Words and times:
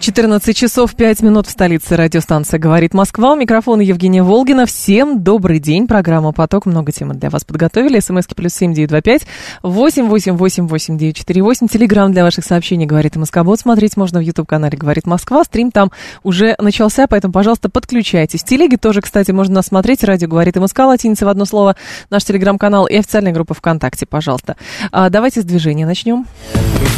14 0.00 0.56
часов 0.56 0.94
5 0.94 1.20
минут 1.20 1.46
в 1.46 1.50
столице 1.50 1.94
радиостанция 1.94 2.58
«Говорит 2.58 2.94
Москва». 2.94 3.34
У 3.34 3.36
микрофона 3.36 3.82
Евгения 3.82 4.22
Волгина. 4.22 4.64
Всем 4.64 5.22
добрый 5.22 5.58
день. 5.58 5.86
Программа 5.86 6.32
«Поток». 6.32 6.64
Много 6.64 6.90
тем 6.90 7.12
для 7.12 7.28
вас 7.28 7.44
подготовили. 7.44 8.00
СМСки 8.00 8.34
плюс 8.34 8.54
семь 8.54 8.72
девять 8.72 8.88
два 8.88 9.02
пять 9.02 9.26
восемь 9.62 10.06
восемь 10.06 10.38
восемь 10.38 10.66
восемь 10.66 10.96
девять 10.96 11.16
четыре 11.16 11.42
восемь. 11.42 11.68
Телеграмм 11.68 12.12
для 12.12 12.24
ваших 12.24 12.46
сообщений 12.46 12.86
«Говорит 12.86 13.16
Москобот». 13.16 13.60
Смотреть 13.60 13.98
можно 13.98 14.20
в 14.20 14.22
YouTube-канале 14.22 14.78
«Говорит 14.78 15.06
Москва». 15.06 15.44
Стрим 15.44 15.70
там 15.70 15.90
уже 16.22 16.56
начался, 16.58 17.06
поэтому, 17.06 17.34
пожалуйста, 17.34 17.68
подключайтесь. 17.68 18.40
В 18.40 18.46
телеге 18.46 18.78
тоже, 18.78 19.02
кстати, 19.02 19.32
можно 19.32 19.56
нас 19.56 19.66
смотреть. 19.66 20.02
Радио 20.02 20.28
«Говорит 20.28 20.56
и 20.56 20.60
Москва». 20.60 20.86
Латиница 20.86 21.26
в 21.26 21.28
одно 21.28 21.44
слово. 21.44 21.76
Наш 22.08 22.24
телеграм-канал 22.24 22.86
и 22.86 22.96
официальная 22.96 23.32
группа 23.32 23.52
ВКонтакте, 23.52 24.06
пожалуйста. 24.06 24.56
А, 24.92 25.10
давайте 25.10 25.42
с 25.42 25.44
движения 25.44 25.84
начнем. 25.84 26.24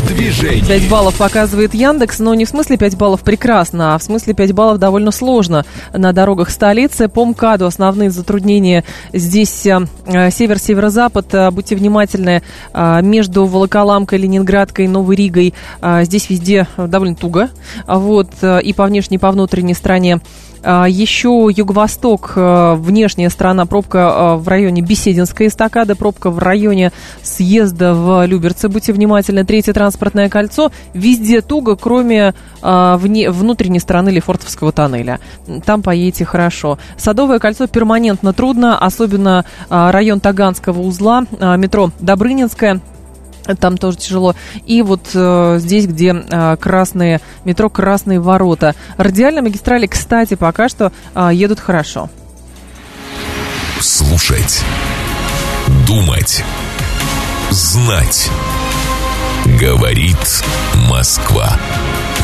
В 0.02 0.06
движении. 0.06 0.64
5 0.64 0.88
баллов 0.88 1.16
показывает 1.16 1.74
Яндекс, 1.74 2.20
но 2.20 2.34
не 2.34 2.44
в 2.44 2.48
смысле 2.48 2.76
5 2.76 2.91
баллов 2.94 3.22
прекрасно, 3.22 3.94
а 3.94 3.98
в 3.98 4.02
смысле 4.02 4.34
5 4.34 4.52
баллов 4.52 4.78
довольно 4.78 5.10
сложно 5.10 5.64
на 5.92 6.12
дорогах 6.12 6.50
столицы. 6.50 7.08
По 7.08 7.24
МКАДу 7.24 7.66
основные 7.66 8.10
затруднения 8.10 8.84
здесь 9.12 9.66
э, 9.66 10.30
север-северо-запад. 10.30 11.34
Э, 11.34 11.50
будьте 11.50 11.76
внимательны, 11.76 12.42
э, 12.72 13.02
между 13.02 13.46
Волоколамкой, 13.46 14.18
Ленинградкой, 14.18 14.88
Новой 14.88 15.16
Ригой 15.16 15.54
здесь 16.02 16.28
везде 16.30 16.66
довольно 16.76 17.14
туго. 17.14 17.50
Вот, 17.86 18.28
и 18.42 18.72
по 18.72 18.86
внешней, 18.86 19.16
и 19.16 19.18
по 19.18 19.30
внутренней 19.30 19.74
стороне 19.74 20.14
а, 20.14 20.20
Еще 20.64 21.48
юго-восток, 21.52 22.34
э, 22.36 22.74
внешняя 22.76 23.30
сторона, 23.30 23.66
пробка 23.66 23.98
э, 23.98 24.36
в 24.36 24.46
районе 24.46 24.80
Бесединской 24.80 25.48
эстакады, 25.48 25.96
пробка 25.96 26.30
в 26.30 26.38
районе 26.38 26.92
съезда 27.22 27.94
в 27.94 28.24
Люберцы. 28.26 28.68
Будьте 28.68 28.92
внимательны. 28.92 29.44
Третье 29.44 29.72
транспортное 29.72 30.28
кольцо. 30.28 30.70
Везде 30.94 31.40
туго, 31.40 31.74
кроме 31.74 32.34
э, 32.62 32.96
вне, 32.96 33.30
внутренней 33.30 33.80
стороны 33.80 34.10
Лефортовского 34.10 34.70
тоннеля. 34.70 35.18
Там 35.64 35.82
поедете 35.82 36.24
хорошо. 36.24 36.78
Садовое 36.96 37.40
кольцо 37.40 37.66
перманентно 37.66 38.32
трудно, 38.32 38.78
особенно 38.78 39.44
район 39.68 40.20
Таганского 40.20 40.80
узла, 40.80 41.24
метро 41.40 41.90
Добрынинская 41.98 42.80
там 43.58 43.76
тоже 43.76 43.98
тяжело. 43.98 44.34
И 44.66 44.82
вот 44.82 45.10
э, 45.14 45.56
здесь, 45.58 45.86
где 45.86 46.14
э, 46.14 46.56
красные, 46.58 47.20
метро 47.44 47.68
Красные 47.68 48.20
ворота. 48.20 48.74
Радиальные 48.96 49.42
магистрали, 49.42 49.86
кстати, 49.86 50.34
пока 50.34 50.68
что 50.68 50.92
э, 51.14 51.30
едут 51.32 51.60
хорошо. 51.60 52.10
Слушать. 53.80 54.62
Думать. 55.86 56.44
Знать. 57.50 58.30
Говорит 59.60 60.44
Москва. 60.88 61.58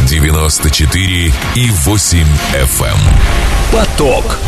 94 0.08 1.32
и 1.55 1.70
8 1.70 2.19
FM. 2.53 2.84
Эм. 2.84 2.97
Поток. 3.72 4.38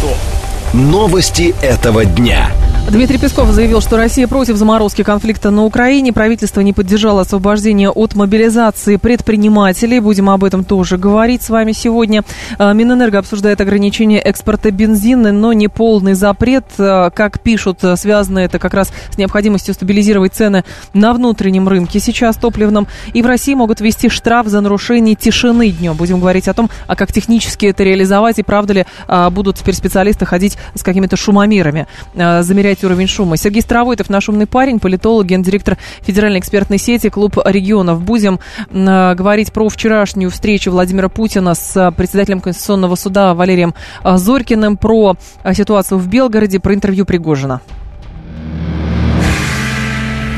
Новости 0.72 1.54
этого 1.60 2.04
дня. 2.04 2.52
Дмитрий 2.88 3.18
Песков 3.18 3.48
заявил, 3.50 3.80
что 3.80 3.96
Россия 3.96 4.26
против 4.26 4.56
заморозки 4.56 5.04
конфликта 5.04 5.52
на 5.52 5.64
Украине. 5.64 6.12
Правительство 6.12 6.60
не 6.60 6.72
поддержало 6.72 7.20
освобождение 7.20 7.88
от 7.88 8.16
мобилизации 8.16 8.96
предпринимателей. 8.96 10.00
Будем 10.00 10.28
об 10.28 10.42
этом 10.42 10.64
тоже 10.64 10.98
говорить 10.98 11.42
с 11.42 11.50
вами 11.50 11.70
сегодня. 11.70 12.24
А, 12.58 12.72
Минэнерго 12.72 13.20
обсуждает 13.20 13.60
ограничение 13.60 14.18
экспорта 14.18 14.72
бензина, 14.72 15.30
но 15.30 15.52
не 15.52 15.68
полный 15.68 16.14
запрет. 16.14 16.64
А, 16.78 17.10
как 17.10 17.38
пишут, 17.40 17.78
связано 17.94 18.40
это 18.40 18.58
как 18.58 18.74
раз 18.74 18.92
с 19.10 19.18
необходимостью 19.18 19.72
стабилизировать 19.72 20.34
цены 20.34 20.64
на 20.92 21.12
внутреннем 21.12 21.68
рынке 21.68 22.00
сейчас 22.00 22.36
топливном. 22.38 22.88
И 23.12 23.22
в 23.22 23.26
России 23.26 23.54
могут 23.54 23.80
ввести 23.80 24.08
штраф 24.08 24.48
за 24.48 24.60
нарушение 24.60 25.14
тишины 25.14 25.70
днем. 25.70 25.94
Будем 25.94 26.18
говорить 26.18 26.48
о 26.48 26.54
том, 26.54 26.68
а 26.88 26.96
как 26.96 27.12
технически 27.12 27.66
это 27.66 27.84
реализовать 27.84 28.40
и 28.40 28.42
правда 28.42 28.72
ли 28.72 28.86
будут 29.30 29.58
теперь 29.58 29.76
специалисты 29.76 30.26
ходить 30.26 30.58
с 30.74 30.82
какими-то 30.82 31.16
шумомерами, 31.16 31.86
замерять 32.14 32.69
измерять 32.70 32.84
уровень 32.84 33.08
шума. 33.08 33.36
Сергей 33.36 33.62
Старовойтов, 33.62 34.10
наш 34.10 34.28
умный 34.28 34.46
парень, 34.46 34.78
политолог, 34.78 35.26
гендиректор 35.26 35.76
Федеральной 36.02 36.38
экспертной 36.38 36.78
сети 36.78 37.08
«Клуб 37.08 37.38
регионов». 37.44 38.02
Будем 38.02 38.38
э, 38.70 39.14
говорить 39.14 39.52
про 39.52 39.68
вчерашнюю 39.68 40.30
встречу 40.30 40.70
Владимира 40.70 41.08
Путина 41.08 41.54
с 41.54 41.76
э, 41.76 41.92
председателем 41.92 42.40
Конституционного 42.40 42.94
суда 42.94 43.34
Валерием 43.34 43.74
э, 44.04 44.16
Зорькиным, 44.16 44.76
про 44.76 45.16
ситуацию 45.52 45.98
в 45.98 46.06
Белгороде, 46.08 46.60
про 46.60 46.74
интервью 46.74 47.04
Пригожина. 47.04 47.60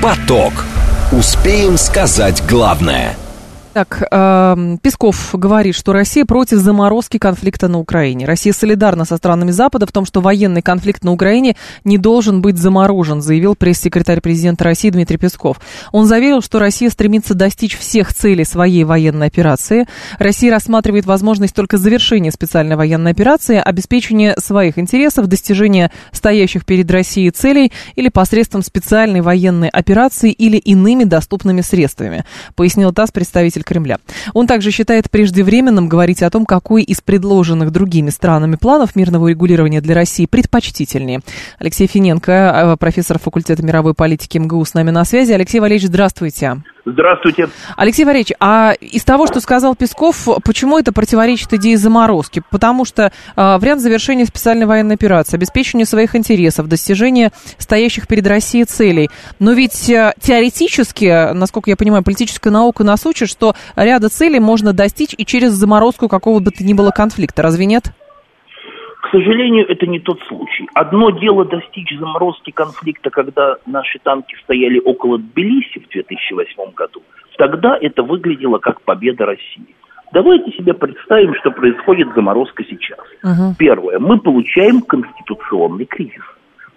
Поток. 0.02 0.64
Успеем 1.12 1.76
сказать 1.76 2.42
главное– 2.48 3.16
так, 3.72 4.02
э, 4.10 4.76
Песков 4.82 5.30
говорит, 5.32 5.74
что 5.74 5.92
Россия 5.92 6.24
против 6.24 6.58
заморозки 6.58 7.18
конфликта 7.18 7.68
на 7.68 7.78
Украине. 7.78 8.26
Россия 8.26 8.52
солидарна 8.52 9.04
со 9.04 9.16
странами 9.16 9.50
Запада 9.50 9.86
в 9.86 9.92
том, 9.92 10.04
что 10.04 10.20
военный 10.20 10.62
конфликт 10.62 11.04
на 11.04 11.12
Украине 11.12 11.56
не 11.84 11.98
должен 11.98 12.42
быть 12.42 12.58
заморожен, 12.58 13.22
заявил 13.22 13.54
пресс-секретарь 13.54 14.20
президента 14.20 14.64
России 14.64 14.90
Дмитрий 14.90 15.16
Песков. 15.16 15.60
Он 15.90 16.06
заверил, 16.06 16.42
что 16.42 16.58
Россия 16.58 16.90
стремится 16.90 17.34
достичь 17.34 17.76
всех 17.78 18.14
целей 18.14 18.44
своей 18.44 18.84
военной 18.84 19.26
операции. 19.26 19.86
Россия 20.18 20.50
рассматривает 20.50 21.06
возможность 21.06 21.54
только 21.54 21.78
завершения 21.78 22.30
специальной 22.30 22.76
военной 22.76 23.10
операции, 23.10 23.56
обеспечения 23.56 24.34
своих 24.38 24.78
интересов, 24.78 25.26
достижения 25.26 25.90
стоящих 26.12 26.66
перед 26.66 26.90
Россией 26.90 27.30
целей 27.30 27.72
или 27.96 28.10
посредством 28.10 28.62
специальной 28.62 29.22
военной 29.22 29.68
операции 29.68 30.30
или 30.30 30.58
иными 30.58 31.04
доступными 31.04 31.62
средствами, 31.62 32.24
пояснил 32.54 32.92
ТАСС 32.92 33.12
представитель 33.12 33.61
представитель 33.62 33.72
Кремля. 33.72 33.98
Он 34.34 34.46
также 34.46 34.70
считает 34.70 35.10
преждевременным 35.10 35.88
говорить 35.88 36.22
о 36.22 36.30
том, 36.30 36.44
какой 36.44 36.82
из 36.82 37.00
предложенных 37.00 37.70
другими 37.70 38.10
странами 38.10 38.56
планов 38.56 38.96
мирного 38.96 39.28
регулирования 39.28 39.80
для 39.80 39.94
России 39.94 40.26
предпочтительнее. 40.26 41.20
Алексей 41.58 41.86
Финенко, 41.86 42.32
э, 42.32 42.76
профессор 42.76 43.18
факультета 43.18 43.62
мировой 43.62 43.94
политики 43.94 44.38
МГУ 44.38 44.64
с 44.64 44.74
нами 44.74 44.90
на 44.90 45.04
связи. 45.04 45.32
Алексей 45.32 45.60
Валерьевич, 45.60 45.88
здравствуйте. 45.88 46.62
Здравствуйте. 46.84 47.48
Алексей 47.76 48.04
Валерьевич, 48.04 48.32
а 48.40 48.72
из 48.80 49.04
того, 49.04 49.28
что 49.28 49.40
сказал 49.40 49.76
Песков, 49.76 50.28
почему 50.44 50.78
это 50.78 50.92
противоречит 50.92 51.52
идее 51.52 51.78
заморозки? 51.78 52.42
Потому 52.50 52.84
что 52.84 53.04
э, 53.04 53.10
вариант 53.36 53.82
завершения 53.82 54.26
специальной 54.26 54.66
военной 54.66 54.96
операции, 54.96 55.36
обеспечение 55.36 55.86
своих 55.86 56.16
интересов, 56.16 56.66
достижение 56.66 57.30
стоящих 57.58 58.08
перед 58.08 58.26
Россией 58.26 58.64
целей. 58.64 59.10
Но 59.38 59.52
ведь 59.52 59.88
э, 59.90 60.12
теоретически, 60.20 61.32
насколько 61.32 61.70
я 61.70 61.76
понимаю, 61.76 62.02
политическая 62.02 62.50
наука 62.50 62.82
нас 62.82 63.06
учит, 63.06 63.28
что 63.28 63.54
ряда 63.76 64.08
целей 64.08 64.40
можно 64.40 64.72
достичь 64.72 65.14
и 65.16 65.24
через 65.24 65.52
заморозку 65.52 66.08
какого 66.08 66.40
бы 66.40 66.50
то 66.50 66.64
ни 66.64 66.72
было 66.72 66.90
конфликта. 66.90 67.42
Разве 67.42 67.66
нет? 67.66 67.92
Сожалению, 69.12 69.68
это 69.68 69.86
не 69.86 70.00
тот 70.00 70.20
случай. 70.28 70.68
Одно 70.74 71.10
дело 71.10 71.44
достичь 71.44 71.96
заморозки 71.98 72.50
конфликта, 72.50 73.10
когда 73.10 73.56
наши 73.66 73.98
танки 74.00 74.34
стояли 74.42 74.80
около 74.80 75.18
Тбилиси 75.18 75.78
в 75.78 75.88
2008 75.88 76.72
году. 76.74 77.02
Тогда 77.38 77.78
это 77.80 78.02
выглядело 78.02 78.58
как 78.58 78.80
победа 78.82 79.26
России. 79.26 79.74
Давайте 80.12 80.50
себе 80.52 80.74
представим, 80.74 81.34
что 81.36 81.50
происходит 81.50 82.08
заморозка 82.14 82.64
сейчас. 82.64 82.98
Uh-huh. 83.24 83.54
Первое. 83.58 83.98
Мы 83.98 84.18
получаем 84.18 84.82
конституционный 84.82 85.86
кризис. 85.86 86.22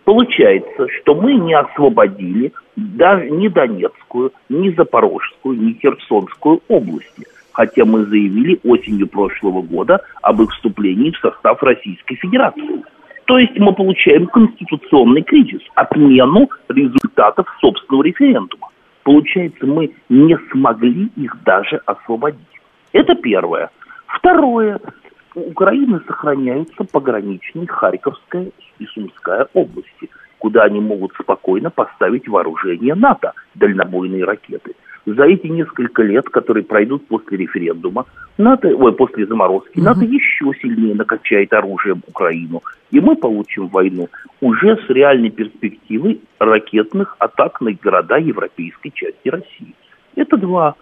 Получается, 0.06 0.88
что 1.00 1.16
мы 1.16 1.34
не 1.34 1.54
освободили 1.54 2.54
даже 2.76 3.30
ни 3.30 3.48
Донецкую, 3.48 4.32
ни 4.50 4.70
Запорожскую, 4.70 5.58
ни 5.60 5.74
Херсонскую 5.74 6.62
области 6.70 7.26
хотя 7.56 7.86
мы 7.86 8.06
заявили 8.06 8.60
осенью 8.66 9.08
прошлого 9.08 9.62
года 9.62 10.02
об 10.22 10.42
их 10.42 10.52
вступлении 10.52 11.12
в 11.12 11.18
состав 11.20 11.64
Российской 11.64 12.16
Федерации. 12.16 12.84
То 13.26 13.40
есть 13.40 13.58
мы 13.58 13.74
получаем 13.74 14.28
конституционный 14.28 15.24
кризис, 15.24 15.62
отмену 15.74 16.50
результатов 16.68 17.48
собственного 17.62 18.04
референдума. 18.04 18.68
Получается, 19.04 19.66
мы 19.66 19.92
не 20.10 20.38
смогли 20.52 21.10
их 21.16 21.38
даже 21.46 21.78
освободить. 21.86 22.42
Это 22.92 23.16
первое. 23.16 23.70
Второе. 24.08 24.80
У 25.34 25.52
Украины 25.52 26.02
сохраняются 26.06 26.84
пограничные 26.84 27.68
Харьковская 27.68 28.52
и 28.80 28.86
Сумская 28.88 29.48
области, 29.54 30.10
куда 30.40 30.64
они 30.64 30.82
могут 30.82 31.14
спокойно 31.14 31.70
поставить 31.70 32.28
вооружение 32.28 32.96
НАТО, 32.96 33.32
дальнобойные 33.56 34.26
ракеты– 34.26 34.74
за 35.06 35.24
эти 35.26 35.48
несколько 35.48 36.04
лет, 36.04 36.28
которые 36.30 36.64
пройдут 36.64 37.08
после 37.08 37.38
референдума, 37.38 38.06
НАТО, 38.38 38.70
ой, 38.76 38.94
после 38.94 39.26
заморозки, 39.26 39.80
НАТО 39.80 40.04
еще 40.04 40.52
сильнее 40.62 40.96
накачает 40.96 41.54
оружием 41.54 42.02
Украину. 42.08 42.62
И 42.92 43.00
мы 43.00 43.16
получим 43.16 43.68
войну 43.68 44.10
уже 44.42 44.78
с 44.78 44.90
реальной 44.90 45.30
перспективой 45.30 46.22
ракетных 46.40 47.16
атак 47.20 47.62
на 47.62 47.72
города 47.74 48.18
европейской 48.18 48.90
части 48.90 49.30
России. 49.30 49.76
Это 50.16 50.38
два. 50.38 50.76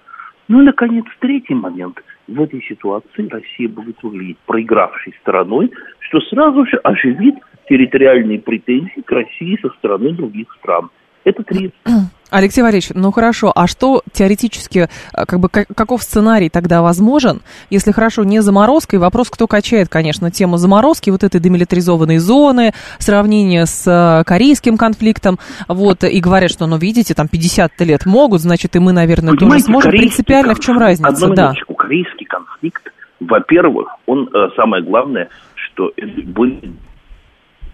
Ну 0.48 0.62
и, 0.62 0.66
наконец, 0.66 1.06
третий 1.20 1.56
момент. 1.56 2.02
В 2.28 2.42
этой 2.42 2.62
ситуации 2.62 3.28
Россия 3.28 3.68
будет 3.68 4.02
выглядеть 4.02 4.38
проигравшей 4.46 5.14
стороной, 5.22 5.72
что 6.00 6.22
сразу 6.22 6.66
же 6.66 6.78
оживит 6.78 7.36
территориальные 7.68 8.40
претензии 8.40 9.02
к 9.02 9.12
России 9.12 9.58
со 9.62 9.70
стороны 9.70 10.14
других 10.14 10.48
стран. 10.60 10.90
Это 11.24 11.44
три. 11.44 11.72
Алексей 12.34 12.64
Валерьевич, 12.64 12.90
ну 12.96 13.12
хорошо, 13.12 13.52
а 13.54 13.68
что 13.68 14.02
теоретически, 14.12 14.90
э, 15.14 15.26
как 15.26 15.40
бы, 15.40 15.50
каков 15.50 16.02
сценарий 16.02 16.50
тогда 16.50 16.82
возможен, 16.82 17.42
если 17.70 17.92
хорошо, 17.92 18.24
не 18.24 18.42
заморозка, 18.42 18.96
и 18.96 19.00
вопрос, 19.00 19.30
кто 19.30 19.46
качает, 19.46 19.88
конечно, 19.88 20.32
тему 20.32 20.58
заморозки, 20.58 21.12
вот 21.12 21.24
этой 21.24 21.40
демилитаризованной 21.40 22.18
зоны, 22.18 22.74
сравнение 22.98 23.68
с 23.68 23.86
э, 23.86 24.24
корейским 24.26 24.78
конфликтом, 24.78 25.38
вот, 25.68 26.04
и 26.04 26.20
говорят, 26.20 26.50
что, 26.50 26.66
ну, 26.66 26.78
видите, 26.78 27.14
там 27.14 27.28
50 27.28 27.80
лет 27.82 28.06
могут, 28.08 28.42
значит, 28.42 28.76
и 28.76 28.80
мы, 28.80 28.94
наверное, 28.94 29.36
Понимаете, 29.36 29.66
тоже 29.66 29.84
сможем. 29.84 29.92
Принципиально 29.92 30.54
конфликт, 30.56 30.64
в 30.64 30.66
чем 30.66 30.80
разница? 30.80 31.10
Одну 31.10 31.36
да. 31.36 31.54
корейский 31.78 32.26
конфликт, 32.26 32.92
во-первых, 33.20 33.90
он, 34.08 34.28
э, 34.34 34.50
самое 34.56 34.84
главное, 34.84 35.30
что 35.54 35.92
были... 36.26 36.74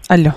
Алло. 0.08 0.34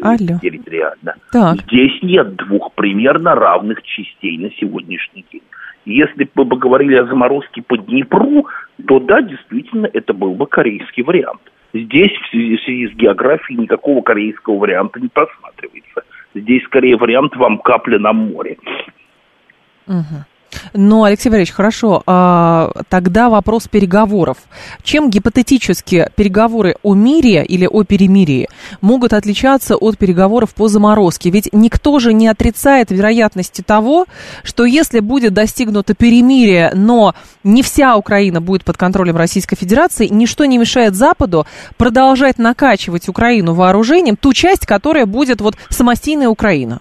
Алло. 0.00 0.38
территориально. 0.40 1.14
Так. 1.30 1.60
Здесь 1.62 2.02
нет 2.02 2.36
двух 2.36 2.72
примерно 2.74 3.34
равных 3.34 3.82
частей 3.82 4.38
на 4.38 4.50
сегодняшний 4.52 5.24
день. 5.32 5.42
Если 5.84 6.28
бы 6.34 6.44
мы 6.44 6.56
говорили 6.56 6.94
о 6.96 7.06
заморозке 7.06 7.62
по 7.62 7.76
Днепру, 7.76 8.46
то 8.86 9.00
да, 9.00 9.20
действительно, 9.20 9.88
это 9.92 10.14
был 10.14 10.34
бы 10.34 10.46
корейский 10.46 11.02
вариант. 11.02 11.40
Здесь 11.74 12.12
в 12.12 12.30
связи, 12.30 12.56
в 12.56 12.62
связи 12.62 12.88
с 12.88 12.96
географией 12.96 13.58
никакого 13.58 14.02
корейского 14.02 14.58
варианта 14.58 15.00
не 15.00 15.08
просматривается. 15.08 16.04
Здесь 16.34 16.62
скорее 16.64 16.96
вариант 16.96 17.34
вам 17.36 17.58
капля 17.58 17.98
на 17.98 18.12
море. 18.12 18.58
Угу. 19.86 20.24
Ну, 20.74 21.04
Алексей 21.04 21.28
Валерьевич, 21.28 21.52
хорошо. 21.52 22.02
А, 22.06 22.70
тогда 22.88 23.28
вопрос 23.28 23.68
переговоров. 23.68 24.38
Чем 24.82 25.10
гипотетически 25.10 26.10
переговоры 26.14 26.76
о 26.82 26.94
мире 26.94 27.44
или 27.44 27.66
о 27.66 27.84
перемирии 27.84 28.48
могут 28.80 29.12
отличаться 29.12 29.76
от 29.76 29.98
переговоров 29.98 30.54
по 30.54 30.68
заморозке? 30.68 31.30
Ведь 31.30 31.48
никто 31.52 31.98
же 31.98 32.12
не 32.12 32.28
отрицает 32.28 32.90
вероятности 32.90 33.62
того, 33.62 34.06
что 34.42 34.64
если 34.64 35.00
будет 35.00 35.34
достигнуто 35.34 35.94
перемирие, 35.94 36.72
но 36.74 37.14
не 37.44 37.62
вся 37.62 37.96
Украина 37.96 38.40
будет 38.40 38.64
под 38.64 38.76
контролем 38.76 39.16
Российской 39.16 39.56
Федерации, 39.56 40.08
ничто 40.08 40.44
не 40.44 40.58
мешает 40.58 40.94
Западу 40.94 41.46
продолжать 41.76 42.38
накачивать 42.38 43.08
Украину 43.08 43.54
вооружением, 43.54 44.16
ту 44.16 44.32
часть, 44.32 44.66
которая 44.66 45.06
будет 45.06 45.40
вот 45.40 45.56
самостийная 45.68 46.28
Украина. 46.28 46.80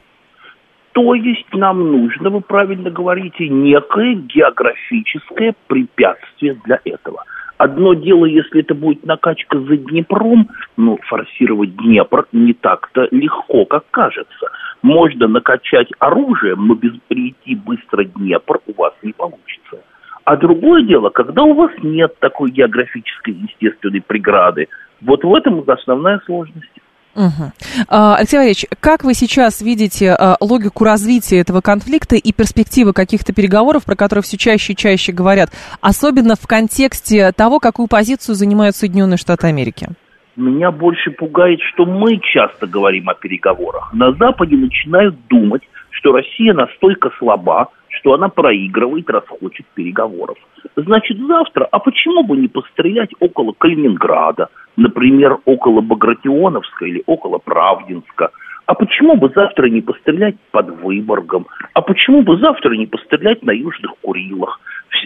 То 0.93 1.13
есть 1.13 1.53
нам 1.53 1.79
нужно, 1.91 2.29
вы 2.29 2.41
правильно 2.41 2.89
говорите, 2.89 3.47
некое 3.47 4.15
географическое 4.15 5.55
препятствие 5.67 6.57
для 6.65 6.79
этого. 6.83 7.23
Одно 7.57 7.93
дело, 7.93 8.25
если 8.25 8.61
это 8.61 8.73
будет 8.73 9.05
накачка 9.05 9.59
за 9.59 9.77
Днепром, 9.77 10.49
но 10.77 10.97
форсировать 11.03 11.75
Днепр 11.77 12.25
не 12.31 12.53
так-то 12.53 13.07
легко, 13.11 13.65
как 13.65 13.83
кажется. 13.91 14.49
Можно 14.81 15.27
накачать 15.27 15.89
оружием, 15.99 16.67
но 16.67 16.73
без 16.73 16.93
перейти 17.07 17.55
быстро 17.55 18.03
Днепр 18.03 18.59
у 18.65 18.81
вас 18.81 18.93
не 19.03 19.13
получится. 19.13 19.77
А 20.25 20.35
другое 20.37 20.81
дело, 20.83 21.09
когда 21.09 21.43
у 21.43 21.53
вас 21.53 21.71
нет 21.83 22.17
такой 22.19 22.51
географической 22.51 23.33
естественной 23.33 24.01
преграды, 24.01 24.67
вот 25.01 25.23
в 25.23 25.33
этом 25.33 25.63
основная 25.67 26.19
сложность. 26.25 26.70
Угу. 27.15 27.51
Алексей 27.89 28.37
Валерьевич, 28.37 28.65
как 28.79 29.03
вы 29.03 29.13
сейчас 29.13 29.61
видите 29.61 30.11
а, 30.11 30.37
логику 30.39 30.83
развития 30.83 31.39
этого 31.39 31.61
конфликта 31.61 32.15
и 32.15 32.31
перспективы 32.31 32.93
каких-то 32.93 33.33
переговоров, 33.33 33.85
про 33.85 33.95
которые 33.95 34.23
все 34.23 34.37
чаще 34.37 34.73
и 34.73 34.75
чаще 34.75 35.11
говорят, 35.11 35.49
особенно 35.81 36.35
в 36.35 36.47
контексте 36.47 37.31
того, 37.33 37.59
какую 37.59 37.87
позицию 37.87 38.35
занимают 38.35 38.75
Соединенные 38.75 39.17
Штаты 39.17 39.47
Америки? 39.47 39.89
Меня 40.37 40.71
больше 40.71 41.11
пугает, 41.11 41.59
что 41.73 41.85
мы 41.85 42.17
часто 42.19 42.65
говорим 42.65 43.09
о 43.09 43.13
переговорах. 43.13 43.93
На 43.93 44.13
Западе 44.13 44.55
начинают 44.55 45.15
думать, 45.27 45.61
что 45.89 46.13
Россия 46.13 46.53
настолько 46.53 47.11
слаба, 47.19 47.67
что 47.89 48.13
она 48.13 48.29
проигрывает, 48.29 49.09
раз 49.09 49.23
хочет 49.27 49.65
переговоров. 49.73 50.37
Значит, 50.75 51.17
завтра, 51.17 51.67
а 51.69 51.79
почему 51.79 52.23
бы 52.23 52.37
не 52.37 52.47
пострелять 52.47 53.09
около 53.19 53.51
Калининграда, 53.51 54.47
например, 54.77 55.37
около 55.45 55.81
Багратионовска 55.81 56.85
или 56.85 57.03
около 57.05 57.37
Правдинска? 57.37 58.31
А 58.65 58.73
почему 58.73 59.15
бы 59.17 59.29
завтра 59.35 59.67
не 59.67 59.81
пострелять 59.81 60.35
под 60.51 60.69
Выборгом? 60.81 61.47
А 61.73 61.81
почему 61.81 62.21
бы 62.21 62.37
завтра 62.37 62.73
не 62.75 62.85
пострелять 62.85 63.43
на 63.43 63.51
Южных 63.51 63.91
Курилах? 64.01 64.59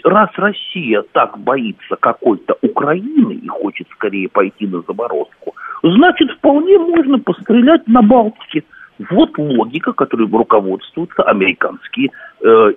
Раз 0.03 0.29
Россия 0.35 1.03
так 1.13 1.39
боится 1.39 1.95
какой-то 1.99 2.57
Украины 2.61 3.33
и 3.33 3.47
хочет 3.47 3.87
скорее 3.91 4.29
пойти 4.29 4.67
на 4.67 4.81
заморозку, 4.81 5.55
значит, 5.81 6.31
вполне 6.31 6.77
можно 6.77 7.17
пострелять 7.19 7.87
на 7.87 8.01
Балтике– 8.01 8.63
вот 9.09 9.37
логика, 9.37 9.93
которой 9.93 10.29
руководствуются 10.29 11.23
американские 11.23 12.11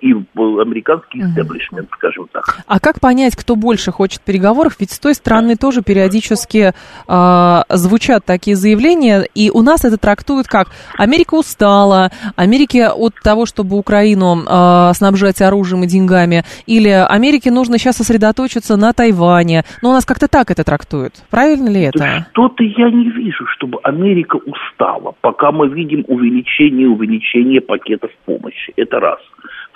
и 0.01 0.13
американский 0.33 1.21
истеблишмент, 1.21 1.89
скажем 1.93 2.27
так. 2.31 2.43
А 2.67 2.79
как 2.79 2.99
понять, 2.99 3.35
кто 3.35 3.55
больше 3.55 3.91
хочет 3.91 4.21
переговоров? 4.21 4.75
Ведь 4.79 4.91
с 4.91 4.99
той 4.99 5.13
стороны 5.13 5.55
тоже 5.55 5.81
периодически 5.81 6.73
э, 7.07 7.61
звучат 7.69 8.25
такие 8.25 8.55
заявления, 8.55 9.25
и 9.35 9.51
у 9.51 9.61
нас 9.61 9.85
это 9.85 9.97
трактуют 9.97 10.47
как 10.47 10.69
Америка 10.97 11.35
устала, 11.35 12.11
Америке 12.35 12.89
от 12.89 13.13
того, 13.23 13.45
чтобы 13.45 13.77
Украину 13.77 14.43
э, 14.45 14.93
снабжать 14.93 15.41
оружием 15.41 15.83
и 15.83 15.87
деньгами, 15.87 16.43
или 16.65 16.89
Америке 16.89 17.51
нужно 17.51 17.77
сейчас 17.77 17.97
сосредоточиться 17.97 18.77
на 18.77 18.93
Тайване. 18.93 19.63
Но 19.81 19.89
у 19.89 19.93
нас 19.93 20.05
как-то 20.05 20.27
так 20.27 20.51
это 20.51 20.63
трактуют. 20.63 21.13
Правильно 21.29 21.69
ли 21.69 21.81
это? 21.81 22.27
Что-то 22.31 22.63
я 22.63 22.89
не 22.89 23.09
вижу, 23.09 23.45
чтобы 23.55 23.79
Америка 23.83 24.37
устала, 24.37 25.13
пока 25.21 25.51
мы 25.51 25.67
видим 25.69 26.03
увеличение 26.07 26.87
увеличение 26.87 27.61
пакетов 27.61 28.11
помощи. 28.25 28.73
Это 28.75 28.99
раз. 28.99 29.19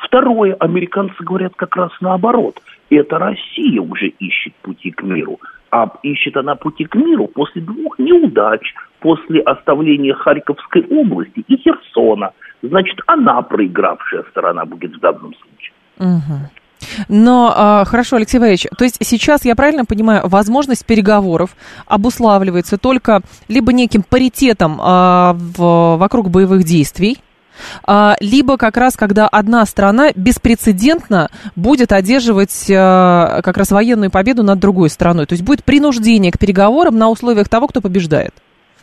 Второе, 0.03 0.53
американцы 0.59 1.15
говорят 1.23 1.53
как 1.55 1.75
раз 1.75 1.91
наоборот. 2.01 2.61
Это 2.89 3.17
Россия 3.17 3.81
уже 3.81 4.07
ищет 4.07 4.53
пути 4.61 4.91
к 4.91 5.01
миру. 5.01 5.39
А 5.71 5.89
ищет 6.03 6.37
она 6.37 6.55
пути 6.55 6.85
к 6.85 6.95
миру 6.95 7.27
после 7.27 7.61
двух 7.61 7.97
неудач, 7.97 8.61
после 8.99 9.41
оставления 9.41 10.13
Харьковской 10.13 10.85
области 10.89 11.43
и 11.47 11.57
Херсона. 11.57 12.31
Значит, 12.61 12.99
она 13.07 13.41
проигравшая 13.41 14.23
сторона 14.29 14.65
будет 14.65 14.95
в 14.95 14.99
данном 14.99 15.33
случае. 15.33 15.73
Угу. 15.97 16.49
Но 17.07 17.53
а, 17.55 17.85
хорошо, 17.85 18.17
Алексей 18.17 18.39
Валерьевич, 18.39 18.67
то 18.77 18.83
есть 18.83 18.97
сейчас, 19.01 19.45
я 19.45 19.55
правильно 19.55 19.85
понимаю, 19.85 20.27
возможность 20.27 20.85
переговоров 20.85 21.55
обуславливается 21.87 22.77
только 22.77 23.21
либо 23.47 23.71
неким 23.73 24.03
паритетом 24.03 24.79
а, 24.81 25.33
в, 25.33 25.97
вокруг 25.97 26.29
боевых 26.29 26.63
действий, 26.65 27.17
либо 28.19 28.57
как 28.57 28.77
раз, 28.77 28.95
когда 28.95 29.27
одна 29.27 29.65
страна 29.65 30.09
беспрецедентно 30.15 31.29
будет 31.55 31.91
одерживать 31.91 32.69
а, 32.71 33.41
как 33.41 33.57
раз 33.57 33.71
военную 33.71 34.11
победу 34.11 34.43
над 34.43 34.59
другой 34.59 34.89
страной. 34.89 35.25
То 35.25 35.33
есть 35.33 35.43
будет 35.43 35.63
принуждение 35.63 36.31
к 36.31 36.39
переговорам 36.39 36.97
на 36.97 37.09
условиях 37.09 37.49
того, 37.49 37.67
кто 37.67 37.81
побеждает. 37.81 38.33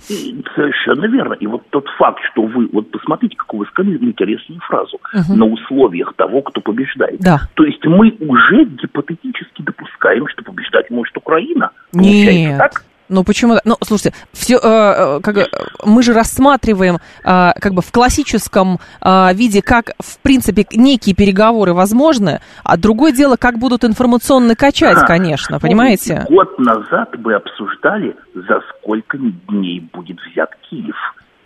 Совершенно 0.09 1.07
верно. 1.07 1.35
И 1.35 1.47
вот 1.47 1.63
тот 1.71 1.87
факт, 1.99 2.21
что 2.33 2.43
вы, 2.43 2.69
вот 2.73 2.91
посмотрите, 2.91 3.37
какую 3.37 3.61
вы 3.61 3.67
сказали 3.67 3.99
интересную 3.99 4.61
фразу, 4.61 4.97
угу. 4.97 5.37
на 5.37 5.45
условиях 5.47 6.15
того, 6.15 6.43
кто 6.43 6.61
побеждает. 6.61 7.21
Да. 7.21 7.41
То 7.55 7.65
есть 7.65 7.85
мы 7.85 8.17
уже 8.21 8.65
гипотетически 8.65 9.63
допускаем, 9.63 10.27
что 10.29 10.43
побеждать 10.43 10.91
может 10.91 11.17
Украина. 11.17 11.71
Нет. 11.93 12.59
так? 12.59 12.85
Ну 13.11 13.25
почему? 13.25 13.57
Ну 13.65 13.77
слушайте, 13.83 14.17
все, 14.33 14.55
э, 14.55 14.59
э, 14.63 15.21
как, 15.21 15.37
мы 15.85 16.03
же 16.03 16.13
рассматриваем 16.13 16.99
э, 17.25 17.51
как 17.61 17.75
бы 17.75 17.83
в 17.83 17.91
классическом 17.91 18.79
э, 19.03 19.35
виде, 19.35 19.63
как 19.63 19.91
в 19.99 20.19
принципе 20.21 20.65
некие 20.73 21.15
переговоры 21.15 21.75
возможны, 21.75 22.41
а 22.63 22.77
другое 22.77 23.13
дело, 23.13 23.37
как 23.37 23.59
будут 23.59 23.85
информационно 23.85 24.55
качать, 24.55 24.99
а, 25.03 25.07
конечно, 25.07 25.59
понимаете? 25.59 26.25
Год 26.29 26.57
назад 26.59 27.15
мы 27.19 27.35
обсуждали, 27.35 28.17
за 28.35 28.61
сколько 28.71 29.19
дней 29.19 29.81
будет 29.93 30.19
взят 30.31 30.51
Киев. 30.69 30.97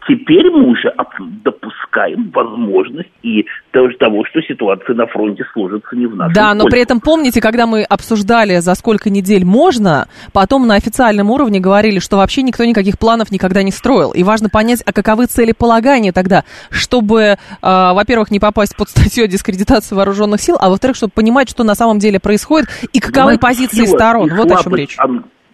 Теперь 0.06 0.50
мы 0.50 0.70
уже 0.70 0.94
допускаем 1.42 2.30
возможность 2.30 3.10
и 3.22 3.46
того, 3.72 4.24
что 4.26 4.40
ситуация 4.42 4.94
на 4.94 5.06
фронте 5.06 5.44
сложится 5.52 5.96
не 5.96 6.06
в 6.06 6.14
нашу 6.14 6.34
Да, 6.34 6.54
но 6.54 6.66
при 6.66 6.82
этом 6.82 7.00
помните, 7.00 7.40
когда 7.40 7.66
мы 7.66 7.82
обсуждали, 7.82 8.58
за 8.58 8.74
сколько 8.74 9.08
недель 9.08 9.44
можно, 9.44 10.06
потом 10.32 10.66
на 10.66 10.74
официальном 10.74 11.30
уровне 11.30 11.58
говорили, 11.58 11.98
что 11.98 12.18
вообще 12.18 12.42
никто 12.42 12.64
никаких 12.64 12.98
планов 12.98 13.30
никогда 13.30 13.62
не 13.62 13.70
строил. 13.70 14.12
И 14.12 14.22
важно 14.22 14.48
понять, 14.50 14.82
а 14.84 14.92
каковы 14.92 15.26
цели 15.26 15.52
полагания 15.52 16.12
тогда, 16.12 16.44
чтобы, 16.70 17.20
э, 17.22 17.36
во-первых, 17.62 18.30
не 18.30 18.40
попасть 18.40 18.76
под 18.76 18.90
статью 18.90 19.24
о 19.24 19.26
дискредитации 19.26 19.94
вооруженных 19.94 20.40
сил, 20.40 20.56
а 20.60 20.68
во-вторых, 20.68 20.96
чтобы 20.96 21.12
понимать, 21.14 21.48
что 21.48 21.64
на 21.64 21.74
самом 21.74 21.98
деле 21.98 22.20
происходит 22.20 22.68
и 22.92 23.00
каковы 23.00 23.38
Понимаете, 23.38 23.40
позиции 23.40 23.86
сторон. 23.86 24.30
Вот 24.34 24.50
о 24.50 24.62
чем 24.62 24.74
речь. 24.74 24.96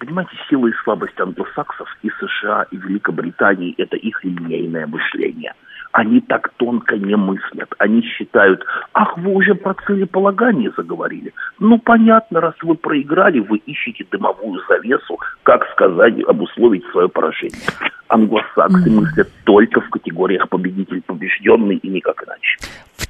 Понимаете, 0.01 0.33
сила 0.49 0.67
и 0.67 0.73
слабость 0.83 1.21
англосаксов 1.21 1.87
и 2.03 2.09
США, 2.09 2.67
и 2.71 2.77
Великобритании– 2.79 3.75
это 3.79 3.97
их 3.97 4.25
линейное 4.25 4.87
мышление. 4.87 5.53
Они 5.93 6.23
так 6.23 6.51
тонко 6.57 6.97
не 6.97 7.17
мыслят. 7.17 7.75
Они 7.79 8.01
считают, 8.03 8.65
ах, 8.95 9.19
вы 9.19 9.35
уже 9.35 9.55
про 9.55 9.75
целеполагание 9.87 10.73
заговорили. 10.75 11.35
Ну, 11.59 11.79
понятно, 11.79 12.41
раз 12.41 12.55
вы 12.63 12.77
проиграли, 12.77 13.41
вы 13.41 13.59
ищете 13.59 14.07
дымовую 14.11 14.63
завесу, 14.69 15.19
как 15.43 15.69
сказать, 15.73 16.15
обусловить 16.27 16.87
свое 16.93 17.11
поражение. 17.11 17.69
Англосаксы 18.09 18.89
mm-hmm. 18.89 19.01
мыслят 19.01 19.29
только 19.45 19.83
в 19.83 19.91
категориях 19.91 20.49
победитель-побежденный 20.49 21.77
и 21.77 21.89
никак 21.89 22.25
иначе. 22.27 22.57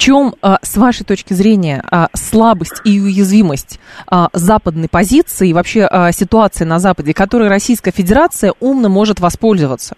Чем, 0.00 0.32
а, 0.40 0.56
с 0.62 0.78
вашей 0.78 1.04
точки 1.04 1.34
зрения, 1.34 1.84
а, 1.90 2.08
слабость 2.14 2.80
и 2.86 2.98
уязвимость 2.98 3.78
а, 4.10 4.28
западной 4.32 4.88
позиции 4.88 5.50
и 5.50 5.52
вообще 5.52 5.86
ситуации 6.12 6.64
на 6.64 6.78
Западе, 6.78 7.12
которой 7.12 7.50
Российская 7.50 7.90
Федерация 7.90 8.54
умно 8.60 8.88
может 8.88 9.20
воспользоваться? 9.20 9.96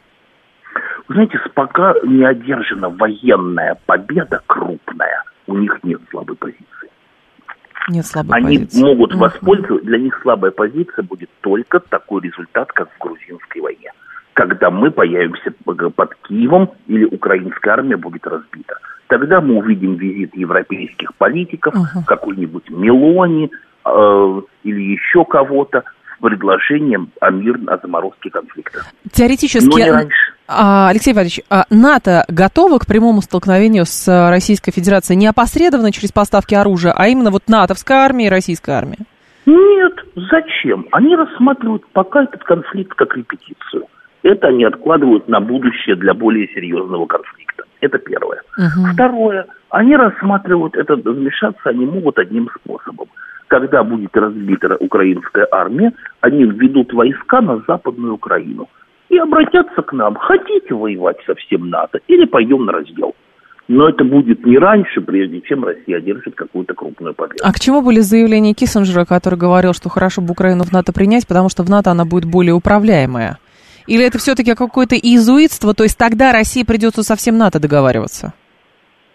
Вы 1.06 1.14
знаете, 1.14 1.38
пока 1.54 1.94
не 2.02 2.24
одержана 2.24 2.88
военная 2.88 3.78
победа 3.86 4.42
крупная, 4.48 5.22
у 5.46 5.56
них 5.56 5.78
нет 5.84 6.00
слабой 6.10 6.34
позиции. 6.34 6.66
Нет 7.88 8.04
слабой 8.04 8.38
Они 8.38 8.58
позиции. 8.58 8.82
могут 8.82 9.14
воспользоваться, 9.14 9.86
для 9.86 9.98
них 9.98 10.18
слабая 10.22 10.50
позиция 10.50 11.04
будет 11.04 11.30
только 11.42 11.78
такой 11.78 12.22
результат, 12.22 12.72
как 12.72 12.88
в 12.92 12.98
грузинской 12.98 13.60
войне. 13.60 13.92
Когда 14.34 14.70
мы 14.70 14.90
появимся 14.90 15.52
под 15.64 16.14
Киевом 16.28 16.70
или 16.86 17.04
украинская 17.04 17.74
армия 17.74 17.96
будет 17.96 18.26
разбита. 18.26 18.78
Тогда 19.08 19.40
мы 19.42 19.56
увидим 19.56 19.96
визит 19.96 20.34
европейских 20.34 21.14
политиков, 21.16 21.74
uh-huh. 21.74 22.04
какой-нибудь 22.06 22.70
Мелони 22.70 23.50
э, 23.84 24.40
или 24.64 24.80
еще 24.92 25.26
кого-то 25.26 25.84
с 26.16 26.22
предложением 26.22 27.10
о 27.20 27.30
мир, 27.30 27.58
о 27.66 27.76
заморозке 27.76 28.30
конфликта. 28.30 28.84
Теоретически, 29.12 29.68
Но 29.68 29.78
не 29.78 29.90
раньше. 29.90 30.32
А, 30.48 30.88
Алексей 30.88 31.12
Валерьевич, 31.12 31.40
а 31.50 31.64
НАТО 31.70 32.24
готово 32.28 32.78
к 32.78 32.86
прямому 32.86 33.20
столкновению 33.22 33.84
с 33.84 34.08
э, 34.08 34.30
Российской 34.30 34.72
Федерацией 34.72 35.18
не 35.18 35.26
опосредованно 35.26 35.92
через 35.92 36.10
поставки 36.10 36.54
оружия, 36.54 36.92
а 36.96 37.08
именно 37.08 37.30
вот 37.30 37.42
натовская 37.48 37.98
армия 37.98 38.26
и 38.26 38.30
российская 38.30 38.72
армия? 38.72 38.98
Нет, 39.46 39.94
зачем? 40.30 40.86
Они 40.92 41.16
рассматривают 41.16 41.86
пока 41.92 42.24
этот 42.24 42.42
конфликт 42.44 42.94
как 42.94 43.16
репетицию. 43.16 43.86
Это 44.22 44.48
они 44.48 44.64
откладывают 44.64 45.28
на 45.28 45.40
будущее 45.40 45.96
для 45.96 46.14
более 46.14 46.48
серьезного 46.48 47.06
конфликта. 47.06 47.64
Это 47.80 47.98
первое. 47.98 48.42
Угу. 48.56 48.92
Второе, 48.92 49.46
они 49.70 49.96
рассматривают 49.96 50.76
это, 50.76 50.94
вмешаться 50.96 51.70
они 51.70 51.86
могут 51.86 52.18
одним 52.18 52.48
способом. 52.54 53.08
Когда 53.48 53.82
будет 53.82 54.16
разбита 54.16 54.76
украинская 54.78 55.46
армия, 55.50 55.92
они 56.20 56.44
введут 56.44 56.92
войска 56.92 57.40
на 57.40 57.62
Западную 57.66 58.14
Украину 58.14 58.68
и 59.08 59.18
обратятся 59.18 59.82
к 59.82 59.92
нам. 59.92 60.14
Хотите 60.14 60.74
воевать 60.74 61.18
со 61.26 61.34
всем 61.34 61.68
НАТО 61.68 61.98
или 62.06 62.24
пойдем 62.24 62.64
на 62.64 62.72
раздел? 62.72 63.14
Но 63.68 63.88
это 63.88 64.04
будет 64.04 64.44
не 64.44 64.58
раньше, 64.58 65.00
прежде 65.00 65.40
чем 65.40 65.64
Россия 65.64 65.98
одержит 65.98 66.34
какую-то 66.34 66.74
крупную 66.74 67.14
победу. 67.14 67.42
А 67.44 67.52
к 67.52 67.60
чему 67.60 67.82
были 67.82 68.00
заявления 68.00 68.54
Киссинджера, 68.54 69.04
который 69.04 69.38
говорил, 69.38 69.72
что 69.72 69.88
хорошо 69.88 70.20
бы 70.20 70.32
Украину 70.32 70.64
в 70.64 70.72
НАТО 70.72 70.92
принять, 70.92 71.26
потому 71.26 71.48
что 71.48 71.62
в 71.62 71.70
НАТО 71.70 71.90
она 71.90 72.04
будет 72.04 72.24
более 72.24 72.54
управляемая? 72.54 73.38
Или 73.86 74.04
это 74.04 74.18
все-таки 74.18 74.54
какое-то 74.54 74.96
иезуитство, 74.96 75.74
то 75.74 75.82
есть 75.84 75.98
тогда 75.98 76.32
России 76.32 76.62
придется 76.64 77.02
со 77.02 77.16
всем 77.16 77.38
НАТО 77.38 77.60
договариваться? 77.60 78.32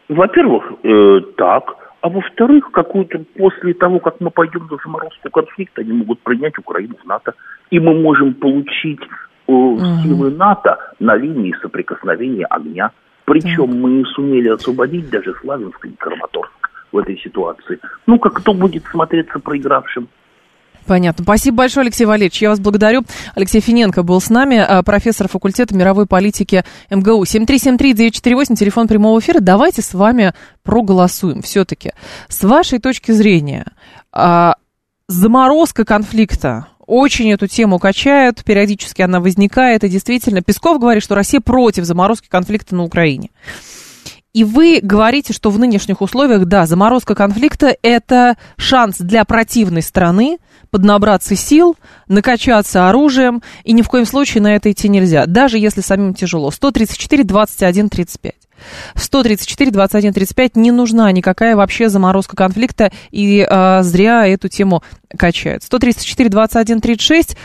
Во-первых, 0.09 0.63
э, 0.83 1.19
так. 1.37 1.75
А 2.01 2.09
во-вторых, 2.09 2.71
какую-то 2.71 3.19
после 3.37 3.73
того, 3.73 3.99
как 3.99 4.21
мы 4.21 4.29
пойдем 4.29 4.67
на 4.69 4.77
заморозку 4.83 5.29
конфликта, 5.29 5.81
они 5.81 5.93
могут 5.93 6.19
принять 6.21 6.57
Украину 6.57 6.95
в 7.03 7.05
НАТО. 7.05 7.33
И 7.69 7.79
мы 7.79 7.93
можем 7.99 8.33
получить 8.35 9.01
э, 9.01 9.51
силы 10.03 10.31
НАТО 10.31 10.77
на 10.99 11.15
линии 11.15 11.55
соприкосновения 11.61 12.45
огня. 12.45 12.91
Причем 13.25 13.71
mm 13.71 13.75
мы 13.75 13.89
не 13.89 14.05
сумели 14.05 14.47
освободить 14.47 15.09
даже 15.09 15.33
Славянск 15.41 15.85
и 15.85 15.91
Краматорск 15.97 16.69
в 16.91 16.97
этой 16.97 17.17
ситуации. 17.17 17.79
Ну, 18.05 18.19
как 18.19 18.35
кто 18.35 18.53
будет 18.53 18.85
смотреться 18.85 19.39
проигравшим? 19.39 20.07
Понятно. 20.87 21.23
Спасибо 21.23 21.57
большое, 21.57 21.83
Алексей 21.83 22.05
Валерьевич. 22.05 22.41
Я 22.41 22.49
вас 22.49 22.59
благодарю. 22.59 23.03
Алексей 23.35 23.59
Финенко 23.59 24.03
был 24.03 24.21
с 24.21 24.29
нами, 24.29 24.57
а, 24.57 24.81
профессор 24.83 25.27
факультета 25.27 25.75
мировой 25.75 26.07
политики 26.07 26.63
МГУ. 26.89 27.25
7373948, 27.25 28.55
телефон 28.55 28.87
прямого 28.87 29.19
эфира. 29.19 29.41
Давайте 29.41 29.81
с 29.81 29.93
вами 29.93 30.33
проголосуем 30.63 31.41
все-таки. 31.41 31.91
С 32.29 32.43
вашей 32.43 32.79
точки 32.79 33.11
зрения, 33.11 33.65
а, 34.13 34.55
заморозка 35.09 35.83
конфликта 35.83 36.67
очень 36.85 37.33
эту 37.33 37.47
тему 37.47 37.79
качают, 37.79 38.45
периодически 38.45 39.01
она 39.01 39.19
возникает, 39.19 39.83
и 39.83 39.89
действительно, 39.89 40.41
Песков 40.41 40.79
говорит, 40.79 41.03
что 41.03 41.15
Россия 41.15 41.41
против 41.41 41.83
заморозки 41.83 42.29
конфликта 42.29 42.75
на 42.75 42.83
Украине. 42.83 43.29
И 44.37 44.43
вы 44.43 44.79
говорите, 44.83 45.33
что 45.33 45.49
в 45.49 45.57
нынешних 45.57 45.99
условиях, 45.99 46.45
да, 46.45 46.67
заморозка 46.67 47.15
конфликта– 47.15 47.75
это 47.81 48.37
шанс 48.55 48.97
для 48.99 49.25
противной 49.25 49.81
страны 49.81 50.37
поднабраться 50.69 51.35
сил, 51.35 51.75
накачаться 52.07 52.89
оружием, 52.89 53.41
и 53.63 53.73
ни 53.73 53.81
в 53.81 53.87
коем 53.87 54.05
случае 54.05 54.41
на 54.41 54.55
это 54.55 54.71
идти 54.71 54.89
нельзя, 54.89 55.25
даже 55.25 55.57
если 55.57 55.81
самим 55.81 56.13
тяжело. 56.13 56.51
134, 56.51 57.23
21, 57.23 57.89
35. 57.89 58.33
134, 58.95 59.71
21, 59.71 60.13
35 60.13 60.55
не 60.55 60.71
нужна 60.71 61.11
никакая 61.11 61.55
вообще 61.55 61.89
заморозка 61.89 62.35
конфликта, 62.35 62.91
и 63.11 63.45
э, 63.47 63.83
зря 63.83 64.27
эту 64.27 64.49
тему 64.49 64.83
качают. 65.15 65.63
134, 65.63 66.29
21, 66.29 66.81
36 66.81 67.37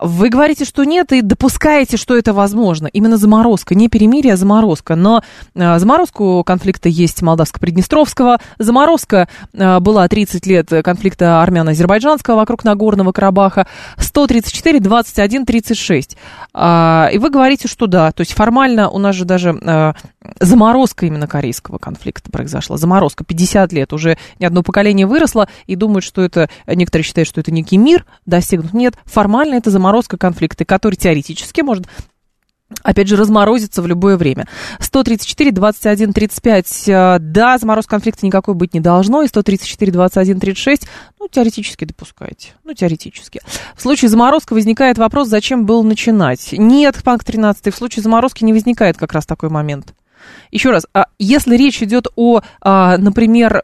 вы 0.00 0.28
говорите, 0.28 0.64
что 0.64 0.84
нет, 0.84 1.12
и 1.12 1.20
допускаете, 1.22 1.96
что 1.96 2.16
это 2.16 2.32
возможно. 2.32 2.86
Именно 2.86 3.16
заморозка, 3.16 3.74
не 3.74 3.88
перемирие, 3.88 4.34
а 4.34 4.36
заморозка. 4.36 4.96
Но 4.96 5.22
э, 5.54 5.78
заморозку 5.78 6.42
конфликта 6.44 6.88
есть 6.88 7.22
молдавско-приднестровского, 7.22 8.40
заморозка 8.58 9.28
э, 9.52 9.80
была 9.80 10.08
30 10.08 10.46
лет 10.46 10.68
конфликта 10.82 11.42
армяно-азербайджанского 11.42 12.36
вокруг 12.36 12.64
Нагорного 12.64 13.12
Карабаха, 13.12 13.66
134, 13.98 14.80
21, 14.80 15.46
36. 15.46 16.16
Э, 16.54 17.08
и 17.12 17.18
вы 17.18 17.30
говорите, 17.30 17.68
что 17.68 17.86
да, 17.86 18.12
то 18.12 18.22
есть 18.22 18.32
формально 18.32 18.88
у 18.88 18.98
нас 18.98 19.14
же 19.14 19.24
даже 19.24 19.50
э, 19.50 19.92
заморозка 20.38 21.06
именно 21.06 21.26
корейского 21.26 21.78
конфликта 21.78 22.30
произошла. 22.30 22.76
Заморозка 22.76 23.24
50 23.24 23.72
лет, 23.72 23.92
уже 23.92 24.18
ни 24.38 24.44
одно 24.44 24.62
поколение 24.62 25.06
выросло 25.06 25.48
и 25.66 25.76
думают, 25.76 26.04
что 26.04 26.22
это, 26.22 26.48
некоторые 26.66 27.04
считают, 27.04 27.28
что 27.28 27.40
это 27.40 27.52
некий 27.52 27.76
мир 27.76 28.06
достигнут. 28.26 28.72
Нет, 28.72 28.94
формально 29.04 29.54
это 29.54 29.70
заморозка 29.70 29.90
заморозка 29.90 30.16
конфликта, 30.16 30.64
который 30.64 30.94
теоретически 30.94 31.60
может 31.62 31.86
Опять 32.84 33.08
же, 33.08 33.16
разморозится 33.16 33.82
в 33.82 33.88
любое 33.88 34.16
время. 34.16 34.46
134, 34.78 35.50
21, 35.50 36.12
35, 36.12 36.84
да, 37.18 37.58
замороз 37.58 37.86
конфликта 37.86 38.24
никакой 38.24 38.54
быть 38.54 38.74
не 38.74 38.78
должно. 38.78 39.24
И 39.24 39.26
134, 39.26 39.90
21, 39.90 40.38
36, 40.38 40.86
ну, 41.18 41.26
теоретически 41.26 41.84
допускаете. 41.84 42.52
Ну, 42.62 42.72
теоретически. 42.72 43.40
В 43.74 43.82
случае 43.82 44.08
заморозки 44.08 44.52
возникает 44.52 44.98
вопрос, 44.98 45.26
зачем 45.26 45.66
было 45.66 45.82
начинать. 45.82 46.52
Нет, 46.52 47.02
панк 47.02 47.24
13, 47.24 47.74
в 47.74 47.76
случае 47.76 48.04
заморозки 48.04 48.44
не 48.44 48.52
возникает 48.52 48.96
как 48.96 49.14
раз 49.14 49.26
такой 49.26 49.48
момент. 49.48 49.92
Еще 50.50 50.70
раз, 50.70 50.86
а 50.94 51.06
если 51.18 51.56
речь 51.56 51.82
идет 51.82 52.06
о, 52.16 52.40
а, 52.60 52.96
например, 52.98 53.62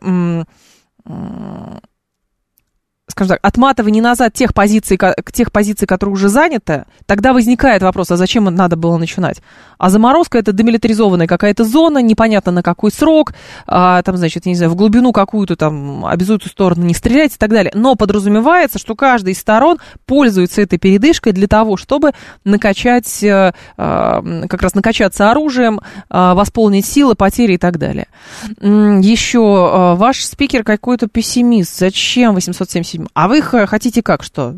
скажем 3.09 3.37
так, 3.37 3.39
отматывание 3.43 4.03
назад 4.03 4.33
тех 4.33 4.53
позиций, 4.53 4.99
тех 5.33 5.53
позиций, 5.53 5.87
которые 5.87 6.15
уже 6.15 6.29
заняты, 6.29 6.87
тогда 7.07 7.33
возникает 7.33 7.83
вопрос, 7.83 8.11
а 8.11 8.17
зачем 8.17 8.45
надо 8.45 8.77
было 8.77 8.97
начинать? 8.97 9.43
А 9.79 9.91
заморозка 9.91 10.39
это 10.39 10.53
демилитаризованная 10.53 11.29
какая-то 11.29 11.65
зона, 11.65 12.03
непонятно 12.03 12.51
на 12.51 12.63
какой 12.63 12.91
срок, 12.91 13.35
а, 13.67 14.03
там, 14.03 14.17
значит, 14.17 14.47
не 14.47 14.57
знаю, 14.57 14.73
в 14.73 14.75
глубину 14.75 15.13
какую-то 15.13 15.55
там 15.55 16.05
обязуют 16.05 16.45
сторону 16.45 16.85
не 16.85 16.95
стрелять 16.95 17.35
и 17.35 17.39
так 17.39 17.51
далее. 17.51 17.71
Но 17.75 17.95
подразумевается, 17.95 18.79
что 18.79 18.97
каждая 18.97 19.35
из 19.35 19.39
сторон 19.39 19.79
пользуется 20.07 20.63
этой 20.63 20.79
передышкой 20.79 21.33
для 21.33 21.47
того, 21.47 21.77
чтобы 21.77 22.13
накачать, 22.45 23.25
а, 23.25 23.53
как 23.77 24.63
раз 24.63 24.75
накачаться 24.75 25.31
оружием, 25.31 25.81
а, 26.09 26.35
восполнить 26.35 26.87
силы, 26.87 27.15
потери 27.15 27.55
и 27.55 27.59
так 27.59 27.79
далее. 27.79 28.09
Еще 28.61 29.95
ваш 29.97 30.25
спикер 30.25 30.65
какой-то 30.65 31.07
пессимист. 31.07 31.79
Зачем 31.79 32.35
877 32.97 33.07
а 33.15 33.29
вы 33.29 33.43
хотите 33.67 34.03
как, 34.03 34.23
что? 34.23 34.57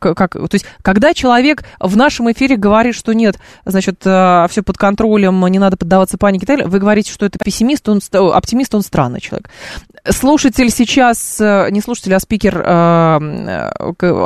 Как, 0.00 0.32
то 0.32 0.48
есть, 0.52 0.64
когда 0.80 1.12
человек 1.12 1.62
в 1.78 1.98
нашем 1.98 2.32
эфире 2.32 2.56
говорит, 2.56 2.94
что 2.94 3.12
нет, 3.12 3.38
значит, 3.66 4.00
э, 4.06 4.46
все 4.48 4.62
под 4.62 4.78
контролем, 4.78 5.46
не 5.48 5.58
надо 5.58 5.76
поддаваться 5.76 6.16
панике 6.16 6.46
и 6.54 6.62
вы 6.62 6.78
говорите, 6.78 7.12
что 7.12 7.26
это 7.26 7.38
пессимист, 7.38 7.86
он, 7.88 8.00
оптимист, 8.12 8.74
он 8.74 8.80
странный 8.80 9.20
человек. 9.20 9.50
Слушатель 10.08 10.70
сейчас, 10.70 11.38
э, 11.40 11.68
не 11.70 11.82
слушатель, 11.82 12.14
а 12.14 12.20
спикер 12.20 12.58
э, 12.58 13.70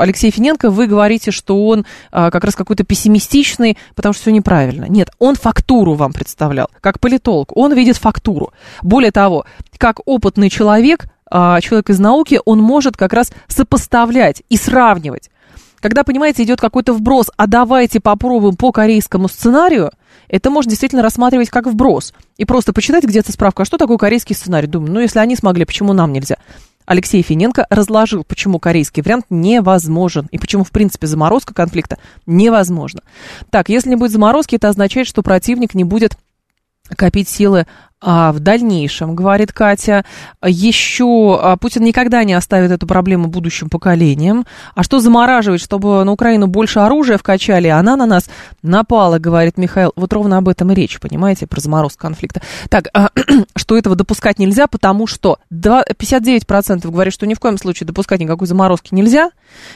Алексей 0.01 0.31
Финенко, 0.31 0.71
вы 0.71 0.87
говорите, 0.87 1.33
что 1.33 1.67
он 1.67 1.85
как 2.13 2.45
раз 2.45 2.55
какой-то 2.55 2.85
пессимистичный, 2.85 3.77
потому 3.97 4.13
что 4.13 4.23
все 4.23 4.31
неправильно. 4.31 4.85
Нет, 4.85 5.11
он 5.19 5.35
фактуру 5.35 5.95
вам 5.95 6.13
представлял, 6.13 6.71
как 6.81 7.01
политолог, 7.01 7.57
он 7.57 7.75
видит 7.75 7.97
фактуру. 7.97 8.53
Более 8.83 9.11
того, 9.11 9.47
как 9.79 9.99
опытный 10.07 10.49
человек, 10.49 11.07
человек 11.31 11.91
из 11.91 11.99
науки, 11.99 12.41
он 12.45 12.61
может 12.61 12.97
как 12.97 13.13
раз 13.13 13.33
сопоставлять 13.47 14.43
и 14.49 14.57
сравнивать 14.57 15.31
Когда, 15.81 16.05
понимаете, 16.05 16.43
идет 16.43 16.61
какой-то 16.61 16.93
вброс, 16.93 17.31
а 17.37 17.47
давайте 17.47 18.01
попробуем 18.01 18.57
по 18.57 18.73
корейскому 18.73 19.29
сценарию, 19.29 19.91
это 20.29 20.51
можно 20.51 20.71
действительно 20.71 21.03
рассматривать 21.03 21.51
как 21.51 21.67
вброс. 21.67 22.13
И 22.37 22.45
просто 22.45 22.73
почитать 22.73 23.05
где-то 23.05 23.33
справку, 23.33 23.63
а 23.63 23.65
что 23.65 23.79
такое 23.79 23.97
корейский 23.97 24.35
сценарий? 24.35 24.67
Думаю, 24.67 24.93
ну, 24.93 25.01
если 25.01 25.19
они 25.19 25.37
смогли, 25.37 25.65
почему 25.65 25.93
нам 25.93 26.13
нельзя? 26.13 26.37
Алексей 26.87 27.23
Финенко 27.23 27.67
разложил, 27.71 28.25
почему 28.25 28.59
корейский 28.59 29.03
вариант 29.03 29.27
невозможен 29.31 30.27
и 30.33 30.39
почему, 30.39 30.65
в 30.65 30.73
принципе, 30.73 31.07
заморозка 31.07 31.55
конфликта 31.55 31.99
невозможна. 32.27 33.03
Так, 33.51 33.69
если 33.69 33.91
не 33.91 33.97
будет 33.97 34.11
заморозки, 34.11 34.57
это 34.57 34.69
означает, 34.69 35.07
что 35.07 35.23
противник 35.23 35.75
не 35.75 35.85
будет 35.85 36.17
копить 36.97 37.29
силы 37.29 37.69
а 38.03 38.33
в 38.33 38.41
дальнейшем, 38.41 39.15
говорит 39.15 39.53
Катя, 39.53 40.05
еще 40.43 41.39
а, 41.41 41.57
Путин 41.57 41.85
никогда 41.85 42.25
не 42.25 42.33
оставит 42.33 42.71
эту 42.71 42.87
проблему 42.87 43.29
будущим 43.29 43.69
поколениям. 43.69 44.47
А 44.75 44.83
что 44.83 45.01
замораживать, 45.01 45.61
чтобы 45.61 46.03
на 46.05 46.13
Украину 46.13 46.47
больше 46.47 46.79
оружия 46.79 47.19
вкачали, 47.19 47.69
а 47.69 47.79
она 47.79 47.97
на 47.97 48.07
нас 48.07 48.31
напала, 48.63 49.19
говорит 49.19 49.59
Михаил. 49.59 49.93
Вот 49.97 50.13
ровно 50.15 50.39
об 50.39 50.49
этом 50.49 50.73
и 50.73 50.75
речь, 50.75 50.99
понимаете, 50.99 51.47
про 51.47 51.61
заморозку 51.61 52.01
конфликта. 52.01 52.41
Так, 52.71 52.89
а, 52.95 53.11
что 53.57 53.77
этого 53.77 53.97
допускать 53.97 54.39
нельзя, 54.39 54.67
потому 54.67 55.07
что 55.07 55.39
59% 55.53 56.91
говорит, 56.91 57.13
что 57.13 57.27
ни 57.27 57.35
в 57.35 57.41
коем 57.41 57.59
случае 57.59 57.87
допускать 57.87 58.21
никакой 58.21 58.47
заморозки 58.47 58.95
нельзя. 58.95 59.31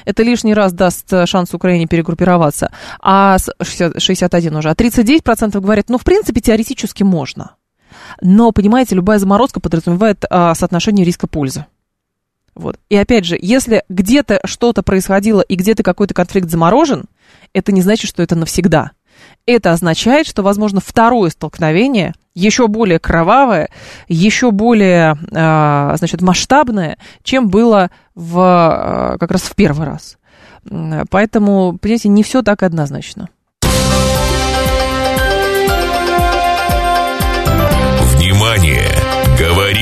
Это 0.06 0.22
лишний 0.22 0.54
раз 0.54 0.72
даст 0.72 1.12
э, 1.12 1.26
шанс 1.26 1.52
Украине 1.52 1.86
перегруппироваться. 1.86 2.70
А 3.00 3.36
60, 3.60 4.00
61 4.00 4.56
уже. 4.56 4.70
А 4.70 4.74
39% 4.74 5.60
говорят, 5.60 5.90
ну, 5.90 5.98
в 5.98 6.04
принципе, 6.04 6.40
теоретически 6.40 7.02
можно. 7.02 7.56
Но, 8.20 8.52
понимаете, 8.52 8.94
любая 8.94 9.18
заморозка 9.18 9.60
подразумевает 9.60 10.24
а, 10.30 10.54
соотношение 10.54 11.04
риска-пользы. 11.04 11.66
Вот. 12.54 12.78
И 12.88 12.96
опять 12.96 13.24
же, 13.24 13.36
если 13.40 13.82
где-то 13.88 14.40
что-то 14.44 14.82
происходило 14.82 15.40
и 15.40 15.56
где-то 15.56 15.82
какой-то 15.82 16.14
конфликт 16.14 16.48
заморожен, 16.48 17.04
это 17.52 17.72
не 17.72 17.82
значит, 17.82 18.08
что 18.08 18.22
это 18.22 18.36
навсегда. 18.36 18.92
Это 19.46 19.72
означает, 19.72 20.26
что, 20.26 20.42
возможно, 20.42 20.80
второе 20.80 21.30
столкновение 21.30 22.14
еще 22.34 22.66
более 22.66 22.98
кровавое, 22.98 23.70
еще 24.08 24.50
более, 24.50 25.16
э, 25.30 25.96
значит, 25.96 26.20
масштабное, 26.20 26.98
чем 27.22 27.48
было 27.48 27.90
в, 28.14 28.38
э, 29.14 29.18
как 29.18 29.30
раз 29.30 29.42
в 29.42 29.54
первый 29.54 29.86
раз. 29.86 30.18
Поэтому, 31.10 31.78
понимаете, 31.78 32.08
не 32.08 32.22
все 32.22 32.42
так 32.42 32.62
однозначно. 32.62 33.28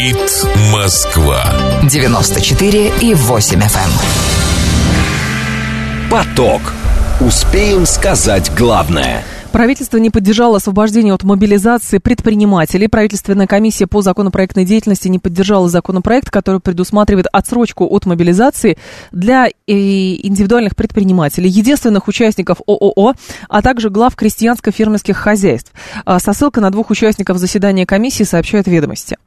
Говорит 0.03 0.49
Москва. 0.73 1.45
94 1.89 2.93
и 3.01 3.15
8 3.15 3.61
FM. 3.61 3.91
Эм. 4.89 6.11
Поток. 6.11 6.61
Успеем 7.21 7.87
сказать 7.87 8.51
главное– 8.57 9.23
Правительство 9.53 9.99
не 9.99 10.09
поддержало 10.09 10.57
освобождение 10.57 11.13
от 11.13 11.25
мобилизации 11.25 11.99
предпринимателей. 11.99 12.89
Правительственная 12.89 13.47
комиссия 13.47 13.87
по 13.87 14.01
законопроектной 14.01 14.65
деятельности 14.65 15.09
не 15.09 15.19
поддержала 15.19 15.69
законопроект, 15.69 16.31
который 16.31 16.59
предусматривает 16.59 17.27
отсрочку 17.31 17.87
от 17.87 18.07
мобилизации 18.07 18.79
для 19.13 19.49
э, 19.49 19.53
индивидуальных 19.67 20.75
предпринимателей, 20.75 21.51
единственных 21.51 22.09
участников 22.09 22.63
ООО, 22.67 23.13
а 23.51 23.61
также 23.61 23.91
глав 23.91 24.17
крестьянско-фермерских 24.17 25.15
хозяйств. 25.17 25.73
А, 26.07 26.19
со 26.19 26.33
ссылкой 26.33 26.63
на 26.63 26.71
двух 26.71 26.89
участников 26.89 27.37
заседания 27.37 27.85
комиссии 27.85 28.25
сообщают 28.25 28.67
ведомости. 28.67 29.19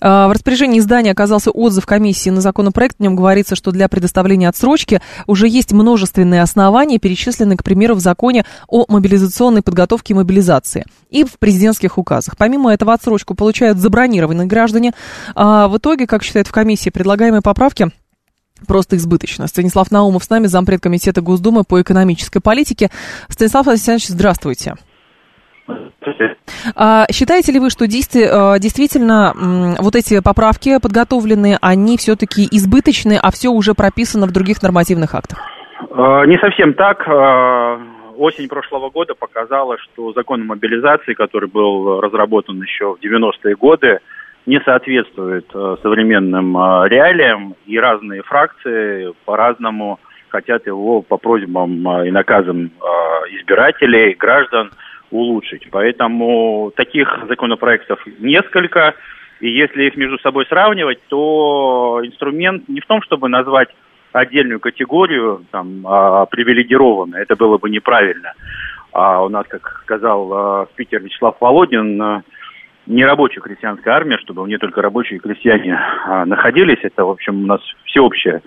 А, 0.00 0.28
в 0.28 0.32
распоряжении 0.32 0.80
издания 0.80 1.12
оказался 1.12 1.50
отзыв 1.50 1.86
комиссии 1.86 2.30
на 2.30 2.40
законопроект. 2.40 2.96
В 2.98 3.00
нем 3.00 3.16
говорится, 3.16 3.56
что 3.56 3.70
для 3.70 3.88
предоставления 3.88 4.48
отсрочки 4.48 5.00
уже 5.26 5.48
есть 5.48 5.72
множественные 5.72 6.42
основания, 6.42 6.98
перечисленные, 6.98 7.56
к 7.56 7.64
примеру, 7.64 7.94
в 7.94 8.00
законе 8.00 8.44
о 8.68 8.84
мобилизационной 8.88 9.62
подготовке 9.62 10.14
и 10.14 10.16
мобилизации 10.16 10.84
и 11.10 11.24
в 11.24 11.38
президентских 11.38 11.98
указах. 11.98 12.36
Помимо 12.36 12.72
этого, 12.72 12.92
отсрочку 12.92 13.34
получают 13.34 13.78
забронированные 13.78 14.46
граждане. 14.46 14.92
А 15.34 15.68
в 15.68 15.78
итоге, 15.78 16.06
как 16.06 16.22
считают 16.22 16.48
в 16.48 16.52
комиссии, 16.52 16.90
предлагаемые 16.90 17.42
поправки 17.42 17.90
просто 18.66 18.96
избыточно. 18.96 19.46
Станислав 19.46 19.90
Наумов 19.90 20.24
с 20.24 20.30
нами, 20.30 20.46
зампред 20.46 20.80
комитета 20.80 21.20
Госдумы 21.20 21.64
по 21.64 21.80
экономической 21.80 22.40
политике. 22.40 22.90
Станислав 23.28 23.66
Александрович, 23.68 24.08
здравствуйте. 24.08 24.74
А, 26.76 27.06
считаете 27.10 27.52
ли 27.52 27.58
вы, 27.58 27.70
что 27.70 27.84
а, 27.84 28.58
действительно 28.58 29.32
вот 29.78 29.94
эти 29.96 30.22
поправки 30.22 30.78
подготовленные, 30.80 31.58
они 31.60 31.96
все-таки 31.96 32.46
избыточные, 32.50 33.18
а 33.20 33.30
все 33.30 33.48
уже 33.48 33.74
прописано 33.74 34.26
в 34.26 34.32
других 34.32 34.62
нормативных 34.62 35.14
актах? 35.14 35.38
А, 35.90 36.24
не 36.26 36.38
совсем 36.38 36.74
так. 36.74 37.06
Осень 38.16 38.48
прошлого 38.48 38.90
года 38.90 39.14
показала, 39.14 39.78
что 39.78 40.12
закон 40.12 40.42
о 40.42 40.44
мобилизации, 40.44 41.14
который 41.14 41.48
был 41.48 42.00
разработан 42.00 42.60
еще 42.60 42.94
в 42.94 43.02
90-е 43.02 43.56
годы, 43.56 44.00
не 44.44 44.60
соответствует 44.60 45.46
современным 45.82 46.54
реалиям, 46.86 47.54
и 47.66 47.78
разные 47.78 48.22
фракции 48.22 49.14
по-разному 49.24 50.00
хотят 50.28 50.66
его 50.66 51.00
по 51.00 51.16
просьбам 51.16 52.04
и 52.04 52.10
наказам 52.10 52.70
избирателей, 53.30 54.14
граждан– 54.18 54.70
улучшить. 55.10 55.68
Поэтому 55.70 56.72
таких 56.76 57.08
законопроектов 57.28 58.04
несколько, 58.18 58.94
и 59.40 59.50
если 59.50 59.84
их 59.84 59.96
между 59.96 60.18
собой 60.18 60.46
сравнивать, 60.46 61.00
то 61.08 62.00
инструмент 62.02 62.68
не 62.68 62.80
в 62.80 62.86
том, 62.86 63.02
чтобы 63.02 63.28
назвать 63.28 63.68
отдельную 64.12 64.60
категорию 64.60 65.44
там, 65.50 65.86
а, 65.86 66.26
это 66.26 67.36
было 67.36 67.58
бы 67.58 67.70
неправильно. 67.70 68.32
А 68.92 69.24
у 69.24 69.28
нас, 69.28 69.46
как 69.48 69.82
сказал 69.84 70.32
а, 70.32 70.66
спикер 70.72 71.00
Вячеслав 71.02 71.36
Володин, 71.40 72.00
а, 72.02 72.22
не 72.86 73.04
рабочая 73.04 73.40
крестьянская 73.40 73.94
армия, 73.94 74.18
чтобы 74.18 74.46
не 74.48 74.58
только 74.58 74.82
рабочие 74.82 75.20
крестьяне 75.20 75.78
а, 76.06 76.24
находились, 76.24 76.80
это, 76.82 77.04
в 77.04 77.10
общем, 77.10 77.44
у 77.44 77.46
нас 77.46 77.60
всеобщее 77.84 78.42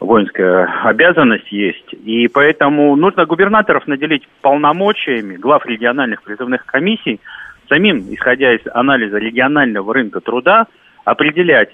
воинская 0.00 0.68
обязанность 0.84 1.50
есть. 1.50 1.92
И 2.04 2.28
поэтому 2.28 2.94
нужно 2.96 3.26
губернаторов 3.26 3.86
наделить 3.86 4.26
полномочиями 4.42 5.36
глав 5.36 5.64
региональных 5.66 6.22
призывных 6.22 6.66
комиссий, 6.66 7.20
самим, 7.68 8.06
исходя 8.12 8.54
из 8.54 8.60
анализа 8.72 9.18
регионального 9.18 9.92
рынка 9.92 10.20
труда, 10.20 10.66
определять, 11.04 11.70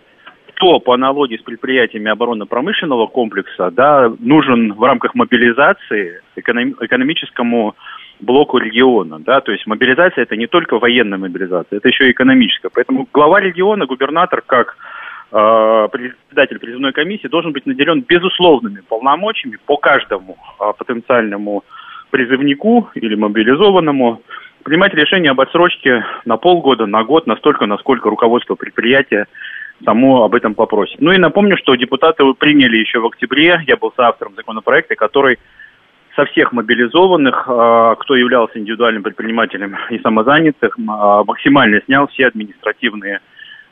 кто 0.54 0.78
по 0.78 0.94
аналогии 0.94 1.36
с 1.36 1.42
предприятиями 1.42 2.10
оборонно-промышленного 2.10 3.06
комплекса 3.06 3.70
да, 3.70 4.12
нужен 4.20 4.72
в 4.74 4.82
рамках 4.82 5.14
мобилизации 5.14 6.20
эконом, 6.36 6.76
экономическому 6.80 7.74
блоку 8.20 8.58
региона. 8.58 9.18
Да? 9.18 9.40
То 9.40 9.52
есть 9.52 9.66
мобилизация 9.66 10.22
это 10.22 10.36
не 10.36 10.46
только 10.46 10.78
военная 10.78 11.18
мобилизация, 11.18 11.78
это 11.78 11.88
еще 11.88 12.08
и 12.08 12.12
экономическая. 12.12 12.70
Поэтому 12.72 13.08
глава 13.12 13.40
региона, 13.40 13.86
губернатор, 13.86 14.42
как 14.46 14.76
председатель 15.32 16.58
призывной 16.58 16.92
комиссии 16.92 17.26
должен 17.26 17.52
быть 17.52 17.64
наделен 17.64 18.02
безусловными 18.02 18.82
полномочиями 18.86 19.58
по 19.64 19.78
каждому 19.78 20.36
э, 20.60 20.64
потенциальному 20.76 21.64
призывнику 22.10 22.90
или 22.94 23.14
мобилизованному 23.14 24.20
принимать 24.62 24.92
решение 24.92 25.30
об 25.30 25.40
отсрочке 25.40 26.04
на 26.26 26.36
полгода, 26.36 26.84
на 26.86 27.02
год, 27.02 27.26
настолько, 27.26 27.64
насколько 27.64 28.10
руководство 28.10 28.56
предприятия 28.56 29.26
само 29.84 30.24
об 30.24 30.34
этом 30.34 30.54
попросит. 30.54 31.00
Ну 31.00 31.12
и 31.12 31.18
напомню, 31.18 31.56
что 31.56 31.74
депутаты 31.76 32.24
приняли 32.34 32.76
еще 32.76 33.00
в 33.00 33.06
октябре, 33.06 33.62
я 33.66 33.76
был 33.78 33.90
соавтором 33.96 34.34
законопроекта, 34.36 34.94
который 34.96 35.38
со 36.14 36.26
всех 36.26 36.52
мобилизованных, 36.52 37.46
э, 37.48 37.94
кто 38.00 38.16
являлся 38.16 38.58
индивидуальным 38.58 39.02
предпринимателем 39.02 39.78
и 39.88 39.98
самозанятых, 39.98 40.76
максимально 40.76 41.80
снял 41.86 42.06
все 42.08 42.26
административные 42.26 43.20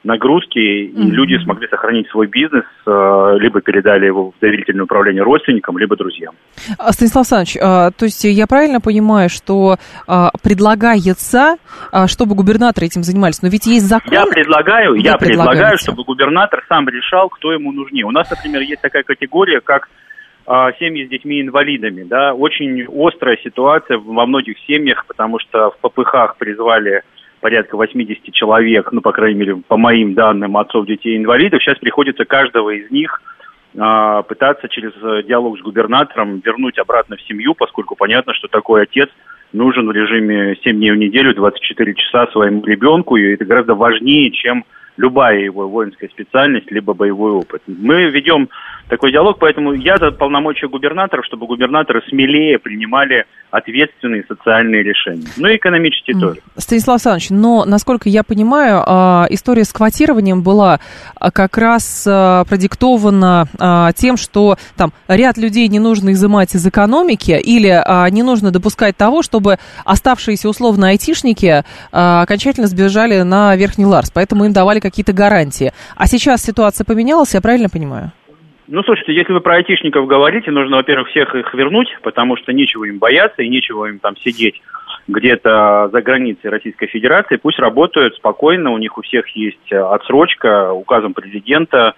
нагрузки, 0.02 0.58
и 0.58 0.88
mm-hmm. 0.88 1.10
люди 1.10 1.42
смогли 1.44 1.68
сохранить 1.68 2.08
свой 2.08 2.26
бизнес, 2.26 2.64
э, 2.86 3.36
либо 3.38 3.60
передали 3.60 4.06
его 4.06 4.30
в 4.30 4.34
доверительное 4.40 4.84
управление 4.84 5.22
родственникам, 5.22 5.76
либо 5.78 5.96
друзьям. 5.96 6.34
А, 6.78 6.92
Станислав 6.92 7.20
Александрович, 7.22 7.56
а, 7.62 7.90
то 7.90 8.06
есть 8.06 8.24
я 8.24 8.46
правильно 8.46 8.80
понимаю, 8.80 9.28
что 9.28 9.76
а, 10.06 10.30
предлагается, 10.42 11.56
чтобы 12.06 12.34
губернаторы 12.34 12.86
этим 12.86 13.02
занимались, 13.02 13.42
но 13.42 13.48
ведь 13.48 13.66
есть 13.66 13.86
закон... 13.86 14.12
Я 14.12 14.26
предлагаю, 14.26 14.94
я 14.94 15.16
предлагаю, 15.16 15.76
чтобы 15.76 16.04
губернатор 16.04 16.64
сам 16.68 16.88
решал, 16.88 17.28
кто 17.28 17.52
ему 17.52 17.72
нужнее. 17.72 18.06
У 18.06 18.10
нас, 18.10 18.30
например, 18.30 18.62
есть 18.62 18.80
такая 18.80 19.02
категория, 19.02 19.60
как 19.60 19.88
семьи 20.78 21.06
с 21.06 21.10
детьми-инвалидами, 21.10 22.02
да, 22.04 22.34
очень 22.34 22.84
острая 22.84 23.36
ситуация 23.44 23.98
во 23.98 24.26
многих 24.26 24.56
семьях, 24.66 25.04
потому 25.06 25.38
что 25.38 25.70
в 25.70 25.88
ППХ 25.88 26.36
призвали 26.38 27.02
порядка 27.40 27.76
80 27.76 28.32
человек, 28.32 28.92
ну, 28.92 29.00
по 29.00 29.12
крайней 29.12 29.40
мере, 29.40 29.56
по 29.56 29.76
моим 29.76 30.14
данным, 30.14 30.56
отцов 30.56 30.86
детей-инвалидов. 30.86 31.62
Сейчас 31.62 31.78
приходится 31.78 32.24
каждого 32.24 32.70
из 32.70 32.90
них 32.90 33.22
а, 33.78 34.22
пытаться 34.22 34.68
через 34.68 34.92
э, 35.02 35.22
диалог 35.26 35.58
с 35.58 35.62
губернатором 35.62 36.40
вернуть 36.44 36.78
обратно 36.78 37.16
в 37.16 37.22
семью, 37.22 37.54
поскольку 37.54 37.96
понятно, 37.96 38.34
что 38.34 38.48
такой 38.48 38.82
отец 38.82 39.08
нужен 39.52 39.86
в 39.88 39.92
режиме 39.92 40.56
7 40.62 40.76
дней 40.76 40.90
в 40.90 40.96
неделю, 40.96 41.34
24 41.34 41.94
часа 41.94 42.26
своему 42.28 42.64
ребенку, 42.64 43.16
и 43.16 43.34
это 43.34 43.44
гораздо 43.44 43.74
важнее, 43.74 44.30
чем 44.30 44.64
любая 44.96 45.38
его 45.38 45.68
воинская 45.68 46.08
специальность, 46.08 46.70
либо 46.70 46.94
боевой 46.94 47.32
опыт. 47.32 47.62
Мы 47.66 48.04
ведем 48.10 48.48
такой 48.88 49.12
диалог, 49.12 49.38
поэтому 49.38 49.72
я 49.72 49.96
за 49.96 50.10
полномочия 50.10 50.68
губернаторов, 50.68 51.24
чтобы 51.24 51.46
губернаторы 51.46 52.02
смелее 52.08 52.58
принимали 52.58 53.24
ответственные 53.50 54.24
социальные 54.28 54.82
решения. 54.82 55.26
Ну 55.36 55.48
и 55.48 55.56
экономические 55.56 56.16
mm. 56.16 56.20
тоже. 56.20 56.40
Станислав 56.56 56.94
Александрович, 56.96 57.30
но, 57.30 57.64
насколько 57.64 58.08
я 58.08 58.22
понимаю, 58.22 58.82
а, 58.86 59.26
история 59.30 59.64
с 59.64 59.72
квотированием 59.72 60.42
была 60.42 60.80
а, 61.16 61.30
как 61.30 61.56
раз 61.58 62.04
а, 62.08 62.44
продиктована 62.44 63.46
тем, 63.96 64.16
что 64.16 64.56
там 64.76 64.92
ряд 65.08 65.36
людей 65.36 65.68
не 65.68 65.78
нужно 65.78 66.12
изымать 66.12 66.54
из 66.54 66.66
экономики 66.66 67.32
или 67.32 68.10
не 68.10 68.22
нужно 68.22 68.50
допускать 68.50 68.96
того, 68.96 69.22
чтобы 69.22 69.58
оставшиеся 69.84 70.48
условно 70.48 70.88
айтишники 70.88 71.64
окончательно 71.90 72.66
сбежали 72.66 73.22
на 73.22 73.54
Верхний 73.56 73.86
Ларс, 73.86 74.10
поэтому 74.10 74.44
им 74.44 74.52
давали 74.52 74.79
какие-то 74.80 75.12
гарантии. 75.12 75.72
А 75.96 76.06
сейчас 76.06 76.42
ситуация 76.42 76.84
поменялась, 76.84 77.34
я 77.34 77.40
правильно 77.40 77.68
понимаю? 77.68 78.12
Ну, 78.72 78.84
слушайте, 78.84 79.14
если 79.14 79.32
вы 79.32 79.40
про 79.40 79.56
айтишников 79.56 80.06
говорите, 80.06 80.52
нужно, 80.52 80.76
во-первых, 80.76 81.08
всех 81.08 81.34
их 81.34 81.52
вернуть, 81.54 81.88
потому 82.02 82.36
что 82.36 82.52
нечего 82.52 82.84
им 82.84 82.98
бояться 82.98 83.42
и 83.42 83.48
нечего 83.48 83.86
им 83.86 83.98
там 83.98 84.16
сидеть 84.18 84.62
где-то 85.08 85.88
за 85.92 86.02
границей 86.02 86.50
Российской 86.50 86.86
Федерации. 86.86 87.36
Пусть 87.36 87.58
работают 87.58 88.14
спокойно, 88.14 88.70
у 88.70 88.78
них 88.78 88.96
у 88.96 89.02
всех 89.02 89.26
есть 89.34 89.72
отсрочка, 89.72 90.72
указом 90.72 91.14
президента 91.14 91.94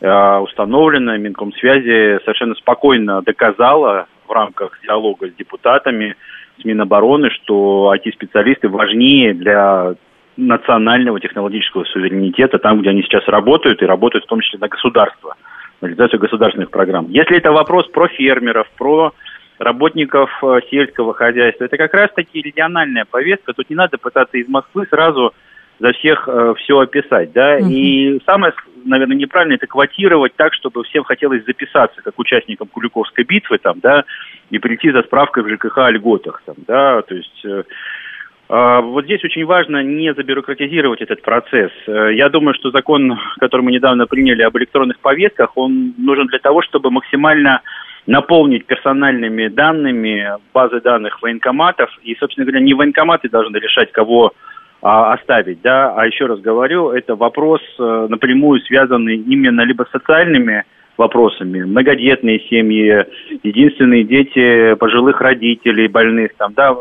э, 0.00 0.36
установлена, 0.38 1.16
Минкомсвязи 1.16 2.18
совершенно 2.24 2.56
спокойно 2.56 3.22
доказала 3.22 4.06
в 4.26 4.32
рамках 4.32 4.80
диалога 4.82 5.28
с 5.28 5.34
депутатами, 5.34 6.16
с 6.60 6.64
Минобороны, 6.64 7.30
что 7.30 7.94
IT-специалисты 7.94 8.68
важнее 8.68 9.32
для 9.32 9.94
национального 10.36 11.20
технологического 11.20 11.84
суверенитета 11.84 12.58
там, 12.58 12.80
где 12.80 12.90
они 12.90 13.02
сейчас 13.02 13.26
работают, 13.26 13.82
и 13.82 13.86
работают 13.86 14.24
в 14.24 14.28
том 14.28 14.40
числе 14.40 14.58
на 14.58 14.68
государство 14.68 15.34
реализацию 15.80 16.20
государственных 16.20 16.70
программ. 16.70 17.06
Если 17.08 17.36
это 17.36 17.52
вопрос 17.52 17.86
про 17.88 18.08
фермеров, 18.08 18.66
про 18.76 19.12
работников 19.58 20.30
э, 20.42 20.60
сельского 20.70 21.14
хозяйства, 21.14 21.64
это 21.64 21.76
как 21.76 21.94
раз-таки 21.94 22.40
региональная 22.40 23.04
повестка. 23.04 23.52
Тут 23.52 23.70
не 23.70 23.76
надо 23.76 23.98
пытаться 23.98 24.36
из 24.36 24.48
Москвы 24.48 24.86
сразу 24.88 25.32
за 25.78 25.92
всех 25.92 26.28
э, 26.28 26.54
все 26.58 26.78
описать, 26.78 27.32
да. 27.32 27.56
Угу. 27.56 27.68
И 27.68 28.20
самое, 28.24 28.52
наверное, 28.84 29.16
неправильное 29.16 29.56
это 29.56 29.66
квотировать 29.66 30.34
так, 30.36 30.54
чтобы 30.54 30.84
всем 30.84 31.04
хотелось 31.04 31.44
записаться 31.44 32.00
как 32.02 32.18
участникам 32.18 32.68
Куликовской 32.68 33.24
битвы, 33.24 33.58
там, 33.58 33.80
да, 33.80 34.04
и 34.50 34.58
прийти 34.58 34.90
за 34.90 35.02
справкой 35.02 35.42
в 35.42 35.48
ЖКХ 35.48 35.78
о 35.78 35.90
льготах, 35.90 36.42
там, 36.44 36.56
да, 36.66 37.02
то 37.02 37.14
есть 37.14 37.44
э, 37.44 37.64
вот 38.48 39.04
здесь 39.04 39.24
очень 39.24 39.44
важно 39.44 39.82
не 39.82 40.14
забюрократизировать 40.14 41.00
этот 41.00 41.20
процесс. 41.22 41.72
Э, 41.86 42.14
я 42.14 42.28
думаю, 42.28 42.54
что 42.54 42.70
закон, 42.70 43.18
который 43.40 43.62
мы 43.62 43.72
недавно 43.72 44.06
приняли 44.06 44.42
об 44.42 44.56
электронных 44.56 45.00
повестках, 45.00 45.56
он 45.56 45.94
нужен 45.98 46.28
для 46.28 46.38
того, 46.38 46.62
чтобы 46.62 46.90
максимально 46.90 47.62
наполнить 48.06 48.66
персональными 48.66 49.48
данными 49.48 50.28
базы 50.54 50.80
данных 50.80 51.20
военкоматов. 51.22 51.90
И, 52.04 52.14
собственно 52.14 52.46
говоря, 52.46 52.64
не 52.64 52.74
военкоматы 52.74 53.28
должны 53.28 53.56
решать, 53.56 53.90
кого 53.90 54.32
а, 54.80 55.14
оставить, 55.14 55.62
да, 55.62 55.92
а 55.96 56.06
еще 56.06 56.26
раз 56.26 56.38
говорю, 56.40 56.90
это 56.90 57.16
вопрос 57.16 57.60
э, 57.78 58.06
напрямую 58.08 58.60
связанный 58.60 59.16
именно 59.16 59.62
либо 59.62 59.84
с 59.84 59.90
социальными 59.90 60.64
вопросами, 60.96 61.64
многодетные 61.64 62.40
семьи, 62.48 63.04
единственные 63.42 64.04
дети 64.04 64.74
пожилых 64.74 65.20
родителей, 65.20 65.88
больных, 65.88 66.34
там, 66.36 66.52
да, 66.54 66.76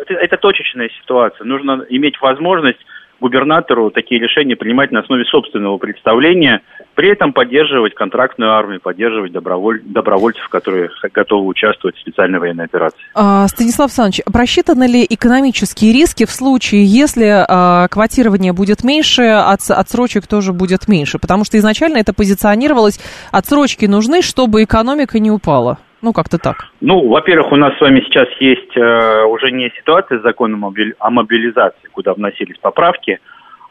это, 0.00 0.14
это 0.14 0.36
точечная 0.36 0.90
ситуация. 1.00 1.44
Нужно 1.44 1.84
иметь 1.88 2.20
возможность 2.20 2.78
губернатору 3.20 3.90
такие 3.90 4.20
решения 4.20 4.56
принимать 4.56 4.92
на 4.92 5.00
основе 5.00 5.24
собственного 5.24 5.78
представления, 5.78 6.60
при 6.94 7.08
этом 7.08 7.32
поддерживать 7.32 7.94
контрактную 7.94 8.52
армию, 8.52 8.80
поддерживать 8.80 9.32
доброволь... 9.32 9.80
добровольцев, 9.82 10.48
которые 10.48 10.90
готовы 11.12 11.46
участвовать 11.46 11.96
в 11.96 12.00
специальной 12.00 12.38
военной 12.38 12.64
операции. 12.64 12.98
А, 13.14 13.46
Станислав 13.48 13.86
Александрович, 13.86 14.20
просчитаны 14.30 14.84
ли 14.84 15.06
экономические 15.08 15.92
риски 15.92 16.26
в 16.26 16.30
случае, 16.30 16.84
если 16.84 17.44
а, 17.48 17.88
квотирование 17.88 18.52
будет 18.52 18.84
меньше, 18.84 19.22
от, 19.22 19.60
отсрочек 19.70 20.26
тоже 20.26 20.52
будет 20.52 20.88
меньше? 20.88 21.18
Потому 21.18 21.44
что 21.44 21.58
изначально 21.58 21.98
это 21.98 22.12
позиционировалось, 22.12 23.00
отсрочки 23.32 23.86
нужны, 23.86 24.22
чтобы 24.22 24.62
экономика 24.62 25.18
не 25.18 25.30
упала. 25.30 25.78
Ну, 26.02 26.12
как-то 26.12 26.38
так. 26.38 26.68
Ну, 26.80 27.08
во-первых, 27.08 27.52
у 27.52 27.56
нас 27.56 27.76
с 27.76 27.80
вами 27.80 28.00
сейчас 28.00 28.28
есть 28.38 28.76
э, 28.76 29.24
уже 29.24 29.50
не 29.50 29.70
ситуация 29.78 30.18
с 30.18 30.22
законом 30.22 30.64
о 30.64 31.10
мобилизации, 31.10 31.88
куда 31.92 32.12
вносились 32.14 32.58
поправки, 32.58 33.18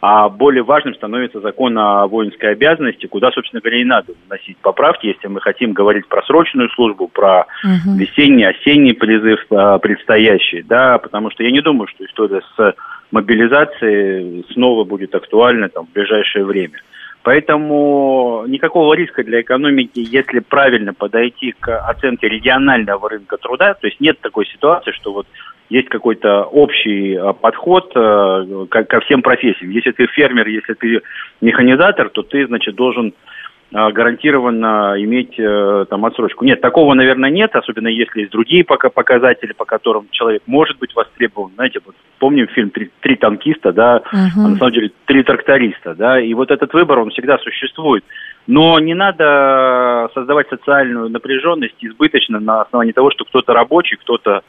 а 0.02 0.30
более 0.30 0.64
важным 0.64 0.94
становится 0.96 1.40
закон 1.40 1.78
о 1.78 2.08
воинской 2.08 2.52
обязанности, 2.52 3.06
куда, 3.08 3.32
собственно 3.32 3.62
говоря, 3.62 3.82
и 3.82 3.86
надо 3.86 4.14
вносить 4.28 4.58
поправки, 4.58 5.08
если 5.08 5.28
мы 5.28 5.42
хотим 5.42 5.74
говорить 5.74 6.08
про 6.08 6.22
срочную 6.24 6.70
службу, 6.70 7.08
про 7.08 7.48
угу. 7.64 7.98
весенний, 7.98 8.46
осенний 8.46 8.94
призыв 8.94 9.40
э, 9.50 9.80
предстоящий, 9.82 10.64
да, 10.64 10.98
потому 10.98 11.32
что 11.32 11.44
я 11.44 11.52
не 11.52 11.62
думаю, 11.62 11.88
что 11.88 12.06
история 12.06 12.42
с 12.56 12.76
мобилизацией 13.12 14.46
снова 14.54 14.84
будет 14.84 15.16
актуальна 15.16 15.70
там, 15.70 15.86
в 15.86 15.94
ближайшее 15.94 16.46
время. 16.46 16.80
Поэтому 17.26 18.46
никакого 18.48 18.94
риска 18.94 19.24
для 19.24 19.42
экономики, 19.42 19.94
если 19.96 20.38
правильно 20.38 20.94
подойти 20.94 21.56
к 21.60 21.76
оценке 21.76 22.30
регионального 22.30 23.10
рынка 23.10 23.38
труда, 23.38 23.74
то 23.74 23.88
есть 23.88 24.00
нет 24.00 24.20
такой 24.22 24.46
ситуации, 24.46 24.92
что 24.92 25.12
вот 25.12 25.26
есть 25.70 25.90
какой-то 25.90 26.44
общий 26.44 27.16
а, 27.16 27.34
подход 27.34 27.92
э, 27.96 28.66
ко 28.70 29.00
всем 29.00 29.24
профессиям. 29.24 29.72
Если 29.72 29.90
ты 29.94 30.06
фермер, 30.06 30.48
если 30.48 30.76
ты 30.76 31.02
механизатор, 31.42 32.10
то 32.10 32.22
ты, 32.22 32.46
значит, 32.46 32.76
должен 32.76 33.08
а, 33.08 33.35
гарантированно 33.72 34.96
иметь 34.98 35.38
э, 35.38 35.86
там 35.90 36.06
отсрочку. 36.06 36.46
Нет, 36.46 36.62
такого, 36.62 36.94
наверное, 36.94 37.30
нет, 37.30 37.56
особенно 37.56 37.88
если 37.88 38.22
есть 38.22 38.32
другие 38.32 38.64
пока 38.64 38.90
показатели, 38.90 39.54
по 39.54 39.66
которым 39.66 40.08
человек 40.12 40.44
может 40.46 40.78
быть 40.78 40.96
востребован. 40.96 41.52
Знаете, 41.56 41.80
вот 41.86 41.96
помним 42.20 42.48
фильм 42.48 42.70
«Три, 42.70 42.92
три 43.02 43.16
танкиста», 43.16 43.74
да, 43.74 43.98
uh-huh. 43.98 44.30
а 44.38 44.48
на 44.48 44.56
самом 44.58 44.72
деле 44.72 44.92
«Три 45.06 45.24
тракториста», 45.24 45.96
да, 45.96 46.22
и 46.22 46.34
вот 46.34 46.52
этот 46.52 46.74
выбор, 46.74 47.00
он 47.00 47.10
всегда 47.10 47.38
существует. 47.40 48.04
Но 48.48 48.80
не 48.80 48.94
надо 48.94 50.10
создавать 50.14 50.48
социальную 50.50 51.10
напряженность 51.10 51.76
избыточно 51.82 52.40
на 52.40 52.62
основании 52.62 52.94
того, 52.94 53.10
что 53.12 53.26
кто-то 53.26 53.54
рабочий, 53.54 53.98
кто-то 53.98 54.44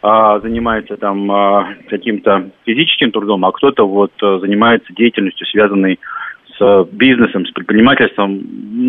а, 0.00 0.38
занимается 0.40 0.96
там 0.96 1.30
а, 1.30 1.74
каким-то 1.88 2.50
физическим 2.64 3.10
трудом, 3.10 3.44
а 3.44 3.52
кто-то 3.52 3.86
вот 3.86 4.12
а, 4.22 4.38
занимается 4.38 4.92
деятельностью, 4.92 5.46
связанной 5.46 5.98
с 6.27 6.27
бизнесом, 6.92 7.46
с 7.46 7.50
предпринимательством. 7.50 8.40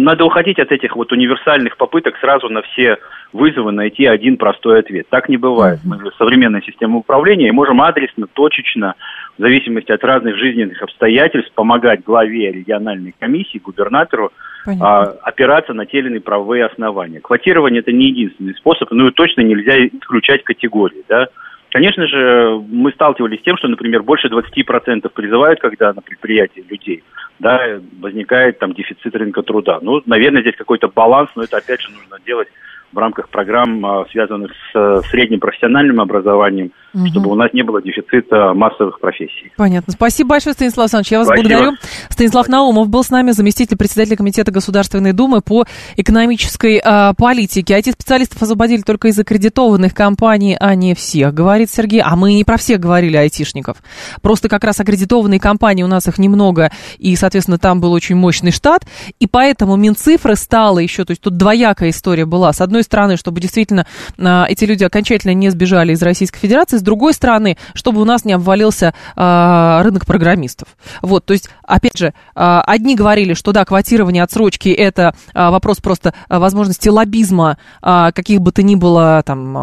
Надо 0.04 0.26
уходить 0.26 0.60
от 0.60 0.72
этих 0.72 0.96
вот 0.96 1.12
универсальных 1.12 1.78
попыток 1.78 2.18
сразу 2.20 2.50
на 2.50 2.62
все 2.62 2.98
вызовы 3.34 3.72
найти 3.72 4.06
один 4.06 4.38
простой 4.38 4.80
ответ. 4.80 5.08
Так 5.10 5.30
не 5.30 5.38
бывает. 5.38 5.80
Мы 5.84 6.00
же 6.00 6.12
современная 6.18 6.62
система 6.62 6.98
управления 6.98 7.50
и 7.50 7.52
можем 7.52 7.82
адресно, 7.82 8.28
точечно, 8.28 8.96
в 9.38 9.42
зависимости 9.42 9.92
от 9.92 10.04
разных 10.04 10.38
жизненных 10.38 10.82
обстоятельств, 10.82 11.52
помогать 11.54 12.04
главе 12.04 12.52
региональной 12.52 13.14
комиссии, 13.20 13.60
губернатору 13.60 14.32
а, 14.80 15.04
опираться 15.24 15.74
на 15.74 15.86
те 15.86 16.00
или 16.00 16.08
иные 16.08 16.22
правовые 16.22 16.66
основания. 16.66 17.20
Квотирование– 17.20 17.80
это 17.82 17.92
не 17.92 18.08
единственный 18.08 18.56
способ, 18.56 18.92
ну 18.92 19.08
и 19.08 19.12
точно 19.12 19.42
нельзя 19.42 19.78
исключать 19.88 20.44
категории, 20.44 21.04
да. 21.08 21.28
Конечно 21.72 22.08
же, 22.08 22.60
мы 22.68 22.92
сталкивались 22.92 23.40
с 23.40 23.44
тем, 23.44 23.58
что, 23.58 23.68
например, 23.68 24.02
больше 24.02 24.28
20% 24.28 25.08
призывают, 25.10 25.60
когда 25.60 25.94
на 25.94 26.02
предприятии 26.02 26.66
людей, 26.68 27.04
да, 27.38 27.80
возникает 28.00 28.58
там 28.58 28.74
дефицит 28.74 29.16
рынка 29.16 29.44
труда. 29.44 29.80
Ну, 29.82 30.02
наверное, 30.06 30.42
здесь 30.42 30.56
какой-то 30.56 30.88
баланс, 30.88 31.30
но 31.36 31.44
это 31.44 31.58
опять 31.58 31.82
же 31.82 31.92
нужно 31.92 32.18
делать 32.26 32.48
в 32.92 32.98
рамках 32.98 33.30
программ, 33.30 33.86
а, 33.86 34.06
связанных 34.12 34.52
с 34.52 34.76
э, 34.76 35.02
средним 35.12 35.40
профессиональным 35.40 36.02
образованием, 36.02 36.72
угу. 36.94 37.08
чтобы 37.08 37.30
у 37.30 37.36
нас 37.36 37.54
не 37.54 37.64
было 37.64 37.82
дефицита 37.82 38.54
массовых 38.54 39.00
профессий. 39.00 39.52
Понятно. 39.58 39.94
Спасибо 39.94 40.30
большое, 40.30 40.54
Станислав 40.54 40.86
Александрович. 40.86 41.12
Я 41.12 41.20
вас 41.20 41.28
Спасибо. 41.28 41.50
благодарю. 41.50 41.78
Станислав 42.10 42.48
Наумов 42.48 42.90
был 42.90 43.04
с 43.04 43.10
нами, 43.10 43.32
заместитель 43.32 43.78
председателя 43.78 44.18
Комитета 44.18 44.52
Государственной 44.52 45.14
Думы 45.14 45.42
по 45.42 45.66
экономической 45.98 46.82
э, 46.84 47.14
политике. 47.18 47.78
IT-специалистов 47.78 48.42
освободили 48.42 48.82
только 48.82 49.10
из 49.10 49.20
аккредитованных 49.20 49.94
компаний, 49.94 50.58
а 50.60 50.74
не 50.76 50.96
всех, 50.96 51.34
говорит 51.34 51.70
Сергей. 51.70 52.02
А 52.02 52.16
мы 52.16 52.34
не 52.34 52.44
про 52.44 52.58
всех 52.58 52.80
говорили, 52.80 53.18
айтишников. 53.18 53.78
Просто 54.22 54.50
как 54.50 54.64
раз 54.64 54.80
аккредитованные 54.80 55.40
компании, 55.40 55.84
у 55.84 55.88
нас 55.88 56.08
их 56.08 56.18
немного, 56.18 56.72
и, 56.98 57.16
соответственно, 57.16 57.60
там 57.60 57.82
был 57.82 57.94
очень 57.94 58.16
мощный 58.16 58.52
штат, 58.52 58.86
и 59.20 59.28
поэтому 59.28 59.76
Минцифры 59.76 60.36
стало 60.36 60.80
еще, 60.80 61.06
то 61.06 61.12
есть 61.12 61.22
тут 61.22 61.38
двоякая 61.38 61.90
история 61.90 62.26
была. 62.26 62.52
С 62.54 62.62
одной 62.62 62.79
одной 62.80 62.84
стороны, 62.84 63.18
чтобы 63.18 63.42
действительно 63.42 63.86
а, 64.18 64.46
эти 64.48 64.66
люди 64.66 64.84
окончательно 64.84 65.34
не 65.34 65.50
сбежали 65.50 65.94
из 65.94 66.02
Российской 66.02 66.40
Федерации, 66.40 66.78
с 66.78 66.82
другой 66.82 67.14
стороны, 67.14 67.58
чтобы 67.74 68.02
у 68.02 68.06
нас 68.06 68.26
не 68.26 68.34
обвалился 68.34 68.94
а, 69.16 69.82
рынок 69.84 70.06
программистов. 70.06 70.70
Вот, 71.02 71.26
то 71.26 71.34
есть, 71.34 71.50
опять 71.64 71.98
же, 71.98 72.14
а, 72.36 72.62
одни 72.62 72.96
говорили, 72.96 73.34
что 73.34 73.52
да, 73.52 73.66
квотирование 73.66 74.24
отсрочки 74.24 74.70
это 74.70 75.14
вопрос 75.34 75.78
просто 75.78 76.14
возможности 76.30 76.90
лоббизма 76.90 77.58
каких 77.82 78.42
бы 78.42 78.52
то 78.52 78.64
ни 78.64 78.76
было 78.76 79.22
там 79.26 79.54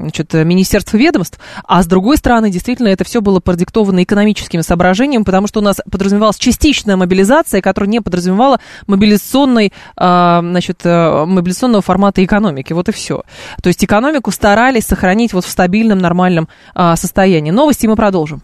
значит, 0.00 0.32
министерств 0.34 0.94
и 0.94 0.98
ведомств, 0.98 1.38
а 1.66 1.82
с 1.82 1.86
другой 1.86 2.16
стороны, 2.16 2.50
действительно, 2.50 2.88
это 2.88 3.04
все 3.04 3.20
было 3.20 3.40
продиктовано 3.40 4.02
экономическими 4.02 4.62
соображениями, 4.62 5.24
потому 5.24 5.46
что 5.46 5.60
у 5.60 5.62
нас 5.62 5.80
подразумевалась 5.90 6.36
частичная 6.36 6.96
мобилизация, 6.96 7.60
которая 7.60 7.90
не 7.90 8.00
подразумевала 8.00 8.60
мобилизационной, 8.86 9.72
значит, 9.96 10.80
э, 10.84 11.24
мобилизационного 11.26 11.82
формата 11.82 12.13
экономики. 12.22 12.74
Вот 12.74 12.88
и 12.90 12.92
все. 12.92 13.22
То 13.62 13.68
есть 13.68 13.82
экономику 13.82 14.30
старались 14.30 14.84
сохранить 14.84 15.32
вот 15.32 15.46
в 15.46 15.50
стабильном, 15.50 15.98
нормальном 15.98 16.48
а, 16.74 16.96
состоянии. 16.96 17.50
Новости 17.50 17.86
мы 17.86 17.96
продолжим. 17.96 18.42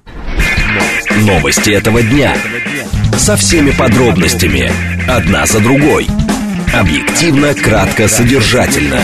Новости 1.19 1.71
этого 1.71 2.03
дня. 2.03 2.35
Со 3.17 3.37
всеми 3.37 3.71
подробностями. 3.71 4.71
Одна 5.09 5.45
за 5.45 5.61
другой. 5.61 6.07
Объективно, 6.73 7.53
кратко, 7.53 8.09
содержательно. 8.09 9.01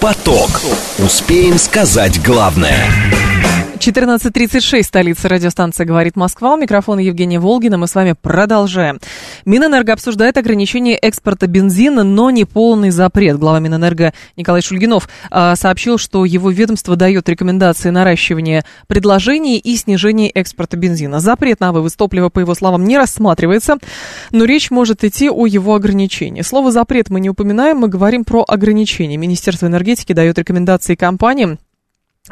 Поток. 0.00 0.62
Успеем 0.98 1.58
сказать 1.58 2.22
главное. 2.22 2.78
14.36, 3.78 4.82
столица 4.82 5.28
радиостанции 5.28 5.84
«Говорит 5.84 6.16
Москва». 6.16 6.54
У 6.54 6.56
микрофона 6.56 6.98
Евгения 6.98 7.38
Волгина. 7.38 7.78
Мы 7.78 7.86
с 7.86 7.94
вами 7.94 8.16
продолжаем. 8.20 8.98
Минэнерго 9.44 9.92
обсуждает 9.92 10.36
ограничение 10.36 10.96
экспорта 10.96 11.46
бензина, 11.46 12.02
но 12.02 12.30
не 12.30 12.44
полный 12.44 12.90
запрет. 12.90 13.38
Глава 13.38 13.60
Минэнерго 13.60 14.12
Николай 14.36 14.62
Шульгинов 14.62 15.08
э, 15.30 15.54
сообщил, 15.54 15.96
что 15.96 16.24
его 16.24 16.50
ведомство 16.50 16.96
дает 16.96 17.28
рекомендации 17.28 17.90
наращивания 17.90 18.64
предложений 18.88 19.58
и 19.58 19.76
снижения 19.76 20.30
экспорта 20.30 20.76
бензина. 20.76 21.20
Запрет 21.20 21.60
на 21.60 21.72
вывоз 21.72 21.94
топлива, 21.94 22.30
по 22.30 22.40
его 22.40 22.56
словам, 22.56 22.84
не 22.84 22.98
рассматривается, 22.98 23.76
но 24.32 24.44
речь 24.44 24.72
может 24.72 25.04
идти 25.04 25.30
о 25.30 25.46
его 25.46 25.76
ограничении. 25.76 26.42
Слово 26.42 26.72
«запрет» 26.72 27.10
мы 27.10 27.20
не 27.20 27.30
упоминаем, 27.30 27.78
мы 27.78 27.86
говорим 27.86 28.24
про 28.24 28.44
ограничения. 28.46 29.16
Министерство 29.16 29.66
энергетики 29.66 30.12
дает 30.12 30.36
рекомендации 30.36 30.96
компаниям 30.96 31.60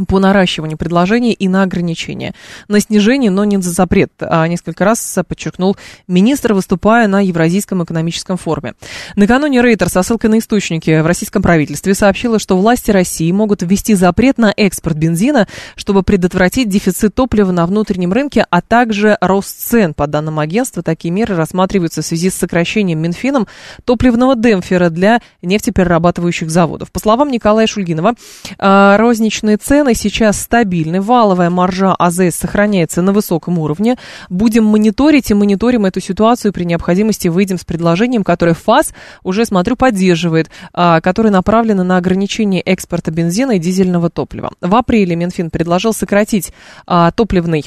по 0.09 0.19
наращиванию 0.19 0.79
предложений 0.79 1.33
и 1.33 1.49
на 1.49 1.63
ограничения. 1.63 2.35
На 2.69 2.81
снижение, 2.81 3.31
но 3.31 3.45
не 3.45 3.61
за 3.61 3.71
запрет, 3.71 4.13
а 4.21 4.47
несколько 4.49 4.85
раз 4.85 5.19
подчеркнул 5.29 5.77
министр, 6.09 6.55
выступая 6.55 7.09
на 7.09 7.21
Евразийском 7.21 7.85
экономическом 7.85 8.37
форуме. 8.37 8.75
Накануне 9.15 9.63
Рейтер 9.63 9.89
со 9.89 10.03
ссылкой 10.03 10.31
на 10.31 10.39
источники 10.39 11.01
в 11.01 11.07
российском 11.07 11.43
правительстве 11.43 11.95
сообщила, 11.95 12.39
что 12.39 12.57
власти 12.57 12.91
России 12.91 13.31
могут 13.33 13.63
ввести 13.63 13.95
запрет 13.95 14.39
на 14.39 14.53
экспорт 14.57 14.97
бензина, 14.97 15.47
чтобы 15.77 16.03
предотвратить 16.03 16.69
дефицит 16.69 17.15
топлива 17.15 17.53
на 17.53 17.67
внутреннем 17.67 18.13
рынке, 18.13 18.47
а 18.51 18.61
также 18.61 19.17
рост 19.21 19.57
цен. 19.59 19.95
По 19.95 20.07
данным 20.07 20.39
агентства, 20.39 20.83
такие 20.83 21.13
меры 21.13 21.37
рассматриваются 21.37 22.03
в 22.03 22.07
связи 22.07 22.31
с 22.31 22.35
сокращением 22.35 23.01
Минфином 23.01 23.47
топливного 23.85 24.37
демпфера 24.37 24.91
для 24.91 25.21
нефтеперерабатывающих 25.43 26.51
заводов. 26.51 26.91
По 26.91 26.99
словам 26.99 27.31
Николая 27.31 27.67
Шульгинова, 27.67 28.15
а, 28.59 28.97
розничные 28.97 29.57
цены 29.57 29.86
цены 29.87 29.95
сейчас 29.95 30.41
стабильны, 30.41 31.01
валовая 31.01 31.49
маржа 31.49 31.95
АЗС 31.95 32.35
сохраняется 32.35 33.03
на 33.03 33.13
высоком 33.13 33.61
уровне. 33.61 33.97
Будем 34.29 34.65
мониторить 34.65 35.31
и 35.31 35.35
мониторим 35.35 35.87
эту 35.87 36.01
ситуацию. 36.01 36.53
При 36.53 36.65
необходимости 36.65 37.29
выйдем 37.29 37.57
с 37.57 37.65
предложением, 37.65 38.25
которое 38.25 38.55
ФАС 38.55 38.93
уже, 39.23 39.45
смотрю, 39.45 39.77
поддерживает, 39.77 40.51
а, 40.73 41.01
которое 41.01 41.31
направлено 41.31 41.85
на 41.85 41.99
ограничение 41.99 42.63
экспорта 42.63 43.13
бензина 43.13 43.53
и 43.53 43.59
дизельного 43.61 44.11
топлива. 44.11 44.51
В 44.61 44.75
апреле 44.75 45.15
Минфин 45.15 45.51
предложил 45.51 45.93
сократить 45.93 46.53
а, 46.87 47.13
топливный 47.13 47.65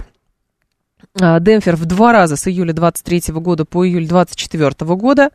Демпфер 1.20 1.76
в 1.76 1.86
два 1.86 2.14
раза 2.14 2.38
с 2.38 2.48
июля 2.48 2.72
23 2.72 3.34
года 3.34 3.66
по 3.66 3.86
июль 3.86 4.08
24 4.08 4.72
года. 4.96 5.32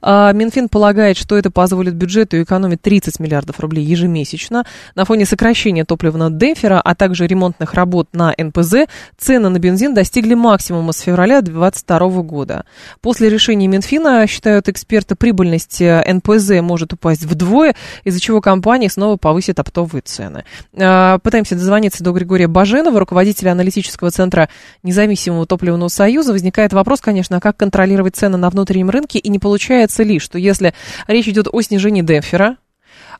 А, 0.00 0.32
Минфин 0.32 0.68
полагает, 0.68 1.18
что 1.18 1.36
это 1.36 1.50
позволит 1.50 1.94
бюджету 1.94 2.42
экономить 2.42 2.80
30 2.80 3.20
миллиардов 3.20 3.60
рублей 3.60 3.84
ежемесячно. 3.84 4.64
На 4.94 5.04
фоне 5.04 5.26
сокращения 5.26 5.84
топливного 5.84 6.30
демпфера, 6.30 6.80
а 6.80 6.94
также 6.94 7.26
ремонтных 7.26 7.74
работ 7.74 8.08
на 8.14 8.34
НПЗ, 8.36 8.86
цены 9.18 9.50
на 9.50 9.58
бензин 9.58 9.92
достигли 9.92 10.34
максимума 10.34 10.92
с 10.92 11.00
февраля 11.00 11.42
2022 11.42 12.22
года. 12.22 12.64
После 13.02 13.28
решения 13.28 13.66
Минфина, 13.66 14.26
считают 14.26 14.68
эксперты, 14.70 15.16
прибыльность 15.16 15.82
э, 15.82 16.02
НПЗ 16.10 16.62
может 16.62 16.94
упасть 16.94 17.24
вдвое, 17.24 17.74
из-за 18.04 18.20
чего 18.20 18.40
компания 18.40 18.88
снова 18.88 19.16
повысит 19.16 19.58
оптовые 19.58 20.00
цены. 20.02 20.44
А, 20.78 21.18
пытаемся 21.18 21.56
дозвониться 21.56 22.02
до 22.02 22.12
Григория 22.12 22.48
Баженова, 22.48 22.98
руководителя 22.98 23.50
аналитического 23.50 24.10
центра 24.10 24.48
независимости 24.82 25.25
независимого 25.26 25.46
топливного 25.46 25.88
союза, 25.88 26.32
возникает 26.32 26.72
вопрос, 26.72 27.00
конечно, 27.00 27.40
как 27.40 27.56
контролировать 27.56 28.16
цены 28.16 28.36
на 28.36 28.50
внутреннем 28.50 28.90
рынке, 28.90 29.18
и 29.18 29.28
не 29.28 29.38
получается 29.38 30.02
ли, 30.02 30.18
что 30.18 30.38
если 30.38 30.74
речь 31.06 31.28
идет 31.28 31.48
о 31.50 31.60
снижении 31.62 32.02
демпфера, 32.02 32.56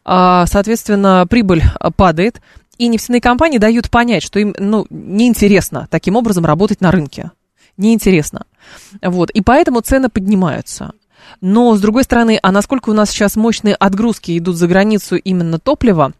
а, 0.04 0.46
соответственно, 0.46 1.26
прибыль 1.28 1.62
падает, 1.96 2.40
и 2.78 2.88
нефтяные 2.88 3.20
компании 3.20 3.58
дают 3.58 3.90
понять, 3.90 4.22
что 4.22 4.38
им 4.38 4.54
ну, 4.58 4.86
неинтересно 4.90 5.88
таким 5.90 6.16
образом 6.16 6.44
работать 6.44 6.80
на 6.80 6.90
рынке. 6.90 7.30
Неинтересно. 7.78 8.44
Вот. 9.02 9.30
И 9.30 9.40
поэтому 9.40 9.80
цены 9.80 10.08
поднимаются. 10.08 10.92
Но, 11.40 11.74
с 11.74 11.80
другой 11.80 12.04
стороны, 12.04 12.38
а 12.42 12.52
насколько 12.52 12.90
у 12.90 12.92
нас 12.92 13.10
сейчас 13.10 13.34
мощные 13.34 13.74
отгрузки 13.74 14.36
идут 14.36 14.56
за 14.56 14.68
границу 14.68 15.16
именно 15.16 15.58
топлива, 15.58 16.12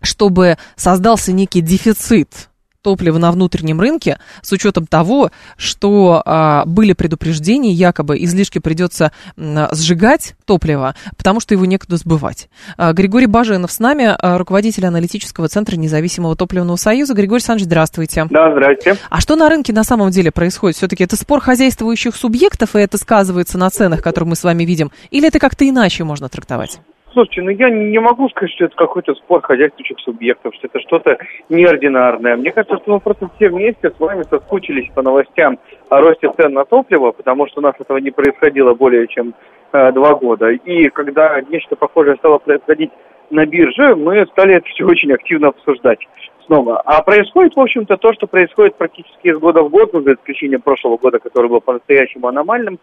чтобы 0.00 0.58
создался 0.76 1.32
некий 1.32 1.60
дефицит 1.60 2.49
топлива 2.82 3.18
на 3.18 3.32
внутреннем 3.32 3.80
рынке, 3.80 4.18
с 4.42 4.52
учетом 4.52 4.86
того, 4.86 5.30
что 5.56 6.22
а, 6.24 6.64
были 6.66 6.92
предупреждения, 6.92 7.72
якобы 7.72 8.22
излишки 8.24 8.58
придется 8.58 9.12
а, 9.36 9.68
сжигать 9.72 10.34
топливо, 10.44 10.94
потому 11.16 11.40
что 11.40 11.54
его 11.54 11.64
некуда 11.64 11.96
сбывать. 11.96 12.48
А, 12.76 12.92
Григорий 12.92 13.26
Баженов 13.26 13.72
с 13.72 13.78
нами, 13.78 14.04
а, 14.06 14.38
руководитель 14.38 14.86
аналитического 14.86 15.48
центра 15.48 15.76
независимого 15.76 16.36
топливного 16.36 16.76
союза. 16.76 17.14
Григорий 17.14 17.38
Александрович, 17.38 17.66
здравствуйте. 17.66 18.26
Да, 18.30 18.50
здравствуйте. 18.52 18.98
А 19.08 19.20
что 19.20 19.36
на 19.36 19.48
рынке 19.48 19.72
на 19.72 19.84
самом 19.84 20.10
деле 20.10 20.30
происходит? 20.30 20.76
Все-таки 20.76 21.04
это 21.04 21.16
спор 21.16 21.40
хозяйствующих 21.40 22.16
субъектов, 22.16 22.76
и 22.76 22.80
это 22.80 22.98
сказывается 22.98 23.58
на 23.58 23.70
ценах, 23.70 24.02
которые 24.02 24.30
мы 24.30 24.36
с 24.36 24.44
вами 24.44 24.64
видим, 24.64 24.90
или 25.10 25.28
это 25.28 25.38
как-то 25.38 25.68
иначе 25.68 26.04
можно 26.04 26.28
трактовать? 26.28 26.80
Слушайте, 27.12 27.42
ну 27.42 27.50
я 27.50 27.70
не 27.70 27.98
могу 27.98 28.28
сказать, 28.28 28.52
что 28.52 28.66
это 28.66 28.76
какой-то 28.76 29.14
спор 29.14 29.42
хозяйствующих 29.42 29.98
субъектов, 29.98 30.54
что 30.54 30.68
это 30.68 30.78
что-то 30.80 31.18
неординарное. 31.48 32.36
Мне 32.36 32.52
кажется, 32.52 32.76
что 32.76 32.92
мы 32.92 33.00
просто 33.00 33.28
все 33.36 33.48
вместе 33.48 33.90
с 33.90 33.98
вами 33.98 34.22
соскучились 34.22 34.88
по 34.94 35.02
новостям 35.02 35.58
о 35.88 36.00
росте 36.00 36.30
цен 36.38 36.52
на 36.52 36.64
топливо, 36.64 37.10
потому 37.10 37.48
что 37.48 37.60
у 37.60 37.62
нас 37.64 37.74
этого 37.80 37.98
не 37.98 38.12
происходило 38.12 38.74
более 38.74 39.08
чем 39.08 39.34
э, 39.72 39.90
два 39.90 40.14
года. 40.14 40.50
И 40.50 40.88
когда 40.90 41.40
нечто 41.40 41.74
похожее 41.74 42.16
стало 42.16 42.38
происходить 42.38 42.92
на 43.30 43.44
бирже, 43.44 43.96
мы 43.96 44.24
стали 44.26 44.54
это 44.54 44.66
все 44.66 44.84
очень 44.84 45.12
активно 45.12 45.48
обсуждать 45.48 46.06
снова. 46.46 46.80
А 46.80 47.02
происходит, 47.02 47.56
в 47.56 47.60
общем-то, 47.60 47.96
то, 47.96 48.12
что 48.12 48.28
происходит 48.28 48.76
практически 48.76 49.28
из 49.28 49.38
года 49.38 49.62
в 49.62 49.70
год, 49.70 49.92
ну, 49.92 50.02
за 50.02 50.14
исключением 50.14 50.62
прошлого 50.62 50.96
года, 50.96 51.18
который 51.18 51.48
был 51.48 51.60
по-настоящему 51.60 52.28
аномальным, 52.28 52.78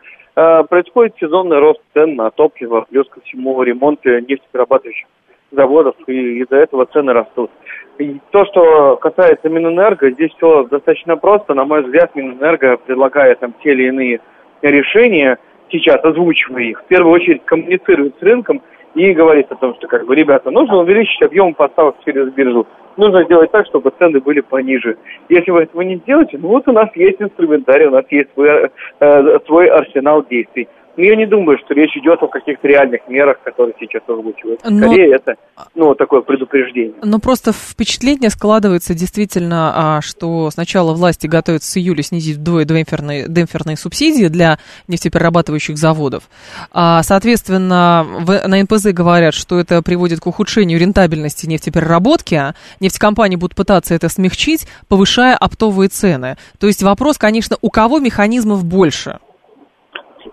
происходит 0.70 1.16
сезонный 1.20 1.58
рост 1.60 1.82
цен 1.94 2.16
на 2.16 2.30
топливо, 2.30 2.86
плюс 2.90 3.10
ко 3.10 3.22
всему 3.22 3.64
ремонт 3.64 4.06
нефтеперерабатывающих 4.06 5.08
заводов, 5.52 5.96
и 6.08 6.42
из-за 6.42 6.58
этого 6.58 6.86
цены 6.86 7.14
растут. 7.14 7.50
И 7.98 8.20
то, 8.32 8.46
что 8.46 8.98
касается 8.98 9.50
Минэнерго, 9.50 10.12
здесь 10.12 10.32
все 10.38 10.64
достаточно 10.66 11.18
просто. 11.18 11.56
На 11.56 11.66
мой 11.66 11.82
взгляд, 11.82 12.16
Минэнерго, 12.16 12.78
предлагая 12.78 13.34
там 13.36 13.54
те 13.64 13.72
или 13.72 13.88
иные 13.88 14.20
решения, 14.62 15.40
сейчас 15.72 16.04
озвучивая 16.04 16.64
их, 16.64 16.82
в 16.82 16.86
первую 16.86 17.14
очередь 17.14 17.44
коммуницирует 17.46 18.16
с 18.20 18.22
рынком 18.22 18.62
и 18.94 19.14
говорит 19.14 19.52
о 19.52 19.56
том, 19.56 19.74
что, 19.76 19.88
как 19.88 20.06
бы, 20.06 20.16
ребята, 20.16 20.52
нужно 20.52 20.78
увеличить 20.78 21.22
объем 21.22 21.54
поставок 21.54 21.96
через 22.06 22.32
биржу 22.34 22.68
нужно 22.98 23.24
сделать 23.24 23.52
так, 23.52 23.66
чтобы 23.68 23.92
цены 23.98 24.20
были 24.20 24.42
пониже. 24.42 24.98
Если 25.30 25.52
вы 25.52 25.64
этого 25.64 25.82
не 25.82 25.98
сделаете, 25.98 26.38
ну 26.38 26.50
вот 26.50 26.68
у 26.68 26.72
нас 26.72 26.90
есть 26.96 27.22
инструментарий, 27.22 27.88
у 27.88 27.92
нас 27.92 28.06
есть 28.10 28.32
свой, 28.34 28.70
э, 29.00 29.40
свой 29.46 29.68
арсенал 29.68 30.26
действий. 30.30 30.68
Но 30.98 31.04
я 31.04 31.16
не 31.16 31.28
думаю, 31.28 31.60
что 31.60 31.76
речь 31.76 31.96
идет 31.96 32.22
о 32.24 32.28
каких-то 32.28 32.68
реальных 32.68 33.08
мерах, 33.08 33.38
которые 33.44 33.76
сейчас 33.80 34.02
озвучивают. 34.08 34.62
Скорее, 34.62 35.10
Но... 35.10 35.16
это 35.16 35.36
ну, 35.76 35.94
такое 35.94 36.22
предупреждение. 36.22 36.96
Но 37.04 37.20
просто 37.20 37.54
впечатление 37.54 38.32
складывается 38.32 38.96
действительно, 38.96 39.98
а, 39.98 40.02
что 40.02 40.50
сначала 40.50 40.94
власти 40.94 41.28
готовятся 41.28 41.72
с 41.72 41.78
июля 41.78 42.02
снизить 42.02 42.38
вдвое 42.38 42.66
демпферные, 42.66 43.28
демпферные 43.28 43.78
субсидии 43.78 44.28
для 44.28 44.58
нефтеперерабатывающих 44.88 45.78
заводов. 45.78 46.24
А, 46.72 47.04
соответственно, 47.04 48.04
на 48.48 48.64
НПЗ 48.64 48.88
говорят, 48.88 49.36
что 49.36 49.60
это 49.60 49.84
приводит 49.84 50.20
к 50.20 50.26
ухудшению 50.26 50.80
рентабельности 50.80 51.46
нефтепереработки. 51.46 52.34
А 52.34 52.56
нефтекомпании 52.80 53.36
будут 53.36 53.56
пытаться 53.56 53.94
это 53.94 54.10
смягчить, 54.10 54.68
повышая 54.88 55.38
оптовые 55.38 55.90
цены. 55.90 56.38
То 56.60 56.66
есть 56.66 56.82
вопрос, 56.82 57.20
конечно, 57.20 57.56
у 57.62 57.70
кого 57.70 58.00
механизмов 58.00 58.66
больше? 58.66 59.20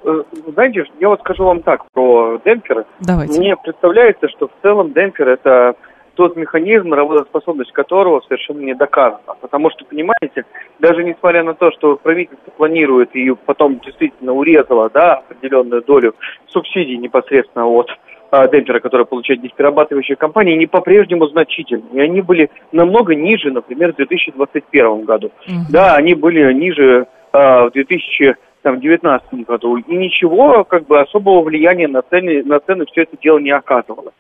Э, 0.02 0.22
знаете, 0.52 0.84
я 1.00 1.08
вот 1.08 1.20
скажу 1.20 1.44
вам 1.44 1.62
так 1.62 1.84
про 1.92 2.40
демпферы. 2.44 2.84
Давайте. 3.00 3.38
Мне 3.38 3.56
представляется, 3.56 4.28
что 4.28 4.48
в 4.48 4.52
целом 4.62 4.92
демпфер 4.92 5.28
это 5.28 5.76
тот 6.14 6.36
механизм, 6.36 6.92
работоспособность 6.92 7.72
которого 7.72 8.20
совершенно 8.22 8.60
не 8.60 8.74
доказана. 8.74 9.34
Потому 9.40 9.70
что, 9.70 9.84
понимаете, 9.84 10.44
даже 10.78 11.02
несмотря 11.02 11.42
на 11.42 11.54
то, 11.54 11.70
что 11.72 11.96
правительство 11.96 12.50
планирует 12.52 13.14
и 13.14 13.34
потом 13.46 13.80
действительно 13.80 14.32
урезало 14.32 14.90
да, 14.90 15.14
определенную 15.14 15.82
долю 15.82 16.14
субсидий 16.46 16.96
непосредственно 16.96 17.66
от 17.66 17.90
а, 18.30 18.48
демпфера, 18.48 18.80
которые 18.80 19.06
получают 19.06 19.42
нефтерабатывающие 19.42 20.16
компании, 20.16 20.54
они 20.54 20.66
по-прежнему 20.66 21.26
значительны. 21.28 21.84
И 21.92 22.00
они 22.00 22.20
были 22.20 22.50
намного 22.72 23.14
ниже, 23.14 23.50
например, 23.50 23.92
в 23.92 23.96
2021 23.96 25.04
году. 25.04 25.30
Мгм. 25.46 25.66
Да, 25.70 25.94
они 25.94 26.14
были 26.14 26.52
ниже 26.52 27.06
а, 27.32 27.68
в 27.68 27.72
2019 28.72 29.46
году. 29.46 29.76
И 29.76 29.96
ничего 29.96 30.64
как 30.64 30.86
бы 30.86 31.00
особого 31.00 31.42
влияния 31.42 31.88
на 31.88 32.02
цены, 32.02 32.42
на 32.44 32.60
цены 32.60 32.86
все 32.86 33.02
это 33.02 33.16
дело 33.22 33.38
не 33.38 33.50
оказывало. 33.50 34.12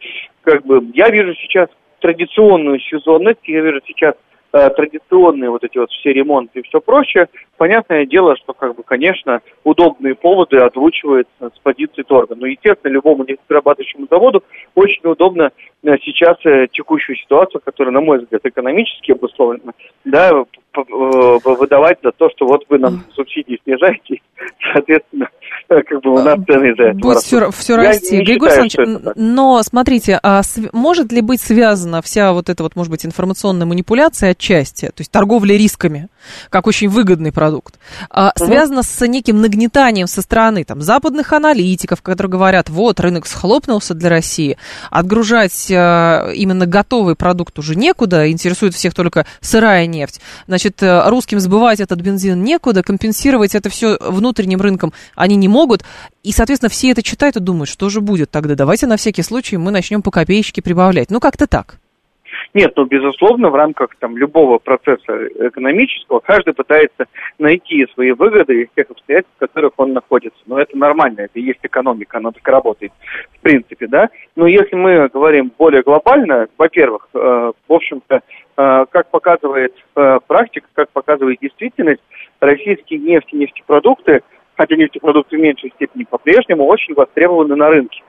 Как 0.42 0.64
бы 0.64 0.84
я 0.94 1.10
вижу 1.10 1.34
сейчас 1.34 1.68
традиционную 2.00 2.80
сезонность, 2.80 3.40
я 3.44 3.60
вижу 3.60 3.80
сейчас 3.86 4.14
традиционные 4.54 5.50
вот 5.50 5.64
эти 5.64 5.78
вот 5.78 5.90
все 5.90 6.12
ремонты 6.12 6.60
и 6.60 6.62
все 6.62 6.80
прочее. 6.80 7.28
Понятное 7.56 8.06
дело, 8.06 8.36
что, 8.36 8.52
как 8.52 8.76
бы, 8.76 8.82
конечно, 8.82 9.40
удобные 9.64 10.14
поводы 10.14 10.58
озвучиваются 10.58 11.50
с 11.50 11.58
позиции 11.62 12.02
торга. 12.02 12.34
Но, 12.36 12.46
естественно, 12.46 12.92
любому 12.92 13.24
нефтеперерабатывающему 13.24 14.06
заводу 14.08 14.44
очень 14.74 15.08
удобно 15.08 15.50
э, 15.82 15.96
сейчас 16.02 16.36
э, 16.44 16.68
текущую 16.72 17.16
ситуацию, 17.16 17.60
которая, 17.64 17.92
на 17.92 18.00
мой 18.00 18.18
взгляд, 18.18 18.42
экономически 18.44 19.12
обусловлена, 19.12 19.72
да, 20.04 20.30
э, 20.30 20.44
выдавать 20.76 21.98
за 22.02 22.12
то, 22.12 22.30
что 22.30 22.46
вот 22.46 22.64
вы 22.68 22.78
нам 22.78 23.04
субсидии 23.14 23.60
снижаете, 23.64 24.20
соответственно, 24.72 25.28
как 25.68 26.02
бы 26.02 26.14
у 26.14 26.22
нас 26.22 26.38
цены 26.46 26.72
из-за 26.72 26.82
этого 26.84 27.00
Будет 27.00 27.18
все, 27.22 27.50
все 27.50 27.76
расти. 27.76 28.18
Григорий 28.18 28.52
Александрович, 28.52 29.14
но 29.16 29.62
смотрите, 29.62 30.18
а 30.22 30.42
может 30.72 31.12
ли 31.12 31.20
быть 31.20 31.40
связана 31.40 32.02
вся 32.02 32.32
вот 32.32 32.48
эта 32.48 32.62
вот, 32.62 32.76
может 32.76 32.90
быть, 32.90 33.06
информационная 33.06 33.66
манипуляция 33.66 34.30
отчасти, 34.30 34.86
то 34.86 35.00
есть 35.00 35.10
торговля 35.10 35.56
рисками, 35.56 36.08
как 36.50 36.66
очень 36.66 36.88
выгодный 36.88 37.32
продукт, 37.32 37.78
а, 38.10 38.32
связана 38.36 38.82
с 38.82 39.06
неким 39.06 39.40
нагнетанием 39.40 40.06
со 40.06 40.22
стороны 40.22 40.64
там, 40.64 40.80
западных 40.80 41.32
аналитиков, 41.32 42.02
которые 42.02 42.30
говорят, 42.30 42.68
вот, 42.68 43.00
рынок 43.00 43.26
схлопнулся 43.26 43.94
для 43.94 44.10
России, 44.10 44.56
отгружать 44.90 45.70
а, 45.70 46.30
именно 46.30 46.66
готовый 46.66 47.16
продукт 47.16 47.58
уже 47.58 47.74
некуда, 47.74 48.30
интересует 48.30 48.74
всех 48.74 48.94
только 48.94 49.26
сырая 49.40 49.86
нефть, 49.86 50.20
значит, 50.46 50.82
э, 50.82 51.08
русским 51.08 51.40
сбывать 51.40 51.80
этот 51.80 52.00
бензин 52.00 52.42
некуда, 52.42 52.82
компенсировать 52.82 53.54
это 53.54 53.68
все 53.68 53.98
внутренним 54.00 54.60
рынком 54.60 54.92
они 55.14 55.36
не 55.36 55.48
могут, 55.54 55.82
и, 56.24 56.32
соответственно, 56.32 56.70
все 56.70 56.90
это 56.90 57.02
читают 57.02 57.36
и 57.36 57.40
думают, 57.40 57.68
что 57.68 57.88
же 57.88 58.00
будет 58.00 58.30
тогда, 58.30 58.56
давайте 58.56 58.86
на 58.88 58.96
всякий 58.96 59.22
случай 59.22 59.56
мы 59.56 59.70
начнем 59.70 60.02
по 60.02 60.10
копеечке 60.10 60.62
прибавлять. 60.62 61.10
Ну, 61.10 61.20
как-то 61.20 61.46
так. 61.46 61.78
Нет, 62.52 62.72
ну, 62.76 62.84
безусловно, 62.84 63.50
в 63.50 63.54
рамках 63.54 63.90
там 63.98 64.16
любого 64.16 64.58
процесса 64.58 65.26
экономического 65.48 66.20
каждый 66.20 66.54
пытается 66.54 67.06
найти 67.38 67.86
свои 67.94 68.12
выгоды 68.12 68.62
из 68.62 68.68
тех 68.76 68.90
обстоятельств, 68.90 69.34
в 69.36 69.40
которых 69.40 69.72
он 69.76 69.92
находится. 69.92 70.38
Но 70.46 70.60
это 70.60 70.76
нормально, 70.76 71.22
это 71.22 71.38
и 71.38 71.42
есть 71.42 71.60
экономика, 71.62 72.18
она 72.18 72.30
так 72.30 72.46
работает, 72.46 72.92
в 73.38 73.40
принципе, 73.40 73.86
да. 73.88 74.08
Но 74.36 74.46
если 74.46 74.76
мы 74.76 75.08
говорим 75.08 75.50
более 75.56 75.82
глобально, 75.82 76.46
во-первых, 76.58 77.08
э, 77.12 77.18
в 77.68 77.72
общем-то, 77.72 78.16
э, 78.56 78.84
как 78.90 79.10
показывает 79.10 79.74
э, 79.96 80.18
практика, 80.26 80.68
как 80.74 80.90
показывает 80.90 81.38
действительность, 81.40 82.02
российские 82.40 83.00
нефть 83.00 83.32
и 83.32 83.36
нефтепродукты, 83.36 84.22
хотя 84.56 84.76
нефтепродукты 84.76 85.36
в 85.36 85.40
меньшей 85.40 85.70
степени 85.70 86.04
по-прежнему, 86.04 86.66
очень 86.66 86.94
востребованы 86.94 87.56
на 87.56 87.68
рынке. 87.68 88.02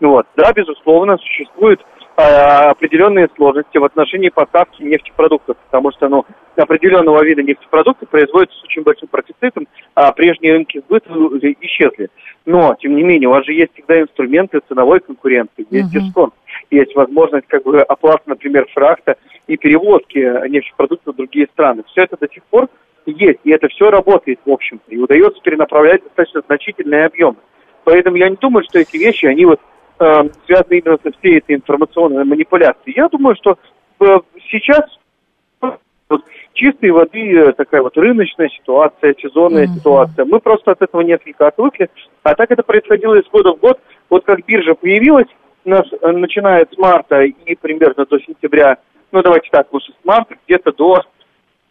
Вот. 0.00 0.26
Да, 0.36 0.52
безусловно, 0.52 1.18
существуют 1.18 1.84
э, 2.16 2.22
определенные 2.22 3.28
сложности 3.36 3.76
в 3.76 3.84
отношении 3.84 4.30
поставки 4.30 4.82
нефтепродуктов, 4.82 5.58
потому 5.70 5.92
что 5.92 6.08
ну, 6.08 6.24
определенного 6.56 7.22
вида 7.22 7.42
нефтепродукты 7.42 8.06
производятся 8.06 8.58
с 8.58 8.64
очень 8.64 8.82
большим 8.82 9.08
профицитом, 9.08 9.66
а 9.94 10.12
прежние 10.12 10.54
рынки 10.54 10.82
сбыта 10.86 11.10
исчезли. 11.60 12.08
Но, 12.46 12.74
тем 12.80 12.96
не 12.96 13.02
менее, 13.02 13.28
у 13.28 13.32
вас 13.32 13.44
же 13.44 13.52
есть 13.52 13.74
всегда 13.74 14.00
инструменты 14.00 14.60
ценовой 14.68 15.00
конкуренции, 15.00 15.66
есть 15.70 15.94
Мгм. 15.94 16.06
дисконт, 16.06 16.34
есть 16.70 16.94
возможность 16.94 17.46
как 17.46 17.62
бы 17.64 17.80
оплаты, 17.82 18.22
например, 18.26 18.66
фрахта 18.72 19.16
и 19.46 19.58
перевозки 19.58 20.18
нефтепродуктов 20.48 21.14
в 21.14 21.16
другие 21.18 21.46
страны. 21.52 21.82
Все 21.88 22.02
это 22.04 22.16
до 22.18 22.32
сих 22.32 22.42
пор 22.44 22.68
есть, 23.12 23.40
и 23.44 23.50
это 23.50 23.68
все 23.68 23.90
работает, 23.90 24.40
в 24.44 24.50
общем-то, 24.50 24.84
и 24.88 24.98
удается 24.98 25.40
перенаправлять 25.42 26.02
достаточно 26.04 26.42
значительные 26.46 27.06
объемы. 27.06 27.36
Поэтому 27.84 28.16
я 28.16 28.28
не 28.28 28.36
думаю, 28.36 28.64
что 28.68 28.78
эти 28.78 28.96
вещи, 28.96 29.26
они 29.26 29.44
вот 29.46 29.60
э, 29.98 30.22
связаны 30.46 30.78
именно 30.78 30.98
со 31.02 31.10
всей 31.18 31.38
этой 31.38 31.56
информационной 31.56 32.24
манипуляцией. 32.24 32.94
Я 32.96 33.08
думаю, 33.08 33.36
что 33.36 33.58
э, 34.00 34.18
сейчас 34.50 34.84
вот, 36.10 36.24
чистой 36.52 36.90
воды 36.90 37.32
э, 37.32 37.52
такая 37.52 37.82
вот 37.82 37.96
рыночная 37.96 38.48
ситуация, 38.48 39.14
сезонная 39.14 39.66
Мгм. 39.66 39.74
ситуация. 39.76 40.24
Мы 40.24 40.40
просто 40.40 40.72
от 40.72 40.82
этого 40.82 41.00
несколько 41.02 41.46
отвыкли. 41.46 41.88
А 42.22 42.34
так 42.34 42.50
это 42.50 42.62
происходило 42.62 43.14
из 43.14 43.28
года 43.28 43.52
в 43.54 43.60
год. 43.60 43.78
Вот 44.10 44.24
как 44.24 44.44
биржа 44.44 44.74
появилась, 44.74 45.28
нас 45.64 45.86
э, 45.92 46.10
начиная 46.10 46.66
с 46.70 46.76
марта 46.76 47.22
и 47.22 47.54
примерно 47.54 48.04
до 48.04 48.18
сентября, 48.18 48.78
ну 49.12 49.22
давайте 49.22 49.48
так, 49.50 49.72
лучше 49.72 49.92
с 49.92 50.04
марта, 50.04 50.34
где-то 50.46 50.72
до 50.72 51.02